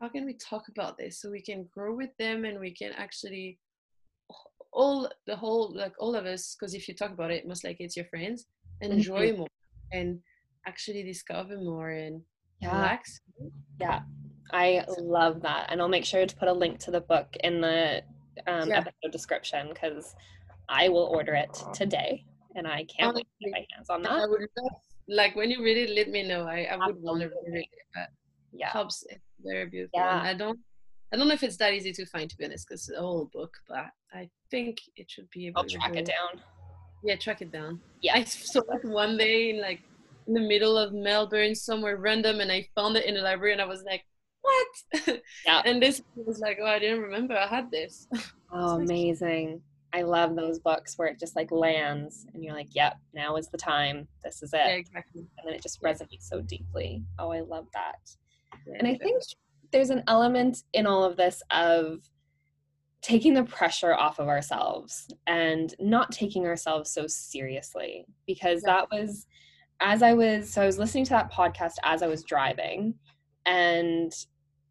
how 0.00 0.08
can 0.08 0.24
we 0.24 0.34
talk 0.34 0.64
about 0.68 0.98
this 0.98 1.20
so 1.20 1.30
we 1.30 1.40
can 1.40 1.68
grow 1.72 1.94
with 1.94 2.10
them 2.18 2.44
and 2.44 2.58
we 2.58 2.72
can 2.74 2.92
actually 2.96 3.58
all 4.72 5.10
the 5.26 5.36
whole 5.36 5.74
like 5.74 5.92
all 5.98 6.14
of 6.14 6.26
us 6.26 6.56
because 6.58 6.74
if 6.74 6.86
you 6.86 6.94
talk 6.94 7.10
about 7.10 7.30
it 7.30 7.46
most 7.46 7.64
likely 7.64 7.84
it's 7.84 7.96
your 7.96 8.06
friends 8.06 8.46
enjoy 8.80 9.28
mm-hmm. 9.28 9.38
more 9.38 9.48
and 9.92 10.20
actually 10.66 11.02
discover 11.02 11.56
more 11.56 11.90
and 11.90 12.22
yeah. 12.60 12.76
relax. 12.76 13.20
Yeah, 13.80 14.00
I 14.52 14.84
love 14.98 15.42
that. 15.42 15.68
And 15.70 15.80
I'll 15.80 15.88
make 15.88 16.04
sure 16.04 16.24
to 16.26 16.36
put 16.36 16.48
a 16.48 16.52
link 16.52 16.78
to 16.80 16.90
the 16.90 17.00
book 17.00 17.36
in 17.42 17.60
the 17.60 18.02
um, 18.46 18.68
yeah. 18.68 18.78
episode 18.78 19.12
description 19.12 19.68
because 19.72 20.14
I 20.68 20.88
will 20.88 21.04
order 21.04 21.34
it 21.34 21.56
today 21.74 22.24
and 22.54 22.66
I 22.66 22.84
can't 22.84 23.14
wait 23.14 23.26
to 23.42 23.44
get 23.44 23.52
my 23.52 23.66
hands 23.74 23.90
on 23.90 24.02
that. 24.02 24.28
Would 24.28 24.48
like 25.08 25.34
when 25.34 25.50
you 25.50 25.62
read 25.62 25.76
it, 25.76 25.90
let 25.90 26.08
me 26.08 26.26
know. 26.26 26.44
I, 26.46 26.68
I 26.70 26.86
would 26.86 27.00
want 27.00 27.20
to 27.22 27.28
read 27.28 27.62
it. 27.62 27.68
But 27.94 28.10
yeah, 28.52 28.70
helps. 28.70 29.04
It's 29.08 29.20
very 29.42 29.66
beautiful. 29.66 29.98
Yeah. 29.98 30.22
I 30.22 30.34
don't. 30.34 30.58
I 31.12 31.16
don't 31.16 31.26
know 31.26 31.34
if 31.34 31.42
it's 31.42 31.56
that 31.56 31.72
easy 31.74 31.92
to 31.92 32.06
find, 32.06 32.30
to 32.30 32.36
be 32.36 32.44
honest, 32.44 32.68
because 32.68 32.88
it's 32.88 32.98
a 32.98 33.00
whole 33.00 33.28
book, 33.32 33.56
but 33.68 33.86
I 34.12 34.28
think 34.50 34.78
it 34.96 35.10
should 35.10 35.28
be 35.30 35.48
able 35.48 35.62
I'll 35.62 35.68
track 35.68 35.96
it 35.96 36.06
down. 36.06 36.42
Yeah, 37.02 37.16
track 37.16 37.42
it 37.42 37.50
down. 37.50 37.80
Yeah, 38.00 38.14
I 38.16 38.24
saw 38.24 38.60
it 38.60 38.84
one 38.84 39.16
day 39.16 39.50
in 39.50 39.60
like 39.60 39.80
in 40.26 40.34
the 40.34 40.40
middle 40.40 40.76
of 40.76 40.92
Melbourne, 40.92 41.54
somewhere 41.54 41.96
random, 41.96 42.40
and 42.40 42.52
I 42.52 42.68
found 42.74 42.96
it 42.96 43.06
in 43.06 43.14
the 43.14 43.22
library, 43.22 43.52
and 43.52 43.60
I 43.60 43.66
was 43.66 43.82
like, 43.82 44.04
"What?" 44.42 45.20
Yeah. 45.46 45.62
and 45.64 45.82
this 45.82 46.02
was 46.14 46.38
like, 46.38 46.58
"Oh, 46.60 46.66
I 46.66 46.78
didn't 46.78 47.00
remember 47.00 47.36
I 47.36 47.46
had 47.46 47.70
this." 47.70 48.06
Oh, 48.52 48.80
amazing! 48.80 49.62
I 49.92 50.02
love 50.02 50.34
those 50.34 50.58
books 50.58 50.98
where 50.98 51.06
it 51.06 51.20
just 51.20 51.36
like 51.36 51.52
lands, 51.52 52.26
and 52.34 52.42
you're 52.42 52.52
like, 52.52 52.74
"Yep, 52.74 52.98
now 53.14 53.36
is 53.36 53.48
the 53.48 53.58
time. 53.58 54.08
This 54.24 54.42
is 54.42 54.52
it." 54.52 54.58
Yeah, 54.58 54.72
exactly. 54.72 55.20
And 55.38 55.46
then 55.46 55.54
it 55.54 55.62
just 55.62 55.78
yeah. 55.80 55.92
resonates 55.92 56.22
so 56.22 56.40
deeply. 56.40 57.04
Oh, 57.20 57.30
I 57.30 57.40
love 57.40 57.66
that. 57.74 58.00
Yeah, 58.66 58.74
and 58.80 58.88
I 58.88 58.96
think 58.96 59.22
there's 59.72 59.90
an 59.90 60.02
element 60.08 60.62
in 60.72 60.86
all 60.86 61.04
of 61.04 61.16
this 61.16 61.42
of 61.50 62.00
taking 63.02 63.34
the 63.34 63.44
pressure 63.44 63.94
off 63.94 64.18
of 64.18 64.28
ourselves 64.28 65.08
and 65.26 65.74
not 65.80 66.12
taking 66.12 66.46
ourselves 66.46 66.90
so 66.90 67.06
seriously 67.06 68.04
because 68.26 68.60
that 68.62 68.86
was 68.90 69.26
as 69.80 70.02
I 70.02 70.12
was, 70.12 70.52
so 70.52 70.62
I 70.62 70.66
was 70.66 70.78
listening 70.78 71.04
to 71.04 71.10
that 71.10 71.32
podcast 71.32 71.74
as 71.84 72.02
I 72.02 72.06
was 72.06 72.22
driving, 72.22 72.94
and 73.46 74.12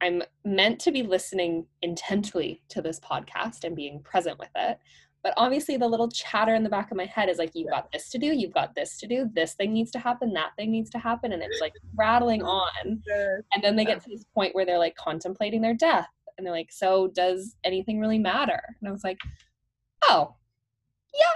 I'm 0.02 0.22
meant 0.46 0.80
to 0.82 0.92
be 0.92 1.04
listening 1.04 1.66
intently 1.82 2.62
to 2.70 2.82
this 2.82 3.00
podcast 3.00 3.64
and 3.64 3.76
being 3.76 4.02
present 4.04 4.40
with 4.40 4.52
it. 4.56 4.78
But 5.24 5.34
obviously, 5.36 5.76
the 5.76 5.88
little 5.88 6.10
chatter 6.10 6.56
in 6.56 6.64
the 6.64 6.70
back 6.70 6.92
of 6.92 6.98
my 6.98 7.06
head 7.06 7.28
is 7.30 7.38
like, 7.38 7.52
you've 7.54 7.70
got 7.70 7.92
this 7.92 8.10
to 8.10 8.18
do, 8.18 8.28
you've 8.28 8.54
got 8.54 8.74
this 8.74 8.98
to 9.00 9.08
do, 9.08 9.30
this 9.34 9.54
thing 9.54 9.74
needs 9.74 9.92
to 9.92 10.00
happen, 10.00 10.34
that 10.34 10.52
thing 10.56 10.72
needs 10.72 10.90
to 10.92 10.98
happen. 10.98 11.34
And 11.34 11.44
it's 11.44 11.60
like 11.60 11.74
rattling 11.96 12.42
oh, 12.42 12.48
on. 12.48 13.04
And 13.54 13.64
then 13.64 13.76
they 13.76 13.86
get 13.86 14.02
to 14.04 14.10
this 14.10 14.24
point 14.34 14.56
where 14.56 14.66
they're 14.66 14.80
like 14.80 14.96
contemplating 14.96 15.62
their 15.62 15.74
death. 15.74 16.08
And 16.38 16.46
they're 16.46 16.54
like, 16.54 16.72
so 16.72 17.08
does 17.10 17.58
anything 17.66 18.00
really 18.00 18.20
matter? 18.20 18.62
And 18.80 18.88
I 18.88 18.92
was 18.94 19.04
like, 19.04 19.18
oh, 20.04 20.36
yeah, 21.14 21.34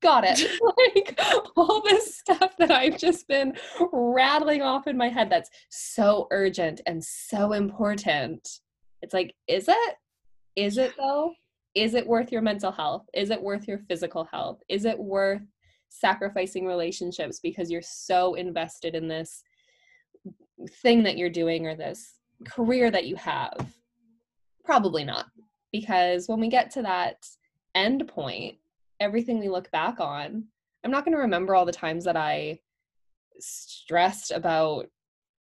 got 0.00 0.24
it. 0.24 0.48
like 0.94 1.20
all 1.56 1.82
this 1.82 2.18
stuff 2.18 2.56
that 2.58 2.70
I've 2.70 2.98
just 2.98 3.26
been 3.26 3.54
rattling 3.92 4.62
off 4.62 4.86
in 4.86 4.96
my 4.96 5.08
head 5.08 5.30
that's 5.30 5.50
so 5.68 6.28
urgent 6.30 6.80
and 6.86 7.02
so 7.02 7.52
important. 7.52 8.46
It's 9.02 9.14
like, 9.14 9.34
is 9.48 9.68
it? 9.68 9.94
Is 10.54 10.78
it 10.78 10.94
though? 10.96 11.32
Is 11.76 11.92
it 11.92 12.06
worth 12.06 12.32
your 12.32 12.40
mental 12.40 12.72
health? 12.72 13.04
Is 13.12 13.28
it 13.28 13.40
worth 13.40 13.68
your 13.68 13.78
physical 13.78 14.24
health? 14.24 14.62
Is 14.66 14.86
it 14.86 14.98
worth 14.98 15.42
sacrificing 15.90 16.66
relationships 16.66 17.38
because 17.38 17.70
you're 17.70 17.82
so 17.82 18.34
invested 18.34 18.94
in 18.94 19.08
this 19.08 19.44
thing 20.82 21.02
that 21.02 21.18
you're 21.18 21.28
doing 21.28 21.66
or 21.66 21.76
this 21.76 22.14
career 22.46 22.90
that 22.90 23.04
you 23.04 23.14
have? 23.16 23.74
Probably 24.64 25.04
not. 25.04 25.26
Because 25.70 26.28
when 26.28 26.40
we 26.40 26.48
get 26.48 26.70
to 26.72 26.82
that 26.82 27.28
end 27.74 28.08
point, 28.08 28.56
everything 28.98 29.38
we 29.38 29.50
look 29.50 29.70
back 29.70 30.00
on, 30.00 30.44
I'm 30.82 30.90
not 30.90 31.04
going 31.04 31.14
to 31.14 31.20
remember 31.20 31.54
all 31.54 31.66
the 31.66 31.72
times 31.72 32.04
that 32.04 32.16
I 32.16 32.60
stressed 33.38 34.30
about 34.30 34.86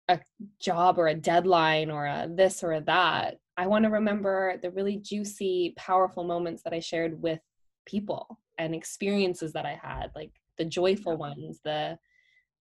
a 0.08 0.18
job 0.58 0.98
or 0.98 1.06
a 1.06 1.14
deadline 1.14 1.92
or 1.92 2.06
a 2.06 2.28
this 2.28 2.64
or 2.64 2.72
a 2.72 2.80
that. 2.80 3.38
I 3.56 3.66
want 3.66 3.84
to 3.84 3.90
remember 3.90 4.58
the 4.60 4.70
really 4.70 4.96
juicy, 4.96 5.74
powerful 5.76 6.24
moments 6.24 6.62
that 6.62 6.72
I 6.72 6.80
shared 6.80 7.20
with 7.22 7.40
people 7.86 8.38
and 8.58 8.74
experiences 8.74 9.52
that 9.52 9.66
I 9.66 9.78
had, 9.80 10.10
like 10.14 10.32
the 10.58 10.64
joyful 10.64 11.16
ones, 11.16 11.60
the 11.64 11.98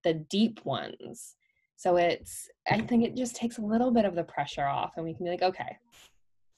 the 0.03 0.13
deep 0.13 0.63
ones. 0.65 1.35
So 1.75 1.95
it's 1.97 2.49
I 2.69 2.81
think 2.81 3.03
it 3.03 3.15
just 3.15 3.35
takes 3.35 3.57
a 3.57 3.61
little 3.61 3.91
bit 3.91 4.05
of 4.05 4.15
the 4.15 4.23
pressure 4.23 4.65
off 4.65 4.93
and 4.95 5.05
we 5.05 5.13
can 5.13 5.25
be 5.25 5.31
like, 5.31 5.41
okay, 5.41 5.77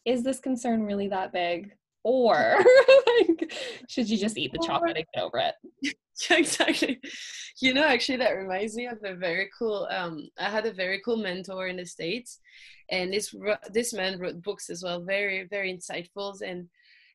is 0.05 0.23
this 0.23 0.39
concern 0.39 0.83
really 0.83 1.07
that 1.07 1.31
big? 1.31 1.73
Or 2.05 2.63
like, 3.07 3.51
should 3.89 4.07
you 4.07 4.17
just 4.17 4.37
eat 4.37 4.51
the 4.53 4.63
chocolate 4.63 4.95
and 4.95 5.05
get 5.13 5.23
over 5.23 5.39
it? 5.39 5.55
Yeah, 6.29 6.37
exactly. 6.37 7.01
You 7.59 7.73
know, 7.73 7.83
actually, 7.83 8.19
that 8.19 8.37
reminds 8.37 8.75
me 8.75 8.85
of 8.85 8.99
a 9.03 9.15
very 9.15 9.49
cool. 9.57 9.87
Um, 9.91 10.29
I 10.39 10.49
had 10.49 10.65
a 10.65 10.71
very 10.71 11.01
cool 11.03 11.17
mentor 11.17 11.67
in 11.67 11.77
the 11.77 11.85
states, 11.85 12.39
and 12.89 13.11
this 13.11 13.35
this 13.73 13.91
man 13.91 14.19
wrote 14.19 14.41
books 14.41 14.69
as 14.69 14.83
well, 14.83 15.03
very 15.03 15.47
very 15.49 15.73
insightful, 15.75 16.39
and 16.41 16.69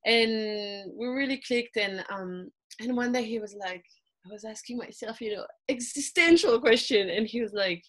and 0.04 0.90
we 0.98 1.06
really 1.06 1.40
clicked. 1.46 1.76
And 1.76 2.04
um, 2.10 2.50
and 2.80 2.96
one 2.96 3.12
day 3.12 3.22
he 3.24 3.38
was 3.38 3.54
like, 3.54 3.84
I 4.26 4.32
was 4.32 4.44
asking 4.44 4.76
myself, 4.76 5.20
you 5.20 5.36
know, 5.36 5.46
existential 5.68 6.60
question, 6.60 7.08
and 7.08 7.26
he 7.26 7.40
was 7.40 7.52
like, 7.52 7.82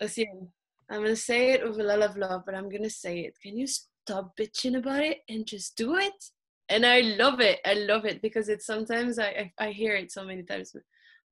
"Listen, 0.00 0.52
I'm 0.90 1.02
gonna 1.02 1.16
say 1.16 1.52
it 1.52 1.66
with 1.66 1.80
a 1.80 1.82
lot 1.82 2.02
of 2.02 2.16
love, 2.16 2.42
but 2.44 2.54
I'm 2.54 2.68
gonna 2.68 2.90
say 2.90 3.20
it. 3.20 3.34
Can 3.42 3.56
you 3.56 3.66
stop 4.10 4.36
bitching 4.36 4.76
about 4.76 5.02
it 5.02 5.18
and 5.28 5.46
just 5.46 5.76
do 5.76 5.96
it. 5.96 6.24
And 6.68 6.86
i 6.86 7.00
love 7.00 7.40
it. 7.40 7.58
I 7.64 7.74
love 7.74 8.04
it 8.04 8.22
because 8.22 8.48
it's 8.48 8.66
sometimes 8.66 9.18
i 9.18 9.28
i, 9.42 9.66
I 9.66 9.70
hear 9.70 9.94
it 9.96 10.12
so 10.12 10.24
many 10.24 10.42
times 10.42 10.72
i'm 10.74 10.82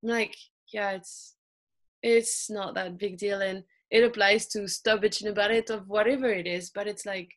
like 0.03 0.37
yeah 0.73 0.91
it's 0.91 1.35
it's 2.03 2.49
not 2.49 2.75
that 2.75 2.99
big 2.99 3.19
deal. 3.19 3.41
And 3.41 3.65
it 3.91 4.05
applies 4.05 4.47
to 4.49 4.69
stop 4.69 5.01
bitching 5.01 5.31
about 5.31 5.51
it 5.51 5.71
of 5.71 5.89
whatever 5.89 6.29
it 6.29 6.47
is 6.47 6.71
but 6.71 6.87
it's 6.87 7.07
like 7.07 7.31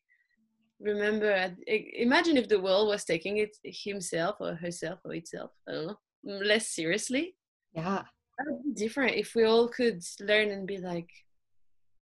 remember 0.79 1.55
imagine 1.67 2.37
if 2.37 2.47
the 2.49 2.59
world 2.59 2.87
was 2.87 3.05
taking 3.05 3.37
it 3.37 3.55
himself 3.63 4.35
or 4.39 4.55
herself 4.55 4.99
or 5.05 5.13
itself 5.13 5.51
i 5.67 5.71
don't 5.71 5.87
know 5.87 5.99
less 6.23 6.69
seriously. 6.69 7.35
Yeah. 7.73 8.03
That 8.37 8.45
would 8.47 8.63
be 8.63 8.73
different 8.73 9.15
if 9.15 9.35
we 9.35 9.43
all 9.45 9.67
could 9.67 10.01
learn 10.19 10.49
and 10.49 10.67
be 10.67 10.77
like 10.77 11.09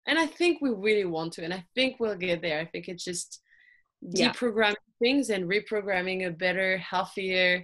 and 0.07 0.19
I 0.19 0.27
think 0.27 0.61
we 0.61 0.69
really 0.69 1.05
want 1.05 1.33
to, 1.33 1.43
and 1.43 1.53
I 1.53 1.65
think 1.73 1.99
we'll 1.99 2.15
get 2.15 2.41
there. 2.41 2.59
I 2.59 2.65
think 2.65 2.87
it's 2.87 3.03
just 3.03 3.41
yeah. 4.01 4.31
deprogramming 4.31 4.75
things 5.01 5.29
and 5.29 5.49
reprogramming 5.49 6.27
a 6.27 6.31
better, 6.31 6.77
healthier, 6.77 7.63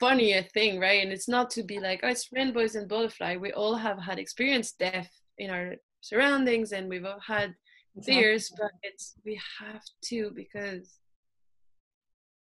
funnier 0.00 0.42
thing, 0.54 0.80
right? 0.80 1.02
And 1.02 1.12
it's 1.12 1.28
not 1.28 1.50
to 1.50 1.62
be 1.62 1.80
like, 1.80 2.00
oh, 2.02 2.08
it's 2.08 2.28
rainbows 2.32 2.74
and 2.74 2.88
butterfly. 2.88 3.36
We 3.36 3.52
all 3.52 3.74
have 3.74 3.98
had 3.98 4.18
experienced 4.18 4.78
death 4.78 5.10
in 5.38 5.50
our 5.50 5.74
surroundings 6.00 6.72
and 6.72 6.88
we've 6.88 7.04
all 7.04 7.20
had 7.24 7.54
exactly. 7.96 8.22
fears, 8.22 8.52
but 8.58 8.70
it's 8.82 9.14
we 9.24 9.40
have 9.60 9.82
to 10.06 10.30
because 10.34 10.98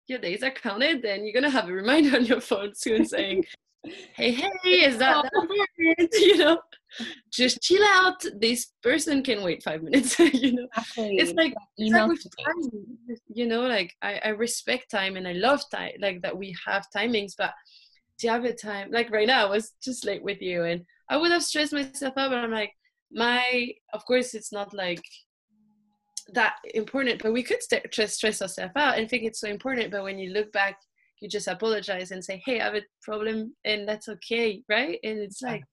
your 0.07 0.19
days 0.19 0.43
are 0.43 0.51
counted, 0.51 1.01
then 1.01 1.23
you're 1.23 1.33
gonna 1.33 1.49
have 1.49 1.69
a 1.69 1.73
reminder 1.73 2.15
on 2.17 2.25
your 2.25 2.41
phone 2.41 2.73
soon 2.75 3.05
saying, 3.05 3.45
Hey, 3.83 4.31
hey, 4.31 4.49
is 4.63 4.97
that, 4.97 5.23
that 5.23 5.31
important? 5.41 6.13
You 6.19 6.37
know, 6.37 6.59
just 7.31 7.61
chill 7.61 7.83
out. 7.83 8.23
This 8.39 8.73
person 8.83 9.23
can 9.23 9.43
wait 9.43 9.63
five 9.63 9.81
minutes. 9.81 10.19
you 10.19 10.53
know, 10.53 10.67
exactly. 10.75 11.17
it's 11.17 11.33
like, 11.33 11.53
it's 11.77 11.93
like 11.93 12.07
with 12.07 12.23
time. 12.45 13.17
You 13.33 13.47
know, 13.47 13.61
like 13.61 13.93
I, 14.01 14.19
I 14.23 14.29
respect 14.29 14.91
time 14.91 15.15
and 15.15 15.27
I 15.27 15.33
love 15.33 15.61
time, 15.71 15.93
like 15.99 16.21
that 16.21 16.37
we 16.37 16.55
have 16.65 16.85
timings, 16.95 17.33
but 17.37 17.53
do 18.19 18.27
you 18.27 18.33
have 18.33 18.45
a 18.45 18.53
time? 18.53 18.91
Like 18.91 19.09
right 19.09 19.27
now, 19.27 19.47
I 19.47 19.49
was 19.49 19.71
just 19.83 20.05
late 20.05 20.23
with 20.23 20.41
you, 20.41 20.63
and 20.63 20.85
I 21.09 21.17
would 21.17 21.31
have 21.31 21.43
stressed 21.43 21.73
myself 21.73 22.13
out, 22.17 22.29
but 22.29 22.37
I'm 22.37 22.51
like, 22.51 22.71
my, 23.11 23.71
of 23.93 24.05
course, 24.05 24.35
it's 24.35 24.51
not 24.51 24.73
like 24.73 25.03
that 26.33 26.55
important, 26.73 27.21
but 27.21 27.33
we 27.33 27.43
could 27.43 27.61
st- 27.63 27.93
stress 27.93 28.41
ourselves 28.41 28.73
out 28.75 28.97
and 28.97 29.09
think 29.09 29.23
it's 29.23 29.39
so 29.39 29.47
important. 29.47 29.91
But 29.91 30.03
when 30.03 30.19
you 30.19 30.31
look 30.31 30.51
back, 30.51 30.77
you 31.21 31.29
just 31.29 31.47
apologize 31.47 32.11
and 32.11 32.23
say, 32.23 32.41
"Hey, 32.45 32.59
I 32.59 32.65
have 32.65 32.75
a 32.75 32.81
problem," 33.01 33.55
and 33.63 33.87
that's 33.87 34.09
okay, 34.09 34.63
right? 34.67 34.99
And 35.03 35.19
it's 35.19 35.41
like 35.41 35.63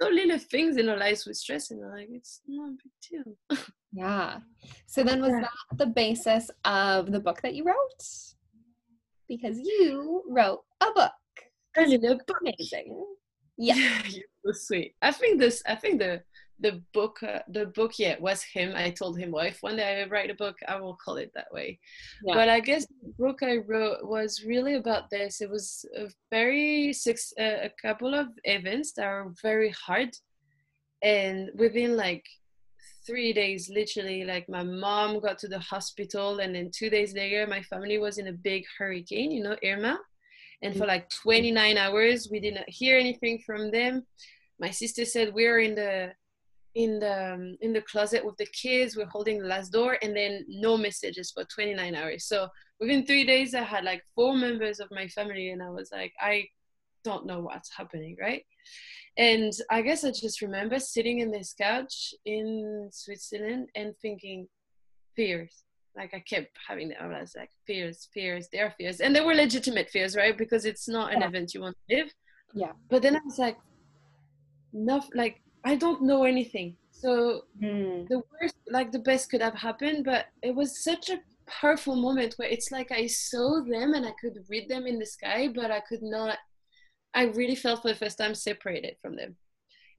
so 0.00 0.08
little 0.08 0.38
things 0.38 0.76
in 0.76 0.88
our 0.88 0.96
lives 0.96 1.26
with 1.26 1.36
stress, 1.36 1.70
and 1.70 1.80
like 1.90 2.08
it's 2.10 2.40
not 2.46 2.70
a 2.70 2.76
big 2.82 3.24
deal. 3.24 3.64
yeah. 3.92 4.38
So 4.86 5.02
then, 5.02 5.20
was 5.20 5.32
that 5.32 5.50
the 5.76 5.86
basis 5.86 6.50
of 6.64 7.12
the 7.12 7.20
book 7.20 7.42
that 7.42 7.54
you 7.54 7.64
wrote? 7.64 8.04
Because 9.28 9.58
you 9.58 10.22
wrote 10.28 10.62
a 10.80 10.92
book. 10.92 11.12
A 11.76 11.82
little 11.82 12.18
book. 12.26 12.38
Amazing. 12.40 13.04
Yeah. 13.62 14.00
You're 14.08 14.24
so 14.46 14.52
sweet. 14.52 14.94
I 15.02 15.12
think 15.12 15.38
this. 15.38 15.62
I 15.66 15.74
think 15.74 15.98
the 15.98 16.22
the 16.60 16.82
book 16.92 17.22
uh, 17.22 17.40
the 17.48 17.66
book 17.66 17.98
yeah 17.98 18.16
was 18.20 18.42
him. 18.42 18.72
I 18.76 18.90
told 18.90 19.18
him 19.18 19.30
well 19.30 19.46
if 19.46 19.62
one 19.62 19.76
day 19.76 20.02
i 20.02 20.08
write 20.08 20.30
a 20.30 20.34
book 20.34 20.56
i 20.68 20.78
will 20.78 20.96
call 21.02 21.16
it 21.16 21.32
that 21.34 21.52
way. 21.52 21.78
Yeah. 22.24 22.34
but 22.34 22.48
i 22.48 22.60
guess 22.60 22.86
the 22.86 23.12
book 23.18 23.42
i 23.42 23.56
wrote 23.56 24.04
was 24.04 24.44
really 24.46 24.74
about 24.74 25.10
this. 25.10 25.40
It 25.40 25.50
was 25.50 25.84
a 25.96 26.08
very 26.30 26.92
six 26.92 27.32
uh, 27.38 27.68
a 27.68 27.70
couple 27.80 28.14
of 28.14 28.28
events 28.44 28.92
that 28.92 29.06
are 29.06 29.32
very 29.42 29.70
hard. 29.70 30.10
And 31.02 31.50
within 31.54 31.96
like 31.96 32.24
three 33.06 33.32
days 33.32 33.70
literally 33.74 34.24
like 34.24 34.46
my 34.48 34.62
mom 34.62 35.20
got 35.20 35.38
to 35.38 35.48
the 35.48 35.58
hospital 35.58 36.40
and 36.40 36.54
then 36.54 36.70
two 36.70 36.90
days 36.90 37.14
later 37.14 37.46
my 37.46 37.62
family 37.62 37.98
was 37.98 38.18
in 38.18 38.28
a 38.28 38.32
big 38.32 38.62
hurricane 38.78 39.30
you 39.30 39.42
know 39.42 39.56
irma. 39.64 39.98
And 40.62 40.76
for 40.76 40.86
like 40.86 41.08
29 41.08 41.78
hours 41.78 42.28
we 42.30 42.38
didn't 42.38 42.68
hear 42.68 42.98
anything 42.98 43.38
from 43.46 43.70
them. 43.70 44.06
My 44.58 44.70
sister 44.70 45.06
said 45.06 45.32
we're 45.32 45.60
in 45.60 45.74
the 45.74 46.12
in 46.74 46.98
the 47.00 47.32
um, 47.34 47.56
in 47.60 47.72
the 47.72 47.82
closet 47.82 48.24
with 48.24 48.36
the 48.36 48.46
kids 48.46 48.96
we're 48.96 49.06
holding 49.06 49.40
the 49.40 49.48
last 49.48 49.72
door 49.72 49.98
and 50.02 50.16
then 50.16 50.44
no 50.48 50.76
messages 50.76 51.30
for 51.32 51.44
29 51.44 51.94
hours. 51.94 52.24
So 52.24 52.48
within 52.80 53.04
three 53.04 53.24
days 53.24 53.54
i 53.54 53.62
had 53.62 53.84
like 53.84 54.02
four 54.14 54.34
members 54.34 54.80
of 54.80 54.88
my 54.90 55.06
family 55.08 55.50
and 55.50 55.62
i 55.62 55.68
was 55.68 55.90
like 55.92 56.12
i 56.20 56.44
don't 57.04 57.26
know 57.26 57.40
what's 57.40 57.70
happening 57.74 58.16
right? 58.20 58.44
And 59.16 59.52
i 59.70 59.82
guess 59.82 60.04
i 60.04 60.10
just 60.10 60.40
remember 60.40 60.78
sitting 60.78 61.20
in 61.20 61.30
this 61.30 61.54
couch 61.58 62.14
in 62.24 62.88
switzerland 62.92 63.68
and 63.74 63.94
thinking 64.00 64.46
fears. 65.16 65.64
Like 65.96 66.14
i 66.14 66.20
kept 66.20 66.56
having 66.68 66.88
that 66.90 67.02
i 67.02 67.20
was 67.20 67.34
like 67.36 67.50
fears 67.66 68.08
fears. 68.14 68.48
There 68.52 68.66
are 68.66 68.74
fears. 68.78 69.00
And 69.00 69.14
they 69.14 69.20
were 69.20 69.34
legitimate 69.34 69.90
fears 69.90 70.14
right? 70.16 70.36
Because 70.36 70.64
it's 70.64 70.88
not 70.88 71.12
an 71.12 71.20
yeah. 71.20 71.28
event 71.28 71.54
you 71.54 71.62
want 71.62 71.76
to 71.88 71.96
live. 71.96 72.10
Yeah. 72.54 72.72
But 72.88 73.02
then 73.02 73.16
i 73.16 73.20
was 73.24 73.38
like 73.38 73.58
enough 74.72 75.08
like 75.14 75.42
I 75.64 75.76
don't 75.76 76.02
know 76.02 76.24
anything. 76.24 76.76
So 76.92 77.44
mm. 77.62 78.06
the 78.08 78.22
worst, 78.32 78.56
like 78.68 78.92
the 78.92 78.98
best 78.98 79.30
could 79.30 79.40
have 79.40 79.54
happened, 79.54 80.04
but 80.04 80.26
it 80.42 80.54
was 80.54 80.84
such 80.84 81.08
a 81.10 81.20
powerful 81.46 81.96
moment 81.96 82.34
where 82.36 82.48
it's 82.48 82.70
like 82.70 82.92
I 82.92 83.06
saw 83.06 83.62
them 83.62 83.94
and 83.94 84.06
I 84.06 84.12
could 84.20 84.44
read 84.48 84.68
them 84.68 84.86
in 84.86 84.98
the 84.98 85.06
sky, 85.06 85.48
but 85.48 85.70
I 85.70 85.80
could 85.80 86.02
not. 86.02 86.38
I 87.14 87.24
really 87.24 87.56
felt 87.56 87.82
for 87.82 87.88
the 87.88 87.94
first 87.94 88.18
time 88.18 88.34
separated 88.34 88.96
from 89.02 89.16
them, 89.16 89.36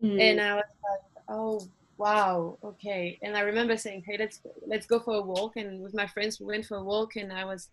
mm. 0.01 0.21
and 0.21 0.39
I 0.39 0.55
was 0.55 0.63
like, 0.89 1.25
"Oh 1.27 1.61
wow, 1.97 2.57
okay." 2.63 3.19
And 3.21 3.35
I 3.35 3.41
remember 3.41 3.75
saying, 3.75 4.03
"Hey, 4.05 4.17
let's 4.17 4.39
let's 4.65 4.85
go 4.85 4.99
for 4.99 5.15
a 5.15 5.21
walk." 5.21 5.57
And 5.57 5.81
with 5.81 5.93
my 5.93 6.07
friends, 6.07 6.39
we 6.39 6.45
went 6.45 6.65
for 6.65 6.77
a 6.77 6.83
walk, 6.83 7.15
and 7.17 7.33
I 7.33 7.45
was. 7.45 7.69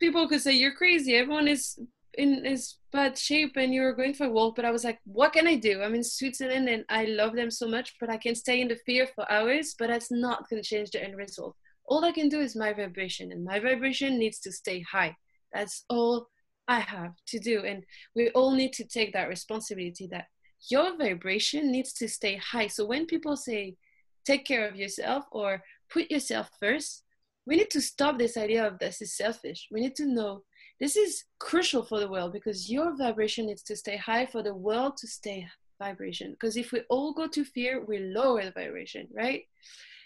People 0.00 0.28
could 0.28 0.40
say 0.40 0.52
you're 0.52 0.74
crazy. 0.74 1.14
Everyone 1.14 1.48
is 1.48 1.78
in 2.14 2.44
is 2.44 2.76
bad 2.92 3.16
shape 3.16 3.56
and 3.56 3.72
you're 3.72 3.92
going 3.92 4.14
for 4.14 4.26
a 4.26 4.30
walk 4.30 4.56
but 4.56 4.64
i 4.64 4.70
was 4.70 4.84
like 4.84 4.98
what 5.04 5.32
can 5.32 5.46
i 5.46 5.54
do? 5.54 5.82
I'm 5.82 5.94
in 5.94 6.02
switzerland 6.04 6.68
and 6.68 6.84
i 6.88 7.04
love 7.04 7.34
them 7.34 7.50
so 7.50 7.68
much 7.68 7.94
but 8.00 8.10
i 8.10 8.16
can 8.16 8.34
stay 8.34 8.60
in 8.60 8.68
the 8.68 8.78
fear 8.86 9.08
for 9.14 9.30
hours 9.30 9.74
but 9.78 9.88
that's 9.88 10.10
not 10.10 10.48
going 10.48 10.62
to 10.62 10.68
change 10.68 10.90
the 10.90 11.02
end 11.02 11.16
result. 11.16 11.56
All 11.84 12.04
i 12.04 12.12
can 12.12 12.28
do 12.28 12.40
is 12.40 12.56
my 12.56 12.72
vibration 12.72 13.32
and 13.32 13.44
my 13.44 13.60
vibration 13.60 14.18
needs 14.18 14.40
to 14.40 14.52
stay 14.52 14.80
high. 14.80 15.16
That's 15.52 15.84
all 15.88 16.28
i 16.68 16.80
have 16.80 17.14
to 17.28 17.38
do 17.38 17.64
and 17.64 17.84
we 18.14 18.30
all 18.30 18.52
need 18.52 18.72
to 18.74 18.84
take 18.84 19.12
that 19.12 19.28
responsibility 19.28 20.08
that 20.10 20.26
your 20.68 20.96
vibration 20.96 21.72
needs 21.72 21.92
to 21.94 22.08
stay 22.08 22.36
high. 22.36 22.66
So 22.66 22.86
when 22.86 23.06
people 23.06 23.36
say 23.36 23.76
take 24.24 24.44
care 24.44 24.68
of 24.68 24.76
yourself 24.76 25.24
or 25.30 25.62
put 25.90 26.10
yourself 26.10 26.50
first 26.58 27.04
we 27.46 27.56
need 27.56 27.70
to 27.70 27.80
stop 27.80 28.18
this 28.18 28.36
idea 28.36 28.66
of 28.66 28.78
this 28.78 29.00
is 29.00 29.16
selfish. 29.16 29.68
We 29.70 29.80
need 29.80 29.96
to 29.96 30.06
know 30.06 30.42
this 30.80 30.96
is 30.96 31.24
crucial 31.38 31.84
for 31.84 32.00
the 32.00 32.08
world 32.08 32.32
because 32.32 32.70
your 32.70 32.96
vibration 32.96 33.46
needs 33.46 33.62
to 33.64 33.76
stay 33.76 33.96
high 33.96 34.24
for 34.24 34.42
the 34.42 34.54
world 34.54 34.96
to 34.96 35.06
stay 35.06 35.46
vibration. 35.78 36.32
Because 36.32 36.56
if 36.56 36.72
we 36.72 36.80
all 36.88 37.12
go 37.12 37.26
to 37.28 37.44
fear, 37.44 37.84
we 37.84 37.98
lower 37.98 38.44
the 38.44 38.50
vibration, 38.52 39.06
right? 39.12 39.42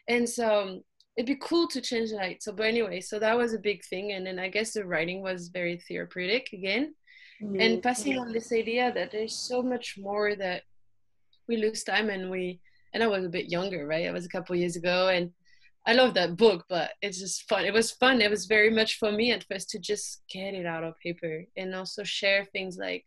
And 0.09 0.29
so 0.29 0.62
um, 0.62 0.83
it'd 1.16 1.27
be 1.27 1.37
cool 1.41 1.68
to 1.68 1.81
change 1.81 2.11
that. 2.11 2.43
So, 2.43 2.53
but 2.53 2.66
anyway, 2.66 3.01
so 3.01 3.18
that 3.18 3.37
was 3.37 3.55
a 3.55 3.59
big 3.59 3.85
thing. 3.85 4.12
And 4.12 4.27
then 4.27 4.39
I 4.39 4.49
guess 4.49 4.72
the 4.72 4.85
writing 4.85 5.22
was 5.22 5.49
very 5.49 5.81
therapeutic 5.89 6.51
again. 6.53 6.95
Mm-hmm. 7.43 7.61
And 7.61 7.83
passing 7.83 8.18
on 8.18 8.33
this 8.33 8.53
idea 8.53 8.93
that 8.95 9.12
there's 9.12 9.35
so 9.37 9.62
much 9.62 9.97
more 9.99 10.35
that 10.37 10.62
we 11.49 11.57
lose 11.57 11.85
time 11.85 12.11
and 12.11 12.31
we, 12.31 12.61
and 12.95 13.03
I 13.03 13.07
was 13.07 13.25
a 13.25 13.29
bit 13.29 13.51
younger, 13.51 13.87
right? 13.87 14.07
I 14.07 14.12
was 14.12 14.25
a 14.25 14.29
couple 14.29 14.57
years 14.57 14.77
ago 14.77 15.09
and 15.09 15.31
I 15.87 15.93
love 15.93 16.14
that 16.14 16.37
book, 16.37 16.64
but 16.68 16.93
it's 17.03 17.20
just 17.20 17.47
fun. 17.49 17.64
It 17.64 17.74
was 17.74 17.91
fun. 17.93 18.22
It 18.22 18.30
was 18.30 18.47
very 18.47 18.70
much 18.70 18.99
for 18.99 19.12
me 19.12 19.32
at 19.32 19.45
first 19.45 19.68
to 19.70 19.78
just 19.78 20.22
get 20.32 20.55
it 20.55 20.64
out 20.64 20.82
of 20.82 20.99
paper 21.01 21.45
and 21.57 21.74
also 21.74 22.05
share 22.05 22.47
things 22.47 22.78
like 22.78 23.05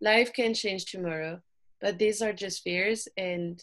life 0.00 0.32
can 0.32 0.54
change 0.54 0.86
tomorrow, 0.86 1.40
but 1.80 1.98
these 1.98 2.22
are 2.22 2.32
just 2.32 2.62
fears, 2.62 3.08
and 3.16 3.62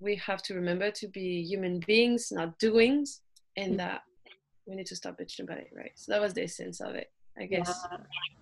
we 0.00 0.16
have 0.16 0.42
to 0.42 0.54
remember 0.54 0.90
to 0.90 1.08
be 1.08 1.42
human 1.42 1.80
beings, 1.86 2.28
not 2.32 2.58
doings, 2.58 3.20
and 3.56 3.68
mm-hmm. 3.68 3.76
that 3.78 4.02
we 4.66 4.74
need 4.74 4.86
to 4.86 4.96
stop 4.96 5.18
bitching 5.18 5.44
about 5.44 5.58
it, 5.58 5.70
right? 5.76 5.92
So 5.94 6.12
that 6.12 6.20
was 6.20 6.34
the 6.34 6.42
essence 6.42 6.80
of 6.80 6.94
it, 6.94 7.10
I 7.38 7.46
guess. 7.46 7.86
Yeah. 7.90 7.98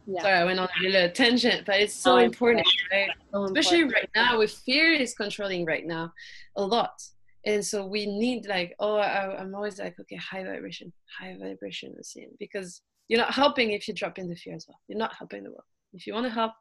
Yeah. 0.07 0.23
Sorry, 0.23 0.35
I 0.35 0.45
went 0.45 0.61
on 0.61 0.69
a 0.69 0.89
little 0.89 1.11
tangent, 1.11 1.65
but 1.65 1.81
it's 1.81 1.95
so 1.95 2.17
oh, 2.17 2.19
important, 2.19 2.67
right? 2.93 3.09
So 3.33 3.45
Especially 3.45 3.81
important. 3.81 4.11
right 4.15 4.25
now, 4.31 4.39
with 4.39 4.53
fear 4.53 4.93
is 4.93 5.15
controlling 5.15 5.65
right 5.65 5.87
now 5.87 6.12
a 6.57 6.62
lot 6.62 7.03
and 7.47 7.64
so 7.64 7.86
we 7.86 8.07
need 8.07 8.47
like 8.47 8.74
oh 8.80 8.97
I, 8.97 9.40
am 9.40 9.55
always 9.55 9.78
like 9.78 9.99
okay 10.01 10.16
high 10.16 10.45
vibration 10.45 10.92
high 11.18 11.36
vibration 11.40 12.03
scene 12.03 12.30
because 12.38 12.82
you're 13.09 13.20
not 13.20 13.34
helping 13.34 13.72
if 13.72 13.86
you 13.86 13.95
drop 13.95 14.18
in 14.18 14.28
the 14.28 14.36
fear 14.36 14.55
as 14.55 14.66
well 14.68 14.78
you're 14.88 14.99
not 14.99 15.14
helping 15.18 15.45
the 15.45 15.51
world 15.51 15.64
if 15.92 16.07
you 16.07 16.14
want 16.14 16.26
to 16.26 16.32
help 16.32 16.53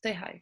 stay 0.00 0.12
high 0.12 0.40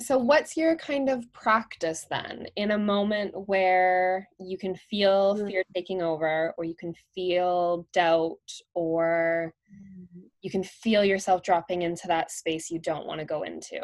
so 0.00 0.18
what's 0.18 0.56
your 0.56 0.74
kind 0.76 1.08
of 1.08 1.24
practice 1.32 2.06
then 2.10 2.46
in 2.56 2.72
a 2.72 2.78
moment 2.78 3.32
where 3.46 4.28
you 4.40 4.58
can 4.58 4.74
feel 4.74 5.36
mm-hmm. 5.36 5.46
fear 5.46 5.62
taking 5.74 6.02
over 6.02 6.52
or 6.58 6.64
you 6.64 6.74
can 6.74 6.92
feel 7.14 7.86
doubt 7.92 8.38
or 8.74 9.54
you 10.42 10.50
can 10.50 10.64
feel 10.64 11.04
yourself 11.04 11.42
dropping 11.42 11.82
into 11.82 12.06
that 12.08 12.30
space 12.30 12.70
you 12.70 12.80
don't 12.80 13.06
want 13.06 13.20
to 13.20 13.24
go 13.24 13.42
into 13.42 13.80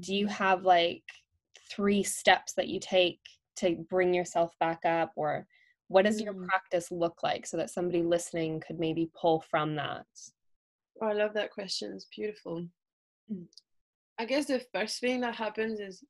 do 0.00 0.14
you 0.14 0.26
mm-hmm. 0.26 0.34
have 0.34 0.62
like 0.62 1.04
three 1.70 2.02
steps 2.02 2.52
that 2.54 2.68
you 2.68 2.80
take 2.80 3.20
to 3.56 3.76
bring 3.90 4.12
yourself 4.14 4.52
back 4.60 4.84
up 4.84 5.12
or 5.16 5.46
what 5.88 6.04
does 6.04 6.20
your 6.20 6.34
mm. 6.34 6.46
practice 6.46 6.90
look 6.90 7.22
like 7.22 7.46
so 7.46 7.56
that 7.56 7.70
somebody 7.70 8.02
listening 8.02 8.60
could 8.66 8.78
maybe 8.78 9.10
pull 9.20 9.44
from 9.50 9.76
that? 9.76 10.06
Oh, 11.00 11.08
i 11.08 11.12
love 11.12 11.34
that 11.34 11.52
question 11.52 11.92
it's 11.94 12.06
beautiful. 12.14 12.66
Mm. 13.32 13.46
i 14.18 14.24
guess 14.24 14.46
the 14.46 14.64
first 14.72 15.00
thing 15.00 15.20
that 15.20 15.34
happens 15.34 15.80
is 15.80 16.02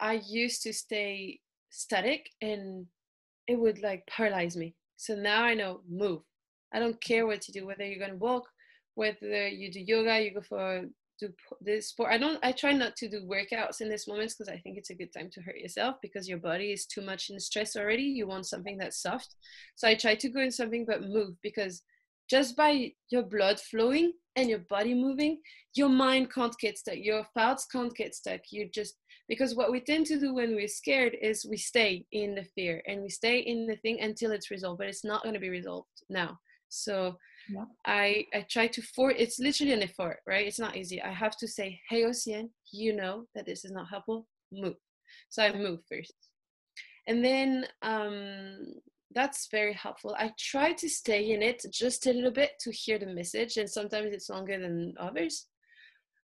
i 0.00 0.20
used 0.26 0.62
to 0.62 0.72
stay 0.72 1.40
static 1.70 2.30
and 2.40 2.86
it 3.46 3.58
would 3.58 3.82
like 3.82 4.06
paralyze 4.06 4.56
me. 4.56 4.74
So 4.96 5.14
now 5.14 5.42
i 5.44 5.54
know 5.54 5.80
move. 5.88 6.22
I 6.72 6.78
don't 6.78 7.00
care 7.00 7.26
what 7.26 7.46
you 7.46 7.54
do 7.54 7.66
whether 7.66 7.84
you're 7.84 7.98
going 7.98 8.10
to 8.10 8.16
walk 8.16 8.44
whether 8.94 9.48
you 9.48 9.70
do 9.70 9.80
yoga 9.80 10.20
you 10.20 10.32
go 10.34 10.40
for 10.40 10.84
do 11.18 11.28
this 11.60 11.88
sport 11.88 12.10
i 12.12 12.18
don't 12.18 12.38
i 12.42 12.50
try 12.50 12.72
not 12.72 12.96
to 12.96 13.08
do 13.08 13.22
workouts 13.22 13.80
in 13.80 13.88
this 13.88 14.08
moments 14.08 14.34
because 14.34 14.52
i 14.52 14.58
think 14.58 14.76
it's 14.76 14.90
a 14.90 14.94
good 14.94 15.12
time 15.12 15.30
to 15.30 15.40
hurt 15.40 15.58
yourself 15.58 15.96
because 16.02 16.28
your 16.28 16.38
body 16.38 16.72
is 16.72 16.86
too 16.86 17.02
much 17.02 17.30
in 17.30 17.38
stress 17.38 17.76
already 17.76 18.02
you 18.02 18.26
want 18.26 18.46
something 18.46 18.76
that's 18.76 19.00
soft 19.00 19.36
so 19.74 19.86
i 19.86 19.94
try 19.94 20.14
to 20.14 20.28
go 20.28 20.40
in 20.40 20.50
something 20.50 20.84
but 20.84 21.02
move 21.02 21.34
because 21.42 21.82
just 22.28 22.56
by 22.56 22.92
your 23.10 23.22
blood 23.22 23.60
flowing 23.60 24.12
and 24.36 24.48
your 24.48 24.60
body 24.60 24.94
moving, 24.94 25.40
your 25.74 25.88
mind 25.88 26.32
can't 26.32 26.56
get 26.58 26.78
stuck, 26.78 26.96
your 26.96 27.24
thoughts 27.34 27.66
can't 27.66 27.94
get 27.94 28.14
stuck. 28.14 28.40
You 28.50 28.68
just 28.72 28.94
because 29.28 29.54
what 29.54 29.72
we 29.72 29.80
tend 29.80 30.06
to 30.06 30.20
do 30.20 30.34
when 30.34 30.54
we're 30.54 30.68
scared 30.68 31.16
is 31.20 31.46
we 31.48 31.56
stay 31.56 32.04
in 32.12 32.34
the 32.34 32.44
fear 32.54 32.82
and 32.86 33.02
we 33.02 33.08
stay 33.08 33.38
in 33.38 33.66
the 33.66 33.76
thing 33.76 34.00
until 34.00 34.32
it's 34.32 34.50
resolved, 34.50 34.78
but 34.78 34.86
it's 34.86 35.04
not 35.04 35.22
going 35.22 35.34
to 35.34 35.40
be 35.40 35.48
resolved 35.48 35.88
now. 36.10 36.38
So 36.68 37.16
I 37.86 38.26
I 38.34 38.46
try 38.48 38.66
to 38.68 38.82
for 38.82 39.10
it's 39.10 39.38
literally 39.38 39.72
an 39.72 39.82
effort, 39.82 40.18
right? 40.26 40.46
It's 40.46 40.58
not 40.58 40.76
easy. 40.76 41.02
I 41.02 41.12
have 41.12 41.36
to 41.38 41.48
say, 41.48 41.80
hey 41.88 42.02
Océane, 42.02 42.50
you 42.72 42.94
know 42.94 43.26
that 43.34 43.46
this 43.46 43.64
is 43.64 43.72
not 43.72 43.88
helpful. 43.88 44.26
Move. 44.52 44.76
So 45.28 45.42
I 45.42 45.52
move 45.52 45.80
first. 45.88 46.14
And 47.06 47.24
then 47.24 47.66
um 47.82 48.58
that's 49.14 49.48
very 49.50 49.74
helpful. 49.74 50.16
I 50.18 50.32
try 50.38 50.72
to 50.72 50.88
stay 50.88 51.32
in 51.32 51.42
it 51.42 51.64
just 51.72 52.06
a 52.06 52.12
little 52.12 52.32
bit 52.32 52.52
to 52.60 52.72
hear 52.72 52.98
the 52.98 53.06
message, 53.06 53.56
and 53.58 53.70
sometimes 53.70 54.12
it's 54.12 54.30
longer 54.30 54.58
than 54.58 54.94
others 54.98 55.46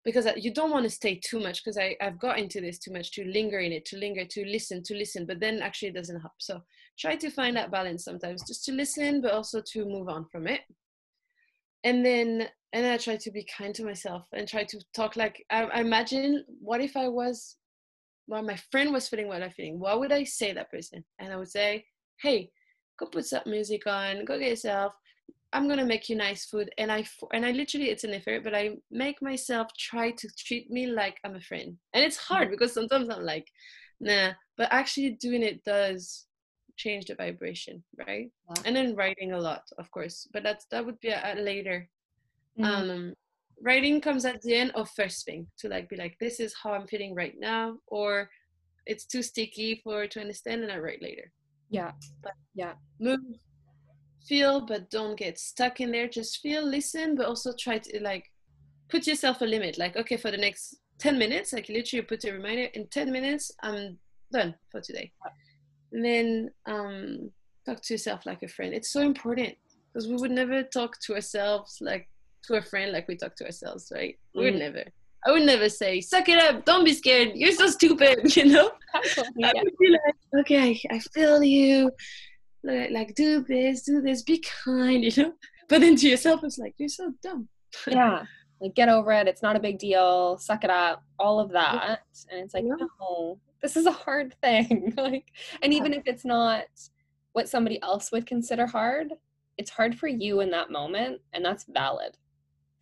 because 0.05 0.27
you 0.37 0.53
don't 0.53 0.71
want 0.71 0.85
to 0.85 0.91
stay 0.91 1.21
too 1.23 1.41
much 1.41 1.63
because 1.63 1.79
I've 1.79 2.19
got 2.19 2.39
into 2.39 2.61
this 2.61 2.79
too 2.79 2.93
much 2.93 3.13
to 3.13 3.25
linger 3.25 3.59
in 3.59 3.73
it, 3.73 3.85
to 3.87 3.99
linger, 3.99 4.25
to 4.25 4.45
listen, 4.47 4.83
to 4.85 4.95
listen, 4.95 5.27
but 5.27 5.41
then 5.41 5.61
actually 5.61 5.89
it 5.89 5.95
doesn't 5.95 6.21
help. 6.21 6.33
So 6.39 6.63
try 6.99 7.17
to 7.17 7.31
find 7.31 7.57
that 7.57 7.71
balance 7.71 8.05
sometimes 8.05 8.43
just 8.47 8.65
to 8.65 8.73
listen, 8.73 9.21
but 9.21 9.33
also 9.33 9.63
to 9.73 9.85
move 9.85 10.09
on 10.09 10.25
from 10.33 10.47
it. 10.47 10.63
And 11.85 12.05
then 12.05 12.49
and 12.73 12.85
then 12.85 12.93
I 12.93 12.97
try 12.99 13.17
to 13.17 13.31
be 13.31 13.45
kind 13.45 13.75
to 13.75 13.85
myself 13.85 14.27
and 14.33 14.47
try 14.47 14.65
to 14.65 14.81
talk 14.95 15.17
like 15.17 15.45
I, 15.51 15.65
I 15.65 15.81
imagine 15.81 16.45
what 16.61 16.81
if 16.81 16.97
I 16.97 17.09
was 17.09 17.57
well 18.29 18.43
my 18.43 18.57
friend 18.71 18.93
was 18.93 19.09
feeling 19.09 19.29
what 19.29 19.43
I'm 19.43 19.51
feeling. 19.51 19.79
What 19.79 19.99
would 20.01 20.13
I 20.13 20.25
say 20.25 20.53
that 20.53 20.71
person? 20.71 21.05
And 21.19 21.33
I 21.33 21.37
would 21.37 21.51
say, 21.51 21.85
Hey, 22.21 22.51
go 22.99 23.07
put 23.07 23.27
some 23.27 23.43
music 23.47 23.87
on, 23.87 24.25
go 24.25 24.39
get 24.39 24.51
yourself. 24.51 24.95
I'm 25.53 25.69
gonna 25.69 25.85
make 25.85 26.09
you 26.09 26.15
nice 26.15 26.45
food, 26.45 26.71
and 26.79 26.93
I 26.93 27.05
and 27.33 27.45
I 27.45 27.51
literally 27.51 27.91
it's 27.91 28.05
an 28.05 28.15
effort, 28.15 28.45
but 28.45 28.55
I 28.55 28.77
make 28.91 29.21
myself 29.21 29.69
try 29.77 30.13
to 30.13 30.29
treat 30.39 30.71
me 30.71 30.87
like 30.87 31.19
I'm 31.25 31.35
a 31.35 31.41
friend, 31.41 31.77
and 31.93 32.05
it's 32.05 32.17
hard 32.17 32.45
mm-hmm. 32.45 32.53
because 32.53 32.73
sometimes 32.73 33.09
I'm 33.11 33.25
like, 33.25 33.49
nah, 33.99 34.33
but 34.57 34.69
actually 34.71 35.11
doing 35.21 35.43
it 35.43 35.65
does 35.65 36.27
change 36.83 37.05
the 37.07 37.15
vibration, 37.15 37.83
right? 38.07 38.29
Yeah. 38.49 38.63
And 38.65 38.75
then 38.75 38.97
writing 38.97 39.33
a 39.33 39.41
lot, 39.49 39.65
of 39.79 39.91
course, 39.91 40.29
but 40.33 40.43
that's 40.43 40.65
that 40.71 40.85
would 40.85 41.01
be 41.01 41.09
a, 41.09 41.21
a 41.33 41.35
later. 41.41 41.89
Mm-hmm. 42.59 42.91
Um, 42.91 43.15
writing 43.63 44.01
comes 44.01 44.25
at 44.25 44.41
the 44.43 44.55
end 44.55 44.73
of 44.75 44.91
first 44.91 45.25
thing 45.27 45.47
to 45.59 45.69
like 45.69 45.89
be 45.89 45.97
like, 45.97 46.17
this 46.19 46.41
is 46.41 46.55
how 46.61 46.73
I'm 46.73 46.87
feeling 46.87 47.15
right 47.15 47.37
now, 47.39 47.77
or 47.87 48.31
it's 48.87 49.05
too 49.05 49.23
sticky 49.23 49.81
for 49.85 50.07
to 50.07 50.21
understand, 50.21 50.63
and 50.63 50.73
I 50.73 50.79
write 50.79 51.03
later. 51.03 51.31
Yeah. 51.71 51.93
But 52.23 52.33
yeah. 52.55 52.75
Move, 52.99 53.21
feel, 54.27 54.61
but 54.61 54.91
don't 54.91 55.19
get 55.19 55.39
stuck 55.39 55.81
in 55.81 55.93
there. 55.93 56.09
Just 56.09 56.41
feel, 56.41 56.65
listen, 56.67 57.17
but 57.17 57.27
also 57.27 57.53
try 57.59 57.79
to 57.79 58.03
like 58.03 58.25
put 58.89 59.07
yourself 59.07 59.41
a 59.41 59.45
limit. 59.45 59.79
Like, 59.79 59.97
okay, 59.97 60.17
for 60.17 60.31
the 60.31 60.37
next 60.47 60.77
10 60.99 61.19
minutes, 61.19 61.53
like 61.53 61.69
literally 61.69 62.03
put 62.03 62.25
a 62.25 62.33
reminder 62.33 62.69
in 62.75 62.87
10 62.89 63.13
minutes, 63.13 63.53
I'm 63.63 63.99
done 64.33 64.55
for 64.71 64.81
today. 64.81 65.13
And 65.93 66.05
then 66.05 66.51
um, 66.67 67.31
talk 67.67 67.81
to 67.83 67.95
yourself 67.95 68.27
like 68.27 68.43
a 68.43 68.49
friend. 68.49 68.73
It's 68.75 68.91
so 68.91 69.01
important 69.01 69.55
because 69.93 70.09
we 70.09 70.17
would 70.17 70.31
never 70.31 70.63
talk 70.63 71.01
to 71.01 71.15
ourselves 71.15 71.79
like 71.81 72.09
to 72.45 72.55
a 72.55 72.63
friend 72.63 72.93
like 72.93 73.09
we 73.09 73.17
talk 73.17 73.37
to 73.37 73.45
ourselves, 73.45 73.93
right? 73.95 74.17
Mm. 74.35 74.39
We 74.39 74.45
would 74.45 74.55
mm-hmm. 74.55 74.75
never. 74.75 74.85
I 75.27 75.33
would 75.33 75.43
never 75.43 75.69
say, 75.69 76.01
suck 76.01 76.29
it 76.31 76.39
up, 76.39 76.65
don't 76.65 76.85
be 76.85 76.95
scared, 76.95 77.33
you're 77.35 77.53
so 77.53 77.67
stupid, 77.67 78.35
you 78.37 78.47
know? 78.47 78.71
yeah. 79.37 79.53
I 79.55 79.63
would 79.63 79.77
be 79.79 79.91
like, 79.91 80.41
okay, 80.41 80.81
I 80.91 80.99
feel 80.99 81.43
you. 81.43 81.91
Like, 82.63 83.15
do 83.15 83.43
this, 83.43 83.83
do 83.83 84.01
this, 84.01 84.23
be 84.23 84.43
kind, 84.65 85.05
you 85.17 85.23
know? 85.23 85.33
But 85.69 85.83
then 85.83 85.97
to 85.97 86.09
yourself, 86.09 86.43
it's 86.43 86.59
like, 86.59 86.75
you're 86.79 86.89
so 86.89 87.13
dumb. 87.23 87.49
yeah. 87.87 88.25
Like, 88.61 88.75
get 88.75 88.89
over 88.89 89.13
it. 89.13 89.29
It's 89.29 89.43
not 89.43 89.57
a 89.57 89.61
big 89.61 89.79
deal. 89.79 90.39
Suck 90.39 90.65
it 90.65 90.71
up. 90.71 91.03
All 91.19 91.39
of 91.39 91.51
that. 91.53 92.01
And 92.31 92.41
it's 92.41 92.55
like, 92.55 92.65
yeah. 92.67 92.75
no, 93.01 93.39
this 93.63 93.77
is 93.77 93.87
a 93.87 93.93
hard 93.93 94.35
thing. 94.41 94.93
like, 94.97 95.33
and 95.63 95.73
even 95.73 95.93
if 95.93 96.03
it's 96.07 96.25
not 96.25 96.65
what 97.33 97.49
somebody 97.49 97.81
else 97.83 98.11
would 98.13 98.27
consider 98.27 98.67
hard, 98.67 99.13
it's 99.59 99.71
hard 99.71 99.95
for 99.95 100.09
you 100.09 100.41
in 100.41 100.51
that 100.51 100.71
moment. 100.71 101.21
And 101.33 101.45
that's 101.45 101.67
valid. 101.69 102.17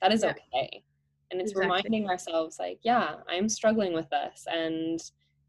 That 0.00 0.12
is 0.12 0.22
yeah. 0.22 0.30
okay 0.30 0.84
and 1.30 1.40
it's 1.40 1.52
exactly. 1.52 1.66
reminding 1.66 2.08
ourselves 2.08 2.58
like 2.58 2.78
yeah 2.82 3.16
i'm 3.28 3.48
struggling 3.48 3.92
with 3.92 4.08
this 4.10 4.46
and 4.50 5.00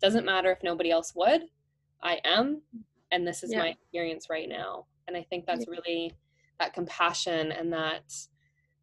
doesn't 0.02 0.26
matter 0.26 0.52
if 0.52 0.60
nobody 0.64 0.92
else 0.92 1.14
would 1.16 1.44
i 2.04 2.20
am 2.24 2.62
and 3.12 3.26
this 3.26 3.44
is 3.44 3.52
yeah. 3.52 3.60
my 3.60 3.68
experience 3.70 4.28
right 4.30 4.50
now 4.50 4.86
and 5.08 5.16
i 5.16 5.26
think 5.30 5.46
that's 5.46 5.68
really 5.68 6.14
that 6.60 6.74
compassion 6.74 7.52
and 7.52 7.72
that 7.72 8.14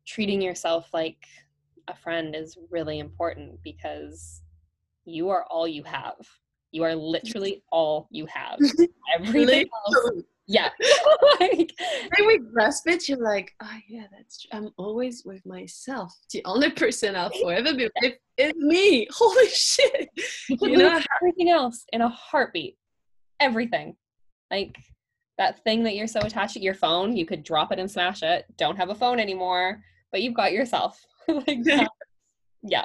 treating 0.06 0.40
yourself 0.40 0.88
like 0.92 1.18
a 1.88 1.94
friend 1.94 2.34
is 2.34 2.56
really 2.70 2.98
important 2.98 3.58
because 3.62 4.42
you 5.06 5.30
are 5.30 5.44
all 5.50 5.66
you 5.66 5.82
have. 5.84 6.16
You 6.72 6.82
are 6.84 6.94
literally 6.94 7.62
all 7.72 8.08
you 8.10 8.26
have. 8.26 8.58
Everything 9.18 9.66
else 9.86 10.22
yeah. 10.46 10.70
Like 11.40 11.72
then 11.78 12.26
we 12.26 12.38
grasp 12.38 12.88
it 12.88 13.08
you're 13.08 13.18
like 13.18 13.52
oh 13.62 13.76
yeah 13.88 14.06
that's 14.10 14.42
true. 14.42 14.58
i'm 14.58 14.70
always 14.78 15.22
with 15.24 15.44
myself. 15.44 16.14
The 16.32 16.42
only 16.44 16.70
person 16.70 17.14
i'll 17.16 17.30
forever 17.30 17.74
be 17.74 17.90
with 18.02 18.14
is 18.38 18.54
me. 18.56 19.06
Holy 19.10 19.48
shit. 19.48 20.08
You 20.48 20.76
know 20.76 21.00
everything 21.20 21.50
else 21.50 21.84
in 21.92 22.00
a 22.00 22.08
heartbeat. 22.08 22.76
Everything. 23.40 23.96
Like 24.50 24.76
that 25.38 25.62
thing 25.64 25.82
that 25.84 25.94
you're 25.94 26.06
so 26.06 26.20
attached 26.20 26.54
to 26.54 26.60
your 26.60 26.74
phone 26.74 27.16
you 27.16 27.26
could 27.26 27.42
drop 27.42 27.72
it 27.72 27.78
and 27.78 27.90
smash 27.90 28.22
it. 28.22 28.46
Don't 28.56 28.76
have 28.76 28.90
a 28.90 28.94
phone 28.94 29.18
anymore 29.18 29.82
but 30.12 30.22
you've 30.22 30.34
got 30.34 30.52
yourself. 30.52 31.04
Like 31.28 31.58
yeah 32.62 32.84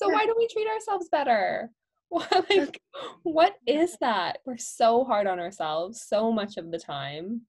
so 0.00 0.08
why 0.08 0.26
don't 0.26 0.38
we 0.38 0.48
treat 0.48 0.68
ourselves 0.68 1.08
better? 1.10 1.70
Like 2.10 2.80
what 3.22 3.56
is 3.66 3.98
that? 4.00 4.38
We're 4.46 4.56
so 4.56 5.04
hard 5.04 5.26
on 5.26 5.38
ourselves 5.38 6.06
so 6.08 6.32
much 6.32 6.56
of 6.56 6.70
the 6.70 6.78
time. 6.78 7.42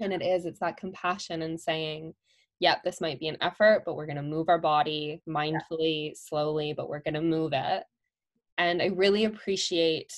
And 0.00 0.12
it 0.12 0.20
is 0.20 0.44
it's 0.44 0.60
that 0.60 0.76
compassion 0.76 1.40
and 1.40 1.58
saying 1.58 2.12
yep 2.60 2.82
this 2.84 3.00
might 3.00 3.18
be 3.18 3.28
an 3.28 3.38
effort 3.40 3.84
but 3.86 3.96
we're 3.96 4.06
going 4.06 4.16
to 4.16 4.22
move 4.22 4.50
our 4.50 4.58
body 4.58 5.22
mindfully 5.26 6.14
slowly 6.14 6.74
but 6.74 6.90
we're 6.90 7.00
going 7.00 7.14
to 7.14 7.22
move 7.22 7.52
it. 7.54 7.84
And 8.58 8.82
i 8.82 8.86
really 8.86 9.24
appreciate 9.24 10.12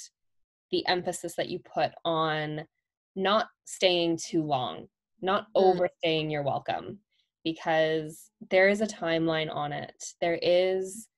the 0.72 0.84
emphasis 0.88 1.36
that 1.36 1.48
you 1.48 1.60
put 1.60 1.92
on 2.04 2.66
not 3.14 3.46
staying 3.64 4.18
too 4.18 4.42
long 4.42 4.88
not 5.22 5.44
mm. 5.44 5.48
overstaying 5.54 6.30
your 6.30 6.42
welcome 6.42 6.98
because 7.44 8.30
there 8.50 8.68
is 8.68 8.80
a 8.80 8.86
timeline 8.86 9.54
on 9.54 9.72
it. 9.72 10.12
There 10.20 10.38
is 10.42 11.08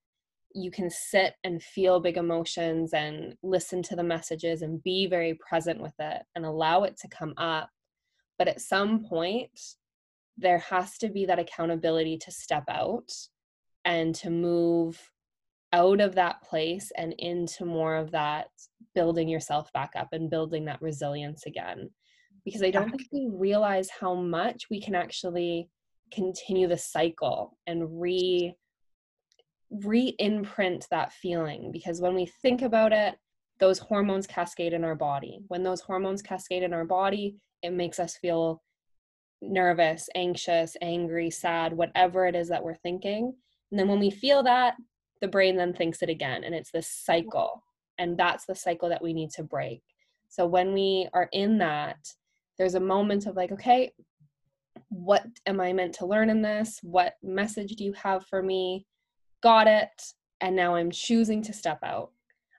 you 0.52 0.70
can 0.70 0.90
sit 0.90 1.34
and 1.44 1.62
feel 1.62 2.00
big 2.00 2.16
emotions 2.16 2.92
and 2.92 3.36
listen 3.42 3.82
to 3.84 3.96
the 3.96 4.02
messages 4.02 4.62
and 4.62 4.82
be 4.82 5.06
very 5.06 5.34
present 5.34 5.80
with 5.80 5.94
it 5.98 6.22
and 6.34 6.44
allow 6.44 6.82
it 6.82 6.96
to 6.98 7.08
come 7.08 7.34
up. 7.36 7.70
But 8.38 8.48
at 8.48 8.60
some 8.60 9.04
point, 9.04 9.58
there 10.36 10.58
has 10.58 10.98
to 10.98 11.08
be 11.08 11.26
that 11.26 11.38
accountability 11.38 12.18
to 12.18 12.30
step 12.30 12.64
out 12.68 13.12
and 13.84 14.14
to 14.16 14.30
move 14.30 15.10
out 15.72 16.00
of 16.00 16.14
that 16.16 16.42
place 16.42 16.90
and 16.96 17.14
into 17.18 17.64
more 17.64 17.96
of 17.96 18.10
that 18.10 18.48
building 18.94 19.28
yourself 19.28 19.72
back 19.72 19.92
up 19.96 20.08
and 20.12 20.30
building 20.30 20.64
that 20.64 20.82
resilience 20.82 21.46
again. 21.46 21.90
Because 22.44 22.62
I 22.62 22.70
don't 22.70 22.90
think 22.90 23.08
we 23.12 23.28
realize 23.30 23.88
how 23.90 24.14
much 24.14 24.68
we 24.70 24.80
can 24.80 24.94
actually 24.94 25.68
continue 26.10 26.66
the 26.66 26.78
cycle 26.78 27.56
and 27.66 28.00
re 28.00 28.56
re-imprint 29.70 30.86
that 30.90 31.12
feeling 31.12 31.70
because 31.70 32.00
when 32.00 32.14
we 32.14 32.26
think 32.26 32.62
about 32.62 32.92
it 32.92 33.16
those 33.60 33.78
hormones 33.78 34.26
cascade 34.26 34.72
in 34.72 34.84
our 34.84 34.94
body. 34.94 35.40
When 35.48 35.62
those 35.62 35.82
hormones 35.82 36.22
cascade 36.22 36.62
in 36.62 36.72
our 36.72 36.84
body 36.84 37.36
it 37.62 37.72
makes 37.72 37.98
us 38.00 38.16
feel 38.16 38.62
nervous 39.42 40.08
anxious 40.14 40.76
angry 40.82 41.30
sad 41.30 41.72
whatever 41.72 42.26
it 42.26 42.34
is 42.34 42.48
that 42.48 42.64
we're 42.64 42.74
thinking. 42.74 43.34
And 43.70 43.78
then 43.78 43.86
when 43.86 44.00
we 44.00 44.10
feel 44.10 44.42
that 44.42 44.74
the 45.20 45.28
brain 45.28 45.56
then 45.56 45.74
thinks 45.74 46.02
it 46.02 46.08
again 46.08 46.42
and 46.42 46.54
it's 46.54 46.70
this 46.70 46.88
cycle 46.88 47.62
and 47.98 48.18
that's 48.18 48.46
the 48.46 48.54
cycle 48.54 48.88
that 48.88 49.02
we 49.02 49.12
need 49.12 49.30
to 49.32 49.42
break. 49.42 49.82
So 50.30 50.46
when 50.46 50.72
we 50.72 51.08
are 51.12 51.28
in 51.32 51.58
that 51.58 51.98
there's 52.58 52.74
a 52.74 52.80
moment 52.80 53.26
of 53.26 53.36
like 53.36 53.52
okay 53.52 53.92
what 54.88 55.24
am 55.46 55.60
i 55.60 55.72
meant 55.72 55.94
to 55.94 56.06
learn 56.06 56.30
in 56.30 56.42
this? 56.42 56.80
What 56.82 57.14
message 57.22 57.76
do 57.76 57.84
you 57.84 57.92
have 57.92 58.26
for 58.26 58.42
me 58.42 58.86
got 59.42 59.66
it, 59.66 60.02
and 60.40 60.56
now 60.56 60.74
I'm 60.74 60.90
choosing 60.90 61.42
to 61.42 61.52
step 61.52 61.78
out. 61.82 62.10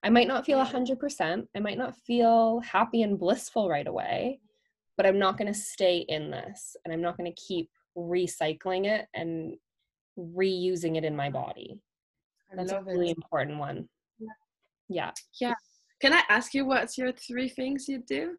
I 0.04 0.10
might 0.10 0.28
not 0.28 0.46
feel 0.46 0.64
100%, 0.64 1.48
I 1.56 1.60
might 1.60 1.78
not 1.78 1.96
feel 1.96 2.60
happy 2.62 3.04
and 3.04 3.20
blissful 3.20 3.70
right 3.70 3.86
away, 3.86 4.40
but 4.98 5.06
I'm 5.06 5.20
not 5.20 5.38
going 5.38 5.52
to 5.52 5.60
stay 5.60 6.06
in 6.08 6.32
this 6.32 6.76
and 6.84 6.94
I'm 6.94 7.02
not 7.02 7.18
going 7.18 7.32
to 7.32 7.42
keep 7.42 7.70
recycling 7.96 8.88
it 8.88 9.08
and 9.14 9.56
reusing 10.18 10.98
it 10.98 11.04
in 11.04 11.16
my 11.16 11.30
body. 11.30 11.80
That's 12.56 12.72
a 12.72 12.82
really 12.82 13.12
it. 13.12 13.18
important 13.18 13.60
one. 13.60 13.88
Yeah. 14.90 15.12
yeah. 15.40 15.54
Can 16.02 16.14
I 16.14 16.24
ask 16.30 16.54
you 16.54 16.66
what's 16.66 16.98
your 16.98 17.12
three 17.12 17.48
things 17.48 17.88
you 17.88 18.04
do? 18.08 18.36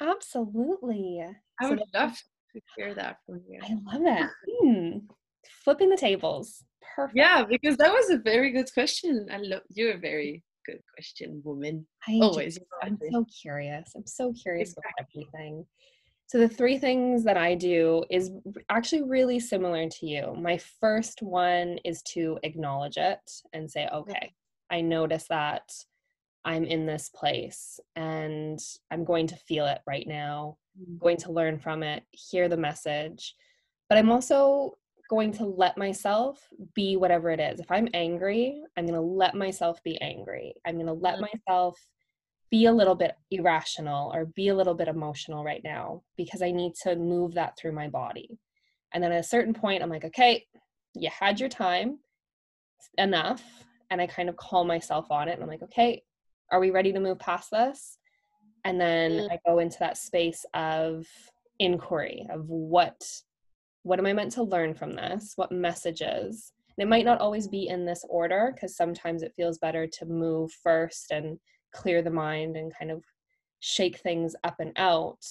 Absolutely. 0.00 1.22
I 1.60 1.68
would 1.68 1.78
so 1.78 1.98
love 1.98 2.16
to 2.54 2.60
hear 2.76 2.94
that 2.94 3.18
from 3.26 3.42
you. 3.48 3.60
I 3.62 3.92
love 3.92 4.02
that. 4.04 4.30
Hmm. 4.60 4.98
Flipping 5.64 5.90
the 5.90 5.96
tables. 5.96 6.64
Perfect. 6.94 7.16
Yeah, 7.16 7.44
because 7.48 7.76
that 7.76 7.92
was 7.92 8.10
a 8.10 8.18
very 8.18 8.50
good 8.50 8.72
question. 8.72 9.26
I 9.30 9.38
love 9.38 9.62
you're 9.70 9.94
a 9.94 9.98
very 9.98 10.42
good 10.66 10.80
question, 10.94 11.40
woman. 11.44 11.86
I 12.06 12.18
Always. 12.22 12.58
I'm 12.82 12.98
so 13.10 13.24
curious. 13.42 13.92
I'm 13.96 14.06
so 14.06 14.32
curious 14.32 14.70
exactly. 14.70 14.92
about 14.98 15.34
everything. 15.40 15.66
So 16.26 16.38
the 16.38 16.48
three 16.48 16.76
things 16.76 17.24
that 17.24 17.38
I 17.38 17.54
do 17.54 18.04
is 18.10 18.30
actually 18.68 19.02
really 19.02 19.40
similar 19.40 19.88
to 19.88 20.06
you. 20.06 20.34
My 20.38 20.58
first 20.78 21.22
one 21.22 21.78
is 21.86 22.02
to 22.12 22.38
acknowledge 22.42 22.98
it 22.98 23.18
and 23.54 23.70
say, 23.70 23.88
okay, 23.88 24.34
I 24.70 24.82
notice 24.82 25.24
that 25.30 25.72
I'm 26.44 26.64
in 26.64 26.84
this 26.84 27.08
place 27.14 27.80
and 27.96 28.58
I'm 28.90 29.04
going 29.04 29.26
to 29.28 29.36
feel 29.36 29.64
it 29.66 29.80
right 29.86 30.06
now, 30.06 30.58
mm-hmm. 30.78 30.98
going 30.98 31.16
to 31.18 31.32
learn 31.32 31.58
from 31.58 31.82
it, 31.82 32.02
hear 32.10 32.48
the 32.48 32.58
message. 32.58 33.34
But 33.88 33.96
I'm 33.96 34.10
also 34.10 34.76
going 35.08 35.32
to 35.32 35.44
let 35.44 35.78
myself 35.78 36.46
be 36.74 36.96
whatever 36.96 37.30
it 37.30 37.40
is. 37.40 37.60
If 37.60 37.70
I'm 37.70 37.88
angry, 37.94 38.62
I'm 38.76 38.84
going 38.84 38.94
to 38.94 39.00
let 39.00 39.34
myself 39.34 39.82
be 39.82 40.00
angry. 40.00 40.54
I'm 40.66 40.74
going 40.74 40.86
to 40.86 40.92
let 40.92 41.14
mm-hmm. 41.14 41.26
myself 41.48 41.78
be 42.50 42.66
a 42.66 42.72
little 42.72 42.94
bit 42.94 43.14
irrational 43.30 44.12
or 44.14 44.26
be 44.26 44.48
a 44.48 44.54
little 44.54 44.74
bit 44.74 44.88
emotional 44.88 45.44
right 45.44 45.62
now 45.64 46.02
because 46.16 46.42
I 46.42 46.50
need 46.50 46.74
to 46.82 46.96
move 46.96 47.34
that 47.34 47.58
through 47.58 47.72
my 47.72 47.88
body. 47.88 48.38
And 48.92 49.02
then 49.02 49.12
at 49.12 49.20
a 49.20 49.28
certain 49.28 49.54
point, 49.54 49.82
I'm 49.82 49.90
like, 49.90 50.04
okay, 50.04 50.44
you 50.94 51.10
had 51.10 51.40
your 51.40 51.48
time 51.48 51.98
enough. 52.96 53.42
And 53.90 54.00
I 54.00 54.06
kind 54.06 54.28
of 54.28 54.36
call 54.36 54.64
myself 54.64 55.10
on 55.10 55.28
it. 55.28 55.32
And 55.32 55.42
I'm 55.42 55.48
like, 55.48 55.62
okay, 55.62 56.02
are 56.50 56.60
we 56.60 56.70
ready 56.70 56.92
to 56.92 57.00
move 57.00 57.18
past 57.18 57.50
this? 57.50 57.98
And 58.64 58.80
then 58.80 59.12
mm-hmm. 59.12 59.32
I 59.32 59.38
go 59.46 59.58
into 59.58 59.78
that 59.80 59.96
space 59.96 60.44
of 60.54 61.06
inquiry 61.58 62.26
of 62.30 62.48
what 62.48 63.02
what 63.88 63.98
am 63.98 64.04
I 64.04 64.12
meant 64.12 64.32
to 64.32 64.42
learn 64.42 64.74
from 64.74 64.94
this? 64.94 65.32
What 65.36 65.50
messages? 65.50 66.52
And 66.76 66.82
it 66.86 66.90
might 66.90 67.06
not 67.06 67.22
always 67.22 67.48
be 67.48 67.68
in 67.68 67.86
this 67.86 68.04
order 68.10 68.52
because 68.54 68.76
sometimes 68.76 69.22
it 69.22 69.32
feels 69.34 69.56
better 69.56 69.86
to 69.86 70.04
move 70.04 70.52
first 70.62 71.10
and 71.10 71.38
clear 71.74 72.02
the 72.02 72.10
mind 72.10 72.58
and 72.58 72.70
kind 72.78 72.90
of 72.90 73.02
shake 73.60 73.96
things 74.00 74.36
up 74.44 74.56
and 74.60 74.72
out. 74.76 75.24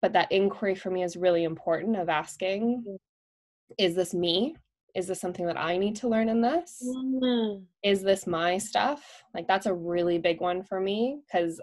But 0.00 0.12
that 0.12 0.30
inquiry 0.30 0.76
for 0.76 0.90
me 0.90 1.02
is 1.02 1.16
really 1.16 1.42
important 1.42 1.96
of 1.96 2.08
asking, 2.08 2.98
is 3.78 3.96
this 3.96 4.14
me? 4.14 4.54
Is 4.94 5.08
this 5.08 5.20
something 5.20 5.44
that 5.46 5.58
I 5.58 5.76
need 5.76 5.96
to 5.96 6.08
learn 6.08 6.28
in 6.28 6.40
this? 6.40 6.80
Mm. 6.86 7.64
Is 7.82 8.00
this 8.00 8.28
my 8.28 8.58
stuff? 8.58 9.24
Like 9.34 9.48
that's 9.48 9.66
a 9.66 9.74
really 9.74 10.18
big 10.18 10.40
one 10.40 10.62
for 10.62 10.78
me 10.80 11.18
because 11.26 11.60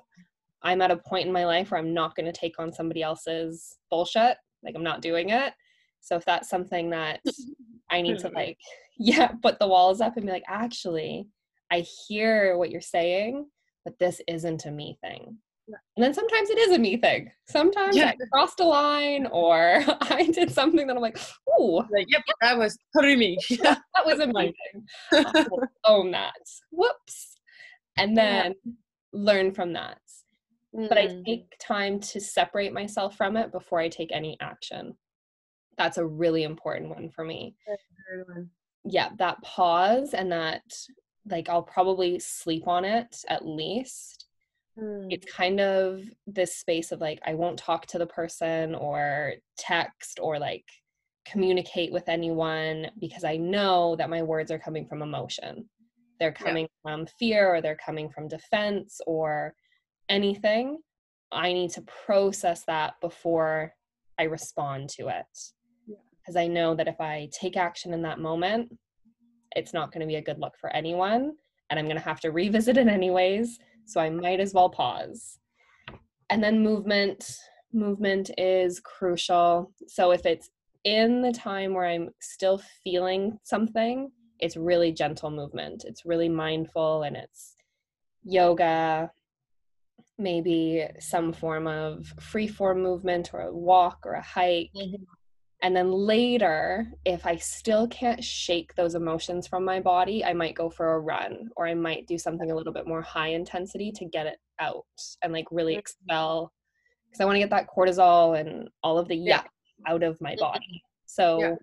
I'm 0.64 0.82
at 0.82 0.92
a 0.92 0.98
point 0.98 1.28
in 1.28 1.34
my 1.34 1.46
life 1.46 1.72
where 1.72 1.80
I'm 1.80 1.94
not 1.94 2.14
going 2.18 2.26
to 2.26 2.38
take 2.38 2.60
on 2.60 2.74
somebody 2.74 3.02
else's 3.02 3.78
bullshit. 3.90 4.36
Like 4.66 4.76
I'm 4.76 4.84
not 4.84 5.02
doing 5.02 5.30
it. 5.30 5.54
So 6.04 6.18
if 6.18 6.26
that's 6.26 6.50
something 6.50 6.92
that 6.92 7.22
I 7.90 8.02
need 8.02 8.20
to 8.20 8.30
like, 8.30 8.58
yeah, 9.00 9.30
put 9.42 9.58
the 9.58 9.68
walls 9.68 10.02
up 10.02 10.18
and 10.18 10.26
be 10.26 10.32
like, 10.32 10.44
actually, 10.48 11.28
I 11.72 11.86
hear 12.08 12.58
what 12.58 12.70
you're 12.70 12.82
saying, 12.82 13.48
but 13.84 13.98
this 14.00 14.22
isn't 14.28 14.66
a 14.66 14.72
me 14.72 14.98
thing. 15.02 15.38
And 15.68 16.04
then 16.04 16.14
sometimes 16.14 16.50
it 16.50 16.58
is 16.58 16.72
a 16.72 16.78
me 16.78 16.98
thing. 16.98 17.32
Sometimes 17.48 17.96
yeah. 17.96 18.10
I 18.10 18.16
crossed 18.34 18.60
a 18.60 18.66
line 18.66 19.28
or 19.28 19.82
I 20.02 20.30
did 20.32 20.52
something 20.52 20.86
that 20.88 20.96
I'm 20.96 21.02
like, 21.02 21.18
ooh. 21.58 21.78
Like, 21.90 22.06
yep, 22.10 22.22
that 22.42 22.58
was 22.58 22.78
totally 22.94 23.16
me. 23.16 23.38
that 23.62 23.80
was 24.06 24.20
a 24.20 24.28
me 24.28 24.54
thing. 25.12 25.26
own 25.86 26.12
that. 26.12 26.34
Whoops. 26.72 27.38
And 27.98 28.18
then 28.18 28.56
yeah. 28.66 28.72
learn 29.14 29.54
from 29.54 29.72
that. 29.74 30.00
Mm. 30.76 30.90
But 30.90 30.98
I 30.98 31.08
mm. 31.08 31.26
take 31.26 31.46
time 31.60 32.02
to 32.02 32.20
separate 32.20 32.74
myself 32.74 33.16
from 33.16 33.38
it 33.38 33.54
before 33.54 33.80
I 33.80 33.88
take 33.88 34.12
any 34.12 34.36
action 34.42 34.98
that's 35.78 35.98
a 35.98 36.06
really 36.06 36.44
important 36.44 36.90
one 36.90 37.10
for 37.10 37.24
me 37.24 37.56
one. 38.28 38.50
yeah 38.84 39.10
that 39.18 39.42
pause 39.42 40.14
and 40.14 40.32
that 40.32 40.64
like 41.30 41.50
i'll 41.50 41.64
probably 41.64 42.20
sleep 42.20 42.68
on 42.68 42.86
it 42.86 43.24
at 43.30 43.46
least 43.46 44.26
mm. 44.80 45.08
it's 45.10 45.32
kind 45.32 45.60
of 45.60 46.02
this 46.28 46.56
space 46.56 46.92
of 46.92 47.02
like 47.02 47.20
i 47.26 47.34
won't 47.34 47.58
talk 47.58 47.86
to 47.86 47.98
the 47.98 48.08
person 48.08 48.76
or 48.76 49.34
text 49.58 50.20
or 50.22 50.40
like 50.40 50.66
communicate 51.26 51.92
with 51.92 52.10
anyone 52.10 52.88
because 53.00 53.24
i 53.24 53.38
know 53.38 53.96
that 53.96 54.10
my 54.10 54.22
words 54.22 54.52
are 54.52 54.60
coming 54.60 54.86
from 54.86 55.02
emotion 55.02 55.70
they're 56.20 56.34
coming 56.34 56.68
yeah. 56.86 56.92
from 56.92 57.06
fear 57.20 57.56
or 57.56 57.62
they're 57.62 57.78
coming 57.78 58.10
from 58.10 58.28
defense 58.28 59.00
or 59.08 59.54
anything 60.10 60.78
i 61.32 61.54
need 61.54 61.70
to 61.70 61.82
process 62.06 62.66
that 62.66 62.96
before 63.00 63.74
i 64.20 64.24
respond 64.24 64.90
to 64.90 65.08
it 65.08 65.26
because 66.24 66.36
I 66.36 66.48
know 66.48 66.74
that 66.76 66.88
if 66.88 67.00
I 67.02 67.30
take 67.32 67.58
action 67.58 67.94
in 67.94 68.02
that 68.04 68.20
moment, 68.20 68.72
it's 69.56 69.74
not 69.74 69.92
going 69.92 70.02
to 70.02 70.08
be 70.08 70.16
a 70.16 70.22
good 70.22 70.40
look 70.40 70.54
for 70.60 70.74
anyone. 70.76 71.34
And 71.70 71.80
I'm 71.80 71.86
going 71.86 71.98
to 71.98 72.04
have 72.04 72.20
to 72.22 72.32
revisit 72.32 72.78
it 72.78 72.88
anyways. 72.88 73.60
So 73.86 74.00
I 74.00 74.10
might 74.10 74.40
as 74.40 74.54
well 74.54 74.70
pause. 74.70 75.40
And 76.30 76.44
then 76.44 76.64
movement. 76.64 77.38
Movement 77.74 78.30
is 78.38 78.80
crucial. 78.80 79.74
So 79.88 80.12
if 80.12 80.26
it's 80.26 80.50
in 80.84 81.22
the 81.22 81.32
time 81.32 81.74
where 81.74 81.86
I'm 81.86 82.10
still 82.22 82.62
feeling 82.84 83.38
something, 83.44 84.12
it's 84.40 84.58
really 84.58 84.92
gentle 84.92 85.32
movement. 85.32 85.84
It's 85.86 86.06
really 86.06 86.30
mindful 86.30 87.04
and 87.04 87.16
it's 87.16 87.56
yoga, 88.24 89.12
maybe 90.18 90.86
some 91.00 91.34
form 91.34 91.68
of 91.68 92.14
free 92.20 92.48
form 92.48 92.82
movement 92.82 93.32
or 93.34 93.42
a 93.42 93.54
walk 93.54 94.00
or 94.06 94.14
a 94.14 94.22
hike. 94.22 94.72
Mm-hmm. 94.76 95.04
And 95.64 95.74
then 95.74 95.92
later, 95.92 96.92
if 97.06 97.26
I 97.26 97.38
still 97.38 97.88
can't 97.88 98.22
shake 98.22 98.76
those 98.76 98.96
emotions 98.96 99.48
from 99.48 99.64
my 99.64 99.80
body, 99.80 100.24
I 100.24 100.34
might 100.34 100.56
go 100.56 100.70
for 100.70 100.94
a 100.94 101.00
run 101.00 101.50
or 101.56 101.66
I 101.66 101.74
might 101.74 102.06
do 102.06 102.18
something 102.18 102.52
a 102.52 102.56
little 102.56 102.74
bit 102.74 102.86
more 102.86 103.02
high 103.02 103.30
intensity 103.30 103.90
to 103.94 104.04
get 104.04 104.28
it 104.28 104.40
out 104.60 104.84
and 105.24 105.32
like 105.32 105.46
really 105.52 105.74
mm-hmm. 105.74 105.80
expel 105.80 106.52
because 107.06 107.22
I 107.22 107.26
want 107.26 107.36
to 107.36 107.40
get 107.40 107.50
that 107.52 107.70
cortisol 107.74 108.38
and 108.38 108.68
all 108.84 108.98
of 108.98 109.08
the 109.08 109.16
yuck 109.16 109.26
yeah. 109.26 109.44
out 109.88 110.04
of 110.04 110.20
my 110.20 110.32
mm-hmm. 110.32 110.42
body. 110.42 110.84
So, 111.06 111.40
yeah. 111.40 111.56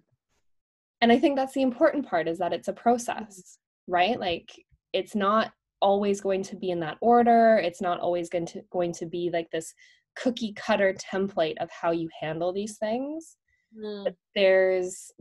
and 1.02 1.12
I 1.12 1.18
think 1.18 1.36
that's 1.36 1.54
the 1.54 1.62
important 1.62 2.06
part 2.06 2.26
is 2.26 2.38
that 2.38 2.54
it's 2.54 2.68
a 2.68 2.72
process, 2.72 3.58
right? 3.86 4.18
Like 4.18 4.50
it's 4.94 5.14
not 5.14 5.52
always 5.82 6.22
going 6.22 6.42
to 6.44 6.56
be 6.56 6.70
in 6.70 6.80
that 6.80 6.96
order. 7.02 7.60
It's 7.62 7.82
not 7.82 8.00
always 8.00 8.30
going 8.30 8.46
to 8.46 8.62
going 8.70 8.94
to 8.94 9.04
be 9.04 9.28
like 9.30 9.50
this 9.50 9.74
cookie 10.16 10.54
cutter 10.54 10.94
template 10.94 11.58
of 11.58 11.68
how 11.70 11.90
you 11.90 12.08
handle 12.18 12.52
these 12.52 12.78
things 12.78 13.36
mm. 13.76 14.14
there's 14.34 15.12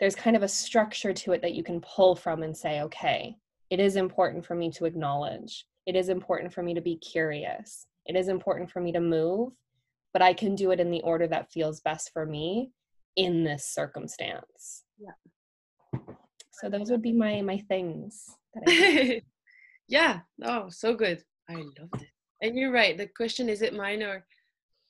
there's 0.00 0.14
kind 0.14 0.36
of 0.36 0.42
a 0.42 0.48
structure 0.48 1.12
to 1.12 1.32
it 1.32 1.40
that 1.42 1.54
you 1.54 1.62
can 1.62 1.80
pull 1.80 2.14
from 2.16 2.42
and 2.42 2.56
say 2.56 2.82
okay 2.82 3.36
it 3.70 3.80
is 3.80 3.96
important 3.96 4.44
for 4.44 4.54
me 4.54 4.70
to 4.72 4.84
acknowledge. 4.84 5.66
It 5.86 5.96
is 5.96 6.08
important 6.08 6.52
for 6.52 6.62
me 6.62 6.74
to 6.74 6.80
be 6.80 6.96
curious. 6.96 7.86
It 8.06 8.14
is 8.14 8.28
important 8.28 8.70
for 8.70 8.80
me 8.80 8.92
to 8.92 9.00
move 9.00 9.52
but 10.14 10.22
i 10.22 10.32
can 10.32 10.54
do 10.54 10.70
it 10.70 10.80
in 10.80 10.90
the 10.90 11.02
order 11.02 11.26
that 11.26 11.50
feels 11.50 11.80
best 11.80 12.10
for 12.12 12.24
me 12.24 12.70
in 13.16 13.44
this 13.44 13.66
circumstance. 13.66 14.84
Yeah. 14.98 16.00
So 16.52 16.70
those 16.70 16.90
would 16.90 17.02
be 17.02 17.12
my 17.12 17.42
my 17.42 17.58
things 17.58 18.24
yeah. 19.88 20.20
Oh 20.42 20.68
so 20.70 20.94
good. 20.94 21.22
I 21.50 21.54
loved 21.54 22.02
it. 22.02 22.08
And 22.40 22.56
you're 22.56 22.72
right 22.72 22.96
the 22.96 23.08
question 23.08 23.48
is 23.48 23.60
it 23.60 23.74
mine 23.74 24.02
or 24.02 24.24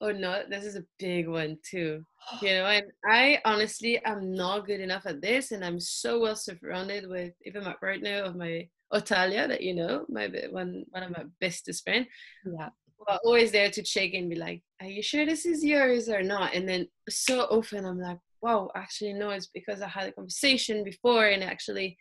Oh 0.00 0.10
no, 0.10 0.42
this 0.48 0.64
is 0.64 0.76
a 0.76 0.84
big 0.98 1.28
one 1.28 1.58
too. 1.68 2.04
You 2.42 2.48
know, 2.50 2.66
and 2.66 2.86
I 3.08 3.40
honestly 3.44 3.98
am 4.04 4.34
not 4.34 4.66
good 4.66 4.80
enough 4.80 5.06
at 5.06 5.22
this, 5.22 5.52
and 5.52 5.64
I'm 5.64 5.80
so 5.80 6.20
well 6.20 6.36
surrounded 6.36 7.08
with 7.08 7.32
even 7.44 7.64
my 7.64 7.74
partner 7.74 8.22
of 8.22 8.36
my 8.36 8.68
Otalia 8.92 9.48
that 9.48 9.62
you 9.62 9.74
know, 9.74 10.04
my 10.08 10.28
one 10.50 10.84
one 10.90 11.02
of 11.02 11.10
my 11.10 11.24
bestest 11.40 11.84
friend. 11.84 12.06
Yeah. 12.44 12.70
Well, 13.06 13.20
always 13.24 13.52
there 13.52 13.70
to 13.70 13.82
check 13.82 14.14
and 14.14 14.30
be 14.30 14.36
like, 14.36 14.62
"Are 14.80 14.86
you 14.88 15.02
sure 15.02 15.26
this 15.26 15.46
is 15.46 15.64
yours 15.64 16.08
or 16.08 16.22
not?" 16.22 16.54
And 16.54 16.68
then 16.68 16.88
so 17.08 17.42
often 17.42 17.84
I'm 17.84 18.00
like, 18.00 18.18
"Wow, 18.40 18.70
actually 18.74 19.12
no, 19.12 19.30
it's 19.30 19.46
because 19.46 19.80
I 19.80 19.88
had 19.88 20.08
a 20.08 20.12
conversation 20.12 20.84
before, 20.84 21.26
and 21.26 21.42
actually, 21.42 21.98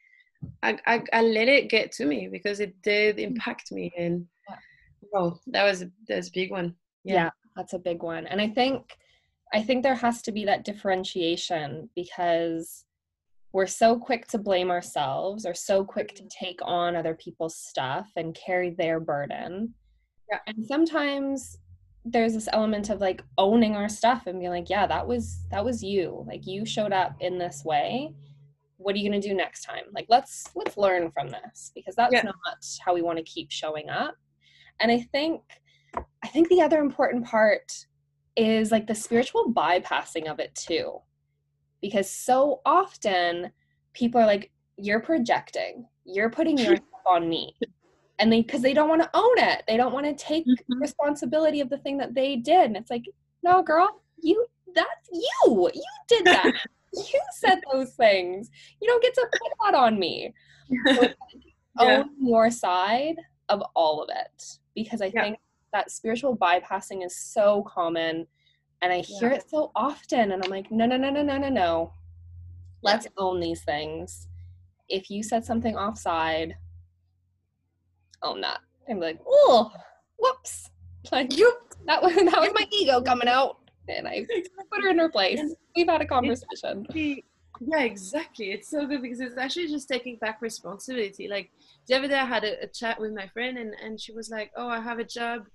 I 0.64 0.80
I, 0.86 1.04
I 1.12 1.22
let 1.22 1.48
it 1.48 1.70
get 1.70 1.92
to 1.94 2.06
me 2.06 2.28
because 2.32 2.60
it 2.60 2.82
did 2.82 3.18
mm. 3.18 3.24
impact 3.24 3.72
me." 3.72 3.92
And 3.98 4.26
oh, 5.16 5.38
that 5.48 5.64
was 5.64 5.86
that 6.08 6.18
was 6.18 6.28
a 6.30 6.32
big 6.34 6.52
one. 6.52 6.76
yeah. 7.04 7.16
yeah 7.16 7.30
that's 7.56 7.74
a 7.74 7.80
big 7.80 8.04
one. 8.04 8.28
And 8.28 8.42
i 8.42 8.48
think 8.48 8.98
i 9.54 9.62
think 9.62 9.84
there 9.84 9.96
has 9.96 10.22
to 10.24 10.32
be 10.32 10.46
that 10.46 10.66
differentiation 10.66 11.90
because 11.96 12.86
we're 13.54 13.68
so 13.68 13.98
quick 13.98 14.28
to 14.28 14.40
blame 14.40 14.72
ourselves 14.72 15.46
or 15.46 15.54
so 15.54 15.86
quick 15.86 16.16
to 16.16 16.24
mm-hmm. 16.24 16.46
take 16.46 16.60
on 16.64 16.96
other 16.96 17.14
people's 17.14 17.56
stuff 17.56 18.10
and 18.16 18.36
carry 18.36 18.72
their 18.72 19.00
burden. 19.00 19.74
Yeah. 20.32 20.40
and 20.48 20.66
sometimes 20.66 21.58
there's 22.06 22.34
this 22.34 22.50
element 22.52 22.90
of 22.90 23.00
like 23.00 23.22
owning 23.38 23.76
our 23.76 23.88
stuff 23.88 24.24
and 24.26 24.40
being 24.40 24.52
like 24.52 24.70
yeah 24.70 24.86
that 24.88 25.08
was 25.08 25.46
that 25.52 25.64
was 25.64 25.84
you. 25.84 26.26
Like 26.28 26.46
you 26.46 26.66
showed 26.66 26.92
up 26.92 27.16
in 27.20 27.38
this 27.38 27.64
way. 27.64 28.14
What 28.78 28.96
are 28.96 28.98
you 28.98 29.10
going 29.10 29.22
to 29.22 29.28
do 29.30 29.34
next 29.34 29.64
time? 29.64 29.84
Like 29.94 30.08
let's 30.10 30.50
let's 30.56 30.76
learn 30.76 31.12
from 31.12 31.30
this 31.30 31.72
because 31.76 31.96
that's 31.96 32.14
yeah. 32.14 32.24
not 32.24 32.36
how 32.84 32.94
we 32.94 33.02
want 33.02 33.20
to 33.20 33.24
keep 33.24 33.52
showing 33.52 33.90
up. 33.90 34.16
And 34.80 34.92
i 34.92 35.00
think 35.12 35.42
I 35.96 36.28
think 36.28 36.50
the 36.50 36.62
other 36.62 36.80
important 36.80 37.26
part 37.26 37.86
is 38.36 38.72
like 38.72 38.88
the 38.88 38.96
spiritual 38.96 39.54
bypassing 39.54 40.30
of 40.30 40.40
it 40.40 40.56
too. 40.56 41.00
Because 41.82 42.10
so 42.10 42.62
often 42.66 43.52
people 43.94 44.22
are 44.22 44.26
like, 44.26 44.52
you're 44.78 45.02
projecting, 45.02 45.86
you're 46.06 46.30
putting 46.30 46.58
yourself 46.58 46.82
on 47.06 47.30
me. 47.30 47.56
And 48.20 48.32
they, 48.32 48.42
because 48.42 48.62
they 48.62 48.74
don't 48.74 48.90
want 48.90 49.02
to 49.02 49.10
own 49.14 49.38
it, 49.38 49.64
they 49.68 49.78
don't 49.78 49.94
want 49.94 50.06
to 50.06 50.14
take 50.14 50.46
mm-hmm. 50.46 50.82
responsibility 50.82 51.60
of 51.62 51.70
the 51.70 51.78
thing 51.80 51.98
that 51.98 52.14
they 52.14 52.38
did. 52.38 52.66
And 52.66 52.78
it's 52.78 52.92
like, 52.92 53.06
no, 53.44 53.62
girl, 53.62 54.02
you, 54.22 54.46
that's 54.74 55.10
you, 55.12 55.70
you 55.74 55.84
did 56.08 56.26
that. 56.26 56.54
you 56.94 57.22
said 57.34 57.60
those 57.72 57.92
things. 57.94 58.50
You 58.82 58.88
don't 58.88 59.04
get 59.04 59.14
to 59.16 59.28
put 59.32 59.52
that 59.66 59.76
on 59.78 60.00
me. 60.00 60.34
So, 61.76 61.86
yeah. 61.88 62.04
Own 62.04 62.10
your 62.22 62.52
side 62.52 63.16
of 63.50 63.64
all 63.76 64.04
of 64.04 64.10
it 64.16 64.60
because 64.76 65.02
I 65.02 65.12
yeah. 65.14 65.24
think 65.24 65.38
that 65.74 65.92
spiritual 65.92 66.38
bypassing 66.38 67.06
is 67.06 67.18
so 67.18 67.64
common 67.64 68.26
and 68.82 68.94
I 68.94 69.00
hear 69.00 69.30
yeah. 69.30 69.38
it 69.38 69.50
so 69.50 69.72
often 69.76 70.32
and 70.32 70.44
I'm 70.44 70.50
like, 70.50 70.72
no, 70.72 70.86
no, 70.86 70.98
no, 70.98 71.10
no, 71.10 71.24
no, 71.24 71.38
no, 71.38 71.50
no. 71.50 71.94
Let's 72.82 73.08
own 73.18 73.40
these 73.40 73.64
things. 73.64 74.28
If 74.90 75.10
you 75.10 75.24
said 75.24 75.46
something 75.46 75.76
offside, 75.76 76.56
own 78.22 78.42
that. 78.42 78.60
I'm 78.90 79.00
like, 79.00 79.20
oh, 79.28 79.72
whoops. 80.18 80.70
Like, 81.12 81.38
you, 81.38 81.54
that 81.86 82.02
was 82.02 82.16
that 82.16 82.40
was 82.40 82.52
my 82.56 82.66
ego 82.72 83.02
coming 83.02 83.28
out 83.28 83.58
and 83.90 84.08
I 84.08 84.26
put 84.72 84.84
her 84.84 84.90
in 84.90 85.00
her 85.00 85.10
place. 85.10 85.42
We've 85.76 85.88
had 85.88 86.02
a 86.02 86.06
conversation. 86.06 86.86
Yeah, 87.62 87.82
exactly. 87.82 88.52
It's 88.52 88.70
so 88.70 88.86
good 88.88 89.02
because 89.02 89.20
it's 89.20 89.38
actually 89.38 89.68
just 89.68 89.88
taking 89.88 90.18
back 90.18 90.42
responsibility. 90.42 91.28
Like 91.28 91.52
the 91.88 91.96
other 91.96 92.08
day, 92.08 92.16
I 92.18 92.26
had 92.26 92.44
a, 92.44 92.64
a 92.64 92.68
chat 92.68 93.00
with 93.00 93.14
my 93.14 93.28
friend, 93.28 93.58
and 93.58 93.74
and 93.84 94.00
she 94.00 94.12
was 94.12 94.30
like, 94.30 94.52
"Oh, 94.56 94.68
I 94.68 94.80
have 94.80 95.00
a 95.00 95.04
job." 95.04 95.46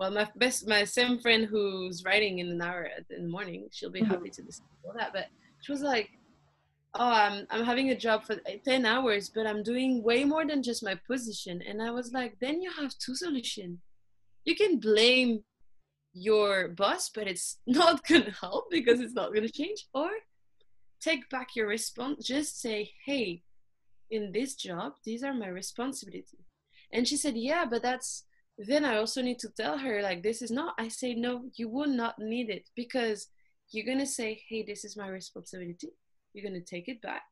Well, 0.00 0.10
my 0.10 0.26
best, 0.36 0.66
my 0.66 0.84
same 0.84 1.18
friend 1.18 1.44
who's 1.44 2.04
writing 2.06 2.38
in 2.38 2.48
an 2.48 2.62
hour 2.62 2.88
in 3.10 3.24
the 3.24 3.28
morning, 3.28 3.68
she'll 3.70 3.90
be 3.90 4.00
mm-hmm. 4.00 4.10
happy 4.10 4.30
to 4.30 4.42
listen 4.42 4.64
to 4.64 4.88
all 4.88 4.94
that. 4.96 5.12
But 5.12 5.26
she 5.60 5.72
was 5.72 5.82
like, 5.82 6.08
"Oh, 6.94 7.12
I'm 7.24 7.46
I'm 7.50 7.66
having 7.66 7.90
a 7.90 7.94
job 7.94 8.24
for 8.24 8.36
ten 8.64 8.86
hours, 8.86 9.28
but 9.28 9.46
I'm 9.46 9.62
doing 9.62 10.02
way 10.02 10.24
more 10.24 10.46
than 10.46 10.62
just 10.62 10.82
my 10.82 10.94
position." 11.06 11.60
And 11.68 11.82
I 11.82 11.90
was 11.90 12.14
like, 12.14 12.38
"Then 12.40 12.62
you 12.62 12.70
have 12.78 12.96
two 12.96 13.14
solutions. 13.14 13.78
You 14.46 14.56
can 14.56 14.80
blame 14.80 15.44
your 16.14 16.68
boss, 16.68 17.10
but 17.10 17.28
it's 17.28 17.58
not 17.66 18.02
gonna 18.06 18.34
help 18.40 18.70
because 18.70 19.00
it's 19.00 19.18
not 19.20 19.34
gonna 19.34 19.50
change, 19.50 19.86
or." 19.92 20.10
take 21.08 21.30
back 21.30 21.56
your 21.56 21.66
response 21.66 22.26
just 22.26 22.60
say 22.60 22.92
hey 23.06 23.42
in 24.10 24.32
this 24.32 24.54
job 24.54 24.92
these 25.02 25.22
are 25.24 25.32
my 25.32 25.48
responsibilities." 25.48 26.44
and 26.92 27.08
she 27.08 27.16
said 27.16 27.34
yeah 27.38 27.64
but 27.64 27.80
that's 27.80 28.24
then 28.68 28.84
i 28.84 28.96
also 28.96 29.22
need 29.22 29.38
to 29.38 29.48
tell 29.48 29.78
her 29.78 30.02
like 30.02 30.22
this 30.22 30.42
is 30.42 30.50
not 30.50 30.74
i 30.78 30.86
say 30.86 31.14
no 31.14 31.44
you 31.54 31.68
will 31.68 31.88
not 31.88 32.18
need 32.18 32.50
it 32.50 32.68
because 32.76 33.28
you're 33.70 33.86
going 33.86 33.98
to 33.98 34.06
say 34.06 34.42
hey 34.48 34.62
this 34.62 34.84
is 34.84 34.96
my 34.96 35.08
responsibility. 35.08 35.90
You're 36.32 36.48
going 36.48 36.60
to 36.60 36.66
take 36.74 36.88
it 36.88 37.02
back. 37.02 37.22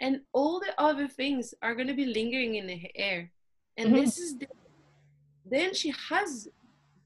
And 0.00 0.20
all 0.32 0.60
the 0.60 0.74
other 0.78 1.08
things 1.08 1.54
are 1.62 1.74
going 1.74 1.88
to 1.88 1.94
be 1.94 2.06
lingering 2.06 2.54
in 2.54 2.66
the 2.66 2.80
air. 2.94 3.30
And 3.76 3.88
mm-hmm. 3.88 4.04
this 4.04 4.18
is 4.18 4.38
the, 4.38 4.46
then 5.44 5.74
she 5.74 5.92
has 6.08 6.48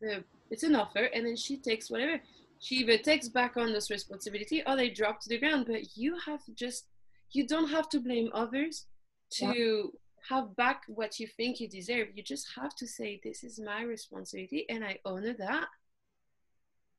the 0.00 0.24
it's 0.50 0.62
an 0.62 0.76
offer 0.76 1.04
and 1.04 1.24
then 1.26 1.36
she 1.36 1.56
takes 1.56 1.90
whatever. 1.90 2.20
She 2.60 2.76
either 2.76 2.98
takes 2.98 3.28
back 3.28 3.56
on 3.56 3.72
this 3.72 3.90
responsibility 3.90 4.62
or 4.66 4.76
they 4.76 4.90
drop 4.90 5.20
to 5.20 5.28
the 5.28 5.38
ground. 5.38 5.66
But 5.66 5.96
you 5.96 6.16
have 6.26 6.40
just 6.54 6.86
you 7.30 7.46
don't 7.46 7.70
have 7.70 7.88
to 7.90 8.00
blame 8.00 8.30
others 8.34 8.86
to 9.32 9.46
yeah. 9.46 9.82
Have 10.28 10.54
back 10.56 10.82
what 10.88 11.18
you 11.18 11.26
think 11.26 11.60
you 11.60 11.68
deserve. 11.68 12.08
You 12.14 12.22
just 12.22 12.46
have 12.56 12.74
to 12.76 12.86
say 12.86 13.20
this 13.22 13.44
is 13.44 13.58
my 13.58 13.82
responsibility 13.82 14.66
and 14.68 14.84
i 14.84 14.98
honor 15.04 15.34
that. 15.38 15.66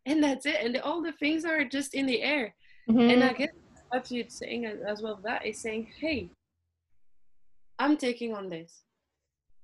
And 0.05 0.23
that's 0.23 0.45
it. 0.45 0.57
And 0.59 0.77
all 0.77 1.01
the 1.01 1.13
things 1.13 1.45
are 1.45 1.63
just 1.63 1.93
in 1.93 2.05
the 2.05 2.21
air. 2.21 2.55
Mm-hmm. 2.89 3.11
and 3.11 3.23
i 3.23 3.31
guess 3.31 3.47
what 3.87 4.11
you're 4.11 4.27
saying 4.27 4.65
as 4.65 5.01
well 5.01 5.17
that 5.23 5.45
is 5.45 5.61
saying 5.61 5.87
hey 6.01 6.29
i'm 7.79 7.95
taking 7.95 8.33
on 8.33 8.49
this. 8.49 8.83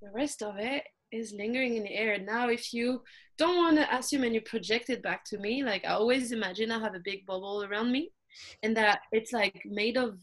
The 0.01 0.09
rest 0.11 0.41
of 0.41 0.57
it 0.57 0.83
is 1.11 1.33
lingering 1.33 1.75
in 1.75 1.83
the 1.83 1.93
air. 1.93 2.17
Now, 2.17 2.49
if 2.49 2.73
you 2.73 3.01
don't 3.37 3.57
want 3.57 3.77
to 3.77 3.95
assume 3.95 4.23
and 4.23 4.33
you 4.33 4.41
project 4.41 4.89
it 4.89 5.01
back 5.01 5.25
to 5.25 5.37
me, 5.37 5.63
like 5.63 5.83
I 5.85 5.89
always 5.89 6.31
imagine 6.31 6.71
I 6.71 6.79
have 6.79 6.95
a 6.95 7.01
big 7.03 7.25
bubble 7.25 7.63
around 7.63 7.91
me 7.91 8.11
and 8.63 8.75
that 8.77 9.01
it's 9.11 9.33
like 9.33 9.61
made 9.65 9.97
of 9.97 10.19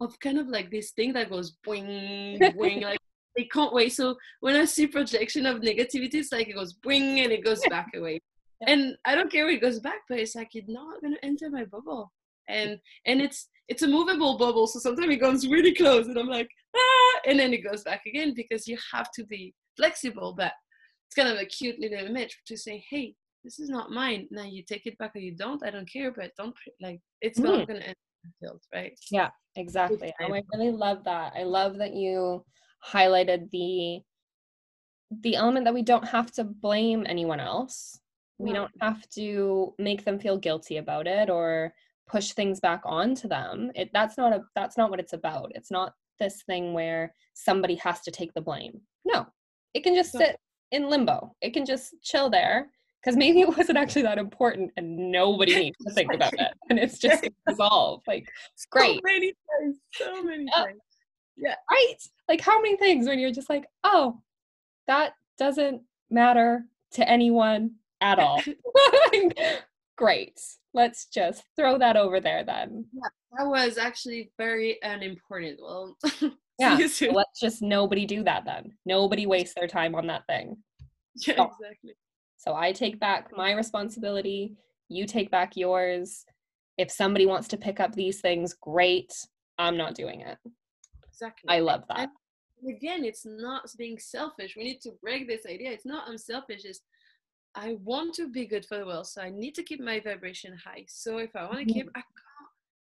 of 0.00 0.18
kind 0.20 0.38
of 0.38 0.48
like 0.48 0.70
this 0.70 0.90
thing 0.92 1.12
that 1.14 1.30
goes 1.30 1.56
boing 1.66 2.38
boing 2.54 2.82
like 2.90 2.98
they 3.36 3.44
can't 3.44 3.72
wait. 3.72 3.92
So 3.92 4.16
when 4.40 4.56
I 4.56 4.64
see 4.64 4.86
projection 4.86 5.44
of 5.46 5.60
negativity, 5.60 6.14
it's 6.14 6.32
like 6.32 6.48
it 6.48 6.54
goes 6.54 6.74
boing 6.74 7.22
and 7.22 7.32
it 7.32 7.44
goes 7.44 7.60
back 7.68 7.88
away. 7.94 8.14
Yeah. 8.14 8.20
And 8.68 8.96
I 9.04 9.14
don't 9.14 9.30
care 9.30 9.44
where 9.44 9.52
it 9.52 9.60
goes 9.60 9.80
back, 9.80 10.00
but 10.08 10.18
it's 10.18 10.34
like 10.34 10.48
it's 10.54 10.66
not 10.66 11.02
gonna 11.02 11.18
enter 11.22 11.50
my 11.50 11.64
bubble. 11.66 12.10
And 12.48 12.78
and 13.04 13.20
it's 13.20 13.48
it's 13.68 13.82
a 13.82 13.86
movable 13.86 14.38
bubble, 14.38 14.66
so 14.66 14.78
sometimes 14.78 15.12
it 15.12 15.20
comes 15.20 15.46
really 15.46 15.74
close, 15.74 16.06
and 16.06 16.16
I'm 16.18 16.28
like 16.28 16.48
ah, 16.74 17.20
and 17.26 17.38
then 17.38 17.52
it 17.52 17.64
goes 17.68 17.82
back 17.82 18.02
again 18.06 18.32
because 18.34 18.66
you 18.66 18.78
have 18.94 19.10
to 19.12 19.24
be 19.24 19.54
flexible, 19.76 20.34
but 20.36 20.52
it's 21.06 21.14
kind 21.14 21.28
of 21.28 21.38
a 21.38 21.46
cute 21.46 21.78
little 21.78 22.06
image 22.06 22.36
to 22.46 22.56
say, 22.56 22.84
hey, 22.90 23.14
this 23.44 23.58
is 23.58 23.68
not 23.68 23.90
mine. 23.90 24.26
Now 24.30 24.44
you 24.44 24.62
take 24.62 24.86
it 24.86 24.98
back 24.98 25.14
or 25.14 25.20
you 25.20 25.36
don't. 25.36 25.64
I 25.64 25.70
don't 25.70 25.90
care, 25.90 26.10
but 26.10 26.32
don't 26.36 26.54
like 26.80 27.00
it's 27.20 27.38
mm. 27.38 27.44
not 27.44 27.68
going 27.68 27.80
to 27.80 27.88
end 27.88 27.96
field, 28.40 28.62
right? 28.74 28.98
Yeah, 29.10 29.30
exactly. 29.56 30.12
Oh, 30.20 30.32
I 30.32 30.42
really 30.52 30.70
love 30.70 31.04
that. 31.04 31.32
I 31.36 31.44
love 31.44 31.76
that 31.78 31.94
you 31.94 32.44
highlighted 32.84 33.50
the 33.50 34.00
the 35.22 35.36
element 35.36 35.64
that 35.64 35.74
we 35.74 35.82
don't 35.82 36.06
have 36.06 36.32
to 36.32 36.42
blame 36.42 37.06
anyone 37.08 37.38
else. 37.38 38.00
We 38.38 38.52
don't 38.52 38.72
have 38.80 39.08
to 39.10 39.72
make 39.78 40.04
them 40.04 40.18
feel 40.18 40.36
guilty 40.36 40.76
about 40.76 41.06
it 41.06 41.30
or 41.30 41.72
push 42.06 42.32
things 42.32 42.60
back 42.60 42.82
onto 42.84 43.28
them. 43.28 43.70
It 43.74 43.90
that's 43.94 44.18
not 44.18 44.32
a 44.32 44.42
that's 44.54 44.76
not 44.76 44.90
what 44.90 45.00
it's 45.00 45.14
about. 45.14 45.52
It's 45.54 45.70
not 45.70 45.94
this 46.18 46.42
thing 46.42 46.74
where 46.74 47.14
somebody 47.34 47.76
has 47.76 48.00
to 48.02 48.10
take 48.10 48.34
the 48.34 48.40
blame. 48.40 48.80
No, 49.04 49.26
it 49.74 49.84
can 49.84 49.94
just 49.94 50.12
sit 50.12 50.36
in 50.70 50.90
limbo. 50.90 51.34
It 51.40 51.54
can 51.54 51.64
just 51.64 51.94
chill 52.02 52.28
there 52.28 52.70
because 53.06 53.16
maybe 53.16 53.40
it 53.40 53.56
wasn't 53.56 53.78
actually 53.78 54.02
that 54.02 54.18
important 54.18 54.72
and 54.76 55.12
nobody 55.12 55.54
needs 55.54 55.76
to 55.86 55.92
think 55.92 56.12
about 56.12 56.32
it 56.32 56.52
and 56.70 56.76
it's 56.76 56.98
just 56.98 57.24
dissolved. 57.46 58.02
Like 58.08 58.28
it's 58.52 58.66
great. 58.66 58.96
So 58.96 59.00
many 59.04 59.32
things. 59.60 59.76
So 59.92 60.24
many 60.24 60.46
uh, 60.52 60.64
things. 60.64 60.80
Yeah. 61.36 61.54
Right. 61.70 61.94
Like 62.28 62.40
how 62.40 62.60
many 62.60 62.76
things 62.76 63.06
when 63.06 63.20
you're 63.20 63.30
just 63.30 63.48
like, 63.48 63.64
oh, 63.84 64.20
that 64.88 65.12
doesn't 65.38 65.82
matter 66.10 66.64
to 66.94 67.08
anyone 67.08 67.76
at 68.00 68.18
all. 68.18 68.42
great. 69.96 70.40
Let's 70.74 71.06
just 71.06 71.44
throw 71.54 71.78
that 71.78 71.96
over 71.96 72.18
there 72.18 72.42
then. 72.42 72.86
Yeah, 72.92 73.08
that 73.38 73.46
was 73.46 73.78
actually 73.78 74.32
very 74.36 74.78
unimportant. 74.82 75.60
Well, 75.62 75.96
yeah 76.58 76.86
so 76.86 77.06
let's 77.12 77.38
just 77.38 77.60
nobody 77.60 78.06
do 78.06 78.24
that 78.24 78.46
then 78.46 78.72
nobody 78.86 79.26
waste 79.26 79.54
their 79.56 79.68
time 79.68 79.94
on 79.94 80.06
that 80.06 80.26
thing 80.26 80.56
yeah 81.16 81.36
so, 81.36 81.50
exactly 81.60 81.92
so 82.46 82.54
i 82.54 82.72
take 82.72 83.00
back 83.00 83.30
my 83.36 83.52
responsibility 83.52 84.56
you 84.88 85.06
take 85.06 85.30
back 85.30 85.56
yours. 85.56 86.24
If 86.78 86.90
somebody 86.90 87.26
wants 87.26 87.48
to 87.48 87.56
pick 87.56 87.80
up 87.80 87.94
these 87.94 88.20
things 88.20 88.54
great 88.54 89.12
i'm 89.58 89.76
not 89.76 89.94
doing 89.94 90.20
it. 90.20 90.38
Exactly. 91.08 91.48
I 91.48 91.60
love 91.60 91.84
that. 91.88 92.10
And 92.62 92.76
again 92.76 93.04
it's 93.04 93.24
not 93.24 93.62
being 93.78 93.98
selfish. 93.98 94.54
We 94.56 94.64
need 94.64 94.80
to 94.82 94.92
break 95.02 95.26
this 95.26 95.46
idea. 95.46 95.72
It's 95.72 95.86
not 95.86 96.08
i'm 96.08 96.18
selfish 96.18 96.64
it's 96.64 96.80
i 97.54 97.76
want 97.82 98.14
to 98.14 98.28
be 98.28 98.46
good 98.46 98.66
for 98.66 98.76
the 98.78 98.84
world 98.84 99.06
so 99.06 99.22
i 99.22 99.30
need 99.30 99.54
to 99.54 99.62
keep 99.62 99.80
my 99.80 100.00
vibration 100.00 100.56
high. 100.62 100.84
So 100.88 101.18
if 101.18 101.34
i 101.34 101.44
want 101.44 101.58
to 101.58 101.64
mm-hmm. 101.64 101.72
keep 101.72 101.90
i 101.94 102.00
can't 102.00 102.06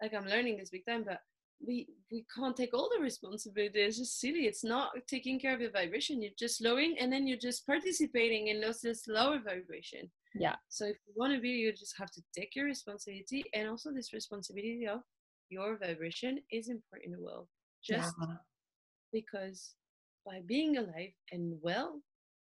like 0.02 0.14
i'm 0.14 0.28
learning 0.28 0.56
this 0.56 0.70
big 0.70 0.86
time 0.86 1.04
but 1.06 1.20
we 1.66 1.88
we 2.10 2.24
can't 2.34 2.56
take 2.56 2.74
all 2.74 2.90
the 2.94 3.02
responsibility. 3.02 3.80
It's 3.80 3.98
just 3.98 4.20
silly. 4.20 4.46
It's 4.46 4.64
not 4.64 4.92
taking 5.08 5.40
care 5.40 5.54
of 5.54 5.60
your 5.60 5.70
vibration. 5.70 6.22
You're 6.22 6.32
just 6.38 6.62
lowering 6.62 6.96
and 6.98 7.12
then 7.12 7.26
you're 7.26 7.38
just 7.38 7.66
participating 7.66 8.48
in 8.48 8.60
those 8.60 8.80
this 8.80 9.06
lower 9.08 9.38
vibration. 9.38 10.10
Yeah. 10.34 10.56
So 10.68 10.86
if 10.86 10.96
you 11.06 11.14
want 11.16 11.34
to 11.34 11.40
be 11.40 11.50
you 11.50 11.72
just 11.72 11.94
have 11.98 12.10
to 12.12 12.22
take 12.36 12.54
your 12.54 12.66
responsibility 12.66 13.44
and 13.54 13.68
also 13.68 13.92
this 13.92 14.12
responsibility 14.12 14.86
of 14.86 15.00
your 15.48 15.78
vibration 15.78 16.38
is 16.50 16.68
important 16.68 17.06
in 17.06 17.12
the 17.12 17.22
world 17.22 17.46
just 17.82 18.14
yeah. 18.20 18.34
because 19.12 19.74
by 20.26 20.40
being 20.46 20.78
alive 20.78 21.12
and 21.32 21.58
well 21.62 22.00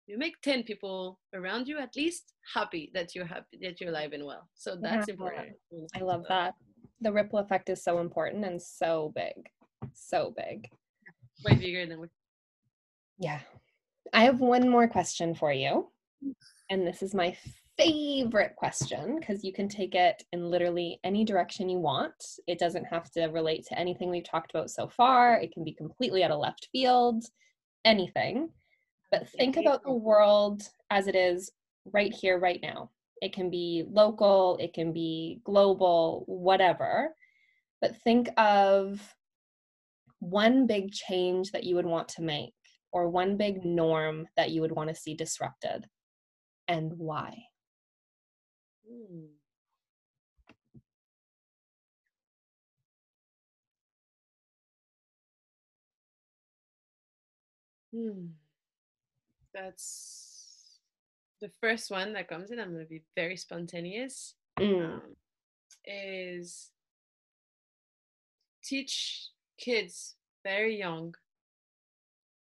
you 0.06 0.18
make 0.18 0.40
10 0.42 0.64
people 0.64 1.20
around 1.34 1.68
you 1.68 1.80
at 1.80 1.96
least 1.96 2.34
happy 2.54 2.92
that 2.94 3.16
you're 3.16 3.26
happy 3.26 3.58
that 3.62 3.80
you're 3.80 3.90
alive 3.90 4.14
and 4.14 4.26
well. 4.26 4.48
So 4.54 4.76
that's 4.80 5.08
yeah. 5.08 5.14
important. 5.14 5.50
I 5.96 6.00
love 6.00 6.24
that 6.30 6.54
the 7.04 7.12
ripple 7.12 7.40
effect 7.40 7.70
is 7.70 7.84
so 7.84 8.00
important 8.00 8.46
and 8.46 8.62
so 8.62 9.12
big 9.16 9.50
so 9.94 10.34
big. 10.36 10.70
Way 11.46 11.56
bigger 11.56 11.86
than 11.86 12.00
we 12.00 12.08
yeah. 13.20 13.40
I 14.12 14.24
have 14.24 14.40
one 14.40 14.70
more 14.70 14.88
question 14.88 15.36
for 15.36 15.52
you 15.52 15.90
and 16.70 16.86
this 16.86 17.02
is 17.02 17.14
my 17.14 17.36
favorite 17.78 18.56
question 18.56 19.20
because 19.20 19.44
you 19.44 19.52
can 19.52 19.68
take 19.68 19.96
it 19.96 20.24
in 20.32 20.50
literally 20.50 21.00
any 21.04 21.24
direction 21.24 21.70
you 21.70 21.80
want. 21.80 22.14
It 22.48 22.60
doesn't 22.60 22.86
have 22.86 23.12
to 23.12 23.28
relate 23.28 23.66
to 23.68 23.80
anything 23.80 24.10
we've 24.10 24.24
talked 24.24 24.52
about 24.52 24.70
so 24.70 24.88
far. 24.88 25.40
It 25.40 25.54
can 25.54 25.64
be 25.64 25.74
completely 25.74 26.24
out 26.24 26.32
of 26.32 26.40
left 26.40 26.70
field 26.72 27.24
anything. 27.86 28.50
But 29.12 29.30
think 29.30 29.58
about 29.58 29.84
the 29.84 29.92
world 29.92 30.64
as 30.90 31.08
it 31.08 31.16
is 31.16 31.52
right 31.86 32.14
here 32.14 32.40
right 32.40 32.60
now 32.62 32.90
It 33.24 33.34
can 33.34 33.50
be 33.50 33.86
local, 33.90 34.58
it 34.60 34.74
can 34.74 34.94
be 34.94 35.42
global, 35.46 36.26
whatever. 36.28 37.16
But 37.82 37.96
think 37.98 38.30
of 38.38 39.02
one 40.20 40.66
big 40.68 40.92
change 40.92 41.52
that 41.52 41.64
you 41.64 41.76
would 41.76 41.86
want 41.86 42.08
to 42.10 42.22
make 42.22 42.54
or 42.92 43.10
one 43.10 43.38
big 43.38 43.66
norm 43.66 44.28
that 44.36 44.52
you 44.52 44.62
would 44.62 44.72
want 44.72 44.90
to 44.90 44.96
see 44.96 45.14
disrupted 45.14 45.86
and 46.68 46.94
why? 46.98 47.46
Hmm. 48.88 49.26
Hmm. 57.92 58.34
That's 59.54 60.33
the 61.44 61.52
first 61.62 61.92
one 61.92 62.14
that 62.14 62.30
comes 62.30 62.52
in. 62.52 62.60
I'm 62.60 62.72
going 62.72 62.86
to 62.86 62.90
be 62.90 63.04
very 63.16 63.36
spontaneous. 63.36 64.36
Mm. 64.58 64.86
Um, 64.86 65.02
is 65.86 66.70
teach 68.64 69.28
kids 69.58 70.16
very 70.46 70.78
young 70.80 71.14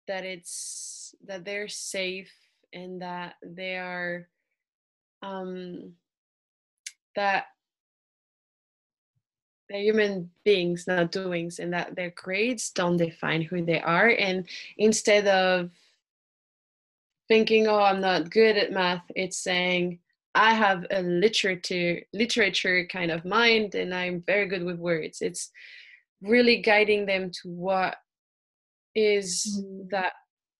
that 0.06 0.24
it's 0.24 1.14
that 1.26 1.44
they're 1.44 1.68
safe 1.68 2.32
and 2.72 3.02
that 3.02 3.34
they 3.42 3.76
are 3.76 4.28
um 5.22 5.92
that 7.16 7.46
they're 9.68 9.80
human 9.80 10.30
beings 10.44 10.86
not 10.86 11.10
doings 11.10 11.58
and 11.58 11.72
that 11.72 11.96
their 11.96 12.10
grades 12.10 12.70
don't 12.70 12.96
define 12.96 13.42
who 13.42 13.64
they 13.64 13.80
are 13.80 14.08
and 14.08 14.46
instead 14.78 15.26
of 15.26 15.70
thinking 17.32 17.66
oh 17.66 17.80
i'm 17.80 18.02
not 18.02 18.30
good 18.30 18.58
at 18.58 18.72
math. 18.72 19.06
It's 19.16 19.38
saying 19.38 20.00
i 20.34 20.52
have 20.52 20.84
a 20.90 21.00
literature 21.00 22.02
literature 22.12 22.86
kind 22.92 23.10
of 23.10 23.24
mind 23.24 23.74
and 23.74 23.94
i'm 23.94 24.22
very 24.26 24.46
good 24.46 24.64
with 24.64 24.78
words. 24.78 25.22
It's 25.22 25.50
really 26.20 26.58
guiding 26.60 27.06
them 27.06 27.30
to 27.38 27.48
what 27.48 27.96
is 28.94 29.64
mm. 29.64 29.88
that 29.94 30.12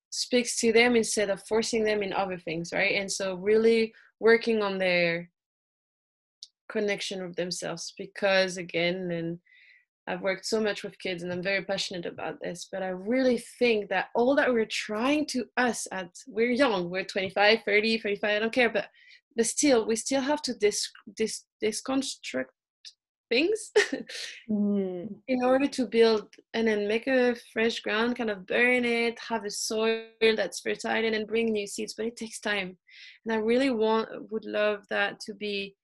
speaks 0.09 0.57
to 0.61 0.73
them 0.73 0.97
instead 0.97 1.29
of 1.29 1.47
forcing 1.47 1.85
them 1.85 2.03
in 2.03 2.15
other 2.15 2.39
things 2.39 2.73
right? 2.73 2.95
And 3.01 3.13
so 3.13 3.35
really 3.35 3.93
working 4.19 4.63
on 4.63 4.79
their 4.79 5.29
connection 6.71 7.23
with 7.23 7.37
themselves 7.37 7.93
because 7.99 8.57
again 8.57 9.11
and 9.11 9.39
I've 10.07 10.23
worked 10.23 10.47
so 10.47 10.61
much 10.61 10.83
with 10.83 10.99
kids 10.99 11.23
and 11.23 11.33
I'm 11.33 11.43
very 11.43 11.63
passionate 11.63 12.07
about 12.07 12.41
this, 12.41 12.69
but 12.71 12.83
I 12.83 12.89
really 12.89 13.39
think 13.59 13.89
that 13.91 14.07
all 14.15 14.35
that 14.35 14.53
we're 14.53 14.67
trying 14.67 15.27
to 15.27 15.45
us 15.57 15.87
at 15.93 16.11
we're 16.27 16.51
young, 16.51 16.91
we're 16.91 17.05
25, 17.05 17.61
30, 17.65 17.99
35, 17.99 18.31
I 18.31 18.39
don't 18.39 18.53
care, 18.53 18.71
but 18.71 18.89
but 19.35 19.47
still 19.47 19.87
we 19.87 19.97
still 19.97 20.21
have 20.21 20.43
to 20.43 20.55
dis, 20.55 20.91
dis, 21.17 21.45
disconstruct 21.61 22.51
things 23.33 23.71
mm. 24.51 25.09
in 25.27 25.45
order 25.45 25.67
to 25.67 25.87
build 25.87 26.29
and 26.53 26.69
then 26.69 26.87
make 26.87 27.07
a 27.07 27.35
fresh 27.53 27.81
ground, 27.81 28.17
kind 28.17 28.29
of 28.29 28.47
burn 28.47 28.85
it, 28.85 29.19
have 29.19 29.45
a 29.45 29.51
soil 29.51 30.05
that's 30.37 30.61
fertile 30.61 31.05
and 31.05 31.15
then 31.15 31.25
bring 31.25 31.47
new 31.51 31.67
seeds, 31.67 31.95
but 31.95 32.07
it 32.07 32.17
takes 32.17 32.41
time. 32.41 32.77
And 33.25 33.33
I 33.33 33.37
really 33.37 33.71
want 33.71 34.09
would 34.31 34.45
love 34.45 34.85
that 34.91 35.19
to 35.21 35.33
be 35.33 35.75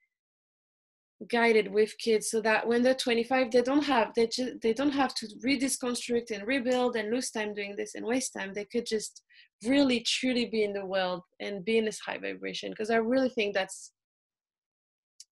guided 1.27 1.73
with 1.73 1.99
kids 1.99 2.31
so 2.31 2.41
that 2.41 2.67
when 2.67 2.81
they're 2.83 2.95
25 2.95 3.51
they 3.51 3.63
don't 3.63 3.83
have 3.83 4.13
they 4.15 4.27
just 4.29 4.53
they 4.63 4.73
don't 4.73 4.93
have 4.93 5.13
to 5.15 5.27
redisconstruct 5.45 6.31
and 6.31 6.47
rebuild 6.47 6.95
and 6.95 7.11
lose 7.11 7.31
time 7.31 7.53
doing 7.55 7.75
this 7.77 7.97
and 7.97 8.07
waste 8.07 8.33
time. 8.33 8.53
They 8.55 8.67
could 8.67 8.87
just 8.87 9.23
really 9.67 10.01
truly 10.01 10.47
be 10.47 10.63
in 10.63 10.73
the 10.73 10.87
world 10.87 11.23
and 11.41 11.65
be 11.65 11.79
in 11.79 11.85
this 11.85 11.99
high 11.99 12.19
vibration 12.19 12.71
because 12.71 12.91
i 12.91 12.97
really 12.97 13.29
think 13.29 13.55
that's 13.55 13.91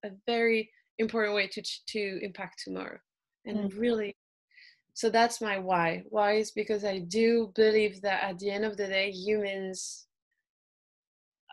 a 0.05 0.11
very 0.27 0.69
important 0.99 1.35
way 1.35 1.47
to 1.47 1.63
to 1.87 2.19
impact 2.23 2.63
tomorrow. 2.65 2.99
And 3.45 3.71
mm. 3.71 3.79
really 3.79 4.17
so 4.95 5.11
that's 5.11 5.43
my 5.43 5.59
why. 5.59 6.03
Why 6.09 6.33
is 6.33 6.51
because 6.51 6.85
i 6.85 6.99
do 6.99 7.53
believe 7.55 8.01
that 8.03 8.25
at 8.25 8.39
the 8.39 8.51
end 8.51 8.65
of 8.65 8.77
the 8.77 8.89
day 8.89 9.11
humans 9.13 10.06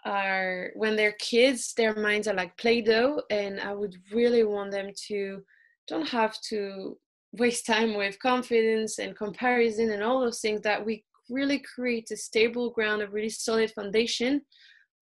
are 0.06 0.72
when 0.76 0.96
they're 0.96 1.16
kids 1.20 1.74
their 1.76 1.96
minds 1.96 2.28
are 2.28 2.34
like 2.34 2.56
play-doh 2.58 3.22
and 3.30 3.60
i 3.62 3.74
would 3.74 3.96
really 4.12 4.44
want 4.44 4.72
them 4.72 4.90
to 5.08 5.42
don't 5.88 6.08
have 6.08 6.40
to 6.42 6.98
waste 7.34 7.66
time 7.66 7.96
with 7.96 8.20
confidence 8.20 9.00
and 9.00 9.16
comparison 9.16 9.92
and 9.92 10.04
all 10.04 10.22
those 10.22 10.42
things 10.42 10.62
that 10.62 10.86
we 10.86 11.04
really 11.30 11.62
create 11.76 12.10
a 12.12 12.18
stable 12.18 12.70
ground 12.72 13.02
a 13.02 13.08
really 13.08 13.30
solid 13.30 13.72
foundation 13.72 14.42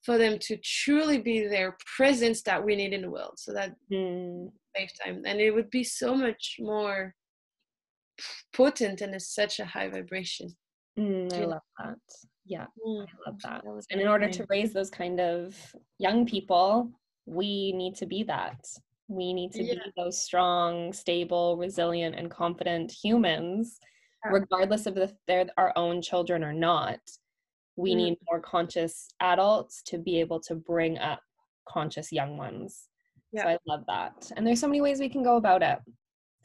for 0.04 0.18
them 0.18 0.38
to 0.40 0.58
truly 0.64 1.20
be 1.20 1.48
their 1.48 1.78
presence 1.96 2.42
that 2.44 2.64
we 2.64 2.76
need 2.76 2.94
in 2.94 3.04
the 3.04 3.10
world 3.10 3.34
so 3.38 3.54
that 3.54 3.76
mm. 3.92 4.50
lifetime. 4.78 5.24
And 5.26 5.40
it 5.40 5.52
would 5.52 5.70
be 5.70 5.84
so 5.84 6.16
much 6.16 6.58
more 6.60 7.14
potent 8.56 9.02
and 9.02 9.14
it's 9.14 9.34
such 9.34 9.60
a 9.60 9.66
high 9.66 9.90
vibration. 9.90 10.56
Mm, 11.00 11.32
i 11.34 11.46
love 11.46 11.62
that 11.80 11.98
yeah 12.46 12.66
mm. 12.86 13.06
i 13.06 13.30
love 13.30 13.40
that 13.44 13.64
and 13.92 14.02
in 14.02 14.08
order 14.08 14.30
to 14.30 14.46
raise 14.50 14.74
those 14.74 14.90
kind 14.90 15.20
of 15.20 15.56
young 16.00 16.26
people 16.26 16.90
we 17.26 17.72
need 17.74 17.96
to 17.96 18.06
be 18.06 18.24
that 18.24 18.60
we 19.08 19.34
need 19.34 19.52
to 19.52 19.64
yeah. 19.64 19.74
be 19.74 19.92
those 19.98 20.22
strong 20.22 20.94
stable 20.94 21.58
resilient 21.58 22.16
and 22.16 22.32
confident 22.32 22.92
humans 22.92 23.80
yeah. 24.26 24.32
regardless 24.32 24.86
of 24.86 24.98
if 24.98 25.12
they're 25.28 25.46
our 25.58 25.74
own 25.76 26.02
children 26.02 26.44
or 26.44 26.54
not 26.54 27.00
we 27.76 27.94
mm. 27.94 27.98
need 27.98 28.18
more 28.30 28.40
conscious 28.40 29.10
adults 29.20 29.82
to 29.84 29.98
be 29.98 30.20
able 30.20 30.40
to 30.40 30.56
bring 30.56 30.98
up 30.98 31.22
conscious 31.68 32.12
young 32.12 32.38
ones 32.38 32.88
yeah. 33.32 33.44
so 33.44 33.50
i 33.50 33.58
love 33.68 33.84
that 33.88 34.32
and 34.36 34.46
there's 34.46 34.60
so 34.60 34.68
many 34.68 34.82
ways 34.82 35.00
we 35.00 35.10
can 35.10 35.24
go 35.24 35.38
about 35.38 35.62
it 35.62 35.80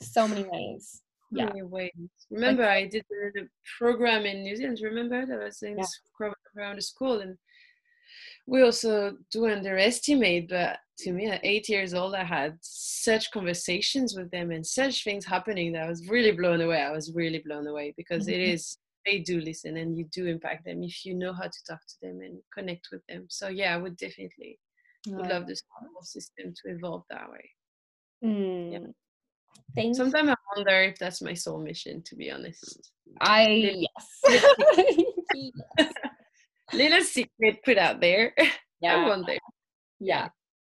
so 0.01 0.28
many 0.28 0.44
ways 0.53 1.03
yeah. 1.37 1.62
ways. 1.62 1.91
Remember, 2.30 2.62
like, 2.62 2.70
I 2.70 2.87
did 2.87 3.05
the, 3.11 3.49
program 3.78 4.24
in 4.24 4.43
New 4.43 4.57
Zealand. 4.57 4.80
Remember, 4.82 5.26
that 5.26 5.39
was 5.39 5.62
in 5.62 5.78
yeah. 5.78 6.32
around 6.57 6.76
the 6.76 6.82
school, 6.82 7.20
and 7.20 7.37
we 8.47 8.62
also 8.62 9.16
do 9.32 9.47
underestimate. 9.47 10.49
But 10.49 10.78
to 11.01 11.12
me, 11.12 11.26
at 11.26 11.45
eight 11.45 11.68
years 11.68 11.95
old, 11.95 12.14
I 12.14 12.24
had 12.24 12.59
such 12.61 13.30
conversations 13.30 14.16
with 14.16 14.30
them 14.30 14.51
and 14.51 14.66
such 14.66 15.05
things 15.05 15.24
happening 15.24 15.72
that 15.72 15.84
I 15.84 15.89
was 15.89 16.09
really 16.09 16.32
blown 16.32 16.61
away. 16.61 16.82
I 16.82 16.93
was 16.93 17.12
really 17.12 17.43
blown 17.45 17.66
away 17.66 17.95
because 17.97 18.26
mm-hmm. 18.26 18.41
it 18.41 18.49
is 18.49 18.78
they 19.05 19.20
do 19.20 19.41
listen 19.41 19.76
and 19.76 19.97
you 19.97 20.05
do 20.12 20.26
impact 20.26 20.64
them 20.64 20.82
if 20.82 21.05
you 21.05 21.14
know 21.14 21.32
how 21.32 21.45
to 21.45 21.64
talk 21.68 21.80
to 21.87 21.95
them 22.03 22.20
and 22.20 22.39
connect 22.53 22.89
with 22.91 23.03
them. 23.09 23.26
So 23.28 23.49
yeah, 23.49 23.74
I 23.74 23.78
would 23.78 23.97
definitely 23.97 24.59
would 25.09 25.28
love 25.28 25.47
the 25.47 25.55
school 25.55 26.03
system 26.03 26.53
to 26.53 26.74
evolve 26.74 27.05
that 27.11 27.30
way. 27.30 27.51
Mm. 28.24 28.72
Yeah. 28.72 28.78
Sometimes 29.92 30.30
I 30.30 30.34
wonder 30.56 30.82
if 30.82 30.98
that's 30.98 31.20
my 31.20 31.34
soul 31.34 31.58
mission, 31.58 32.02
to 32.04 32.16
be 32.16 32.30
honest. 32.30 32.90
I 33.20 33.86
yes. 34.26 34.44
yes. 35.78 35.92
Little 36.72 37.02
secret 37.02 37.62
put 37.64 37.78
out 37.78 38.00
there. 38.00 38.34
Yeah. 38.82 38.96
I 38.96 39.08
wonder. 39.08 39.32
Yeah. 40.00 40.28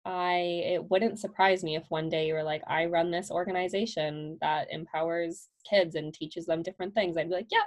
I 0.06 0.62
it 0.64 0.90
wouldn't 0.90 1.20
surprise 1.20 1.62
me 1.62 1.76
if 1.76 1.84
one 1.90 2.08
day 2.08 2.26
you 2.26 2.32
were 2.32 2.42
like, 2.42 2.62
I 2.66 2.86
run 2.86 3.10
this 3.10 3.30
organization 3.30 4.38
that 4.40 4.68
empowers 4.70 5.48
kids 5.68 5.96
and 5.96 6.12
teaches 6.14 6.46
them 6.46 6.62
different 6.62 6.94
things. 6.94 7.18
I'd 7.18 7.28
be 7.28 7.34
like, 7.34 7.48
yeah, 7.50 7.58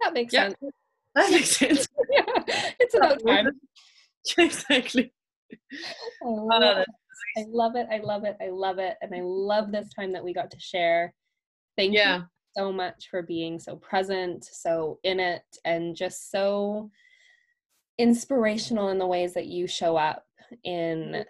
that 0.00 0.14
makes 0.14 0.32
yeah, 0.32 0.44
sense. 0.44 0.56
That 1.14 1.30
makes 1.30 1.50
sense. 1.58 1.86
yeah, 2.10 2.42
it's 2.80 2.94
about 2.94 3.20
time. 3.26 3.60
Exactly. 4.38 5.12
Oh, 6.22 6.50
uh, 6.50 6.84
I 7.36 7.44
love 7.48 7.76
it. 7.76 7.86
I 7.90 7.98
love 7.98 8.24
it. 8.24 8.36
I 8.40 8.48
love 8.50 8.78
it. 8.78 8.96
And 9.02 9.14
I 9.14 9.20
love 9.22 9.72
this 9.72 9.88
time 9.94 10.12
that 10.12 10.24
we 10.24 10.32
got 10.32 10.50
to 10.50 10.60
share. 10.60 11.14
Thank 11.76 11.94
yeah. 11.94 12.18
you 12.18 12.24
so 12.56 12.72
much 12.72 13.08
for 13.10 13.22
being 13.22 13.58
so 13.58 13.76
present, 13.76 14.44
so 14.44 14.98
in 15.04 15.20
it, 15.20 15.42
and 15.64 15.94
just 15.94 16.30
so 16.30 16.90
inspirational 17.98 18.88
in 18.88 18.98
the 18.98 19.06
ways 19.06 19.34
that 19.34 19.46
you 19.46 19.66
show 19.66 19.96
up 19.96 20.24
in 20.64 21.24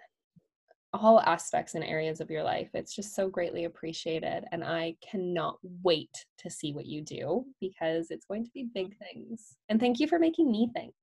all 0.93 1.19
aspects 1.21 1.75
and 1.75 1.83
areas 1.83 2.19
of 2.19 2.31
your 2.31 2.43
life. 2.43 2.69
It's 2.73 2.95
just 2.95 3.15
so 3.15 3.29
greatly 3.29 3.65
appreciated. 3.65 4.45
And 4.51 4.63
I 4.63 4.95
cannot 5.07 5.57
wait 5.83 6.25
to 6.39 6.49
see 6.49 6.73
what 6.73 6.85
you 6.85 7.01
do 7.01 7.45
because 7.59 8.09
it's 8.09 8.25
going 8.25 8.43
to 8.45 8.51
be 8.53 8.69
big 8.73 8.95
things. 8.97 9.55
And 9.69 9.79
thank 9.79 9.99
you 9.99 10.07
for 10.07 10.17
making 10.17 10.51
me 10.51 10.69
think 10.73 10.93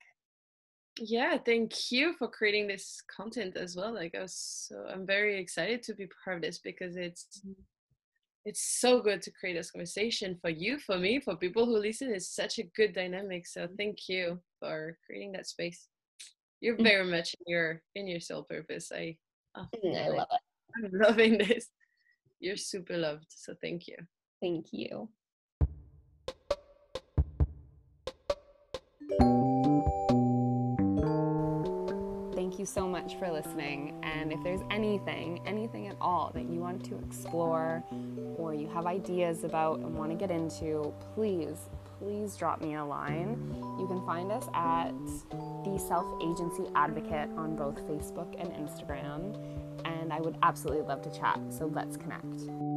yeah 0.99 1.37
thank 1.45 1.93
you 1.93 2.15
for 2.15 2.29
creating 2.29 2.67
this 2.67 3.03
content 3.15 3.57
as 3.57 3.77
well 3.77 3.93
like 3.93 4.15
i 4.15 4.23
was 4.23 4.35
so 4.69 4.87
i'm 4.91 5.07
very 5.07 5.39
excited 5.39 5.83
to 5.83 5.95
be 5.95 6.09
part 6.25 6.37
of 6.37 6.43
this 6.43 6.59
because 6.59 6.97
it's 6.97 7.27
mm-hmm. 7.41 7.53
it's 8.47 8.81
so 8.81 9.01
good 9.01 9.21
to 9.21 9.31
create 9.31 9.55
this 9.55 9.71
conversation 9.71 10.39
for 10.41 10.49
you 10.49 10.79
for 10.79 10.97
me 10.97 11.21
for 11.21 11.37
people 11.37 11.67
who 11.67 11.79
listen 11.79 12.13
it's 12.13 12.35
such 12.35 12.59
a 12.59 12.71
good 12.75 12.95
dynamic 12.95 13.47
so 13.47 13.63
mm-hmm. 13.63 13.75
thank 13.77 14.09
you 14.09 14.41
for 14.59 14.97
creating 15.05 15.33
that 15.33 15.47
space 15.47 15.89
you're 16.61 16.75
mm-hmm. 16.75 16.85
very 16.85 17.05
much 17.05 17.35
in 17.35 17.53
your 17.53 17.83
in 17.95 18.07
your 18.07 18.21
soul 18.21 18.45
purpose 18.45 18.91
i 18.93 19.15
oh, 19.57 19.67
i 19.95 20.09
love 20.09 20.27
it 20.33 20.41
i'm 20.85 20.91
loving 21.01 21.37
this 21.37 21.69
you're 22.41 22.57
super 22.57 22.97
loved 22.97 23.27
so 23.29 23.55
thank 23.61 23.87
you 23.87 23.97
thank 24.41 24.67
you 24.73 25.09
you 32.59 32.67
so 32.67 32.87
much 32.87 33.19
for 33.19 33.31
listening. 33.31 33.99
And 34.03 34.33
if 34.33 34.43
there's 34.43 34.61
anything, 34.71 35.41
anything 35.47 35.89
at 35.89 35.97
all 36.01 36.31
that 36.35 36.45
you 36.49 36.61
want 36.61 36.85
to 36.87 36.99
explore 36.99 37.83
or 38.37 38.55
you 38.55 38.69
have 38.69 38.87
ideas 38.87 39.45
about 39.45 39.81
and 39.81 39.95
want 39.95 40.11
to 40.11 40.17
get 40.17 40.31
into, 40.31 40.93
please, 41.15 41.69
please 41.99 42.37
drop 42.37 42.61
me 42.61 42.75
a 42.75 42.85
line. 42.85 43.55
You 43.79 43.87
can 43.87 44.05
find 44.05 44.31
us 44.31 44.47
at 44.55 44.93
the 45.65 45.79
Self 45.79 46.07
Agency 46.23 46.71
Advocate 46.75 47.31
on 47.37 47.57
both 47.57 47.77
Facebook 47.89 48.35
and 48.39 48.51
Instagram. 48.53 49.37
And 49.85 50.13
I 50.13 50.21
would 50.21 50.37
absolutely 50.43 50.85
love 50.85 51.03
to 51.03 51.11
chat, 51.11 51.39
so 51.51 51.67
let's 51.67 51.97
connect. 51.97 52.76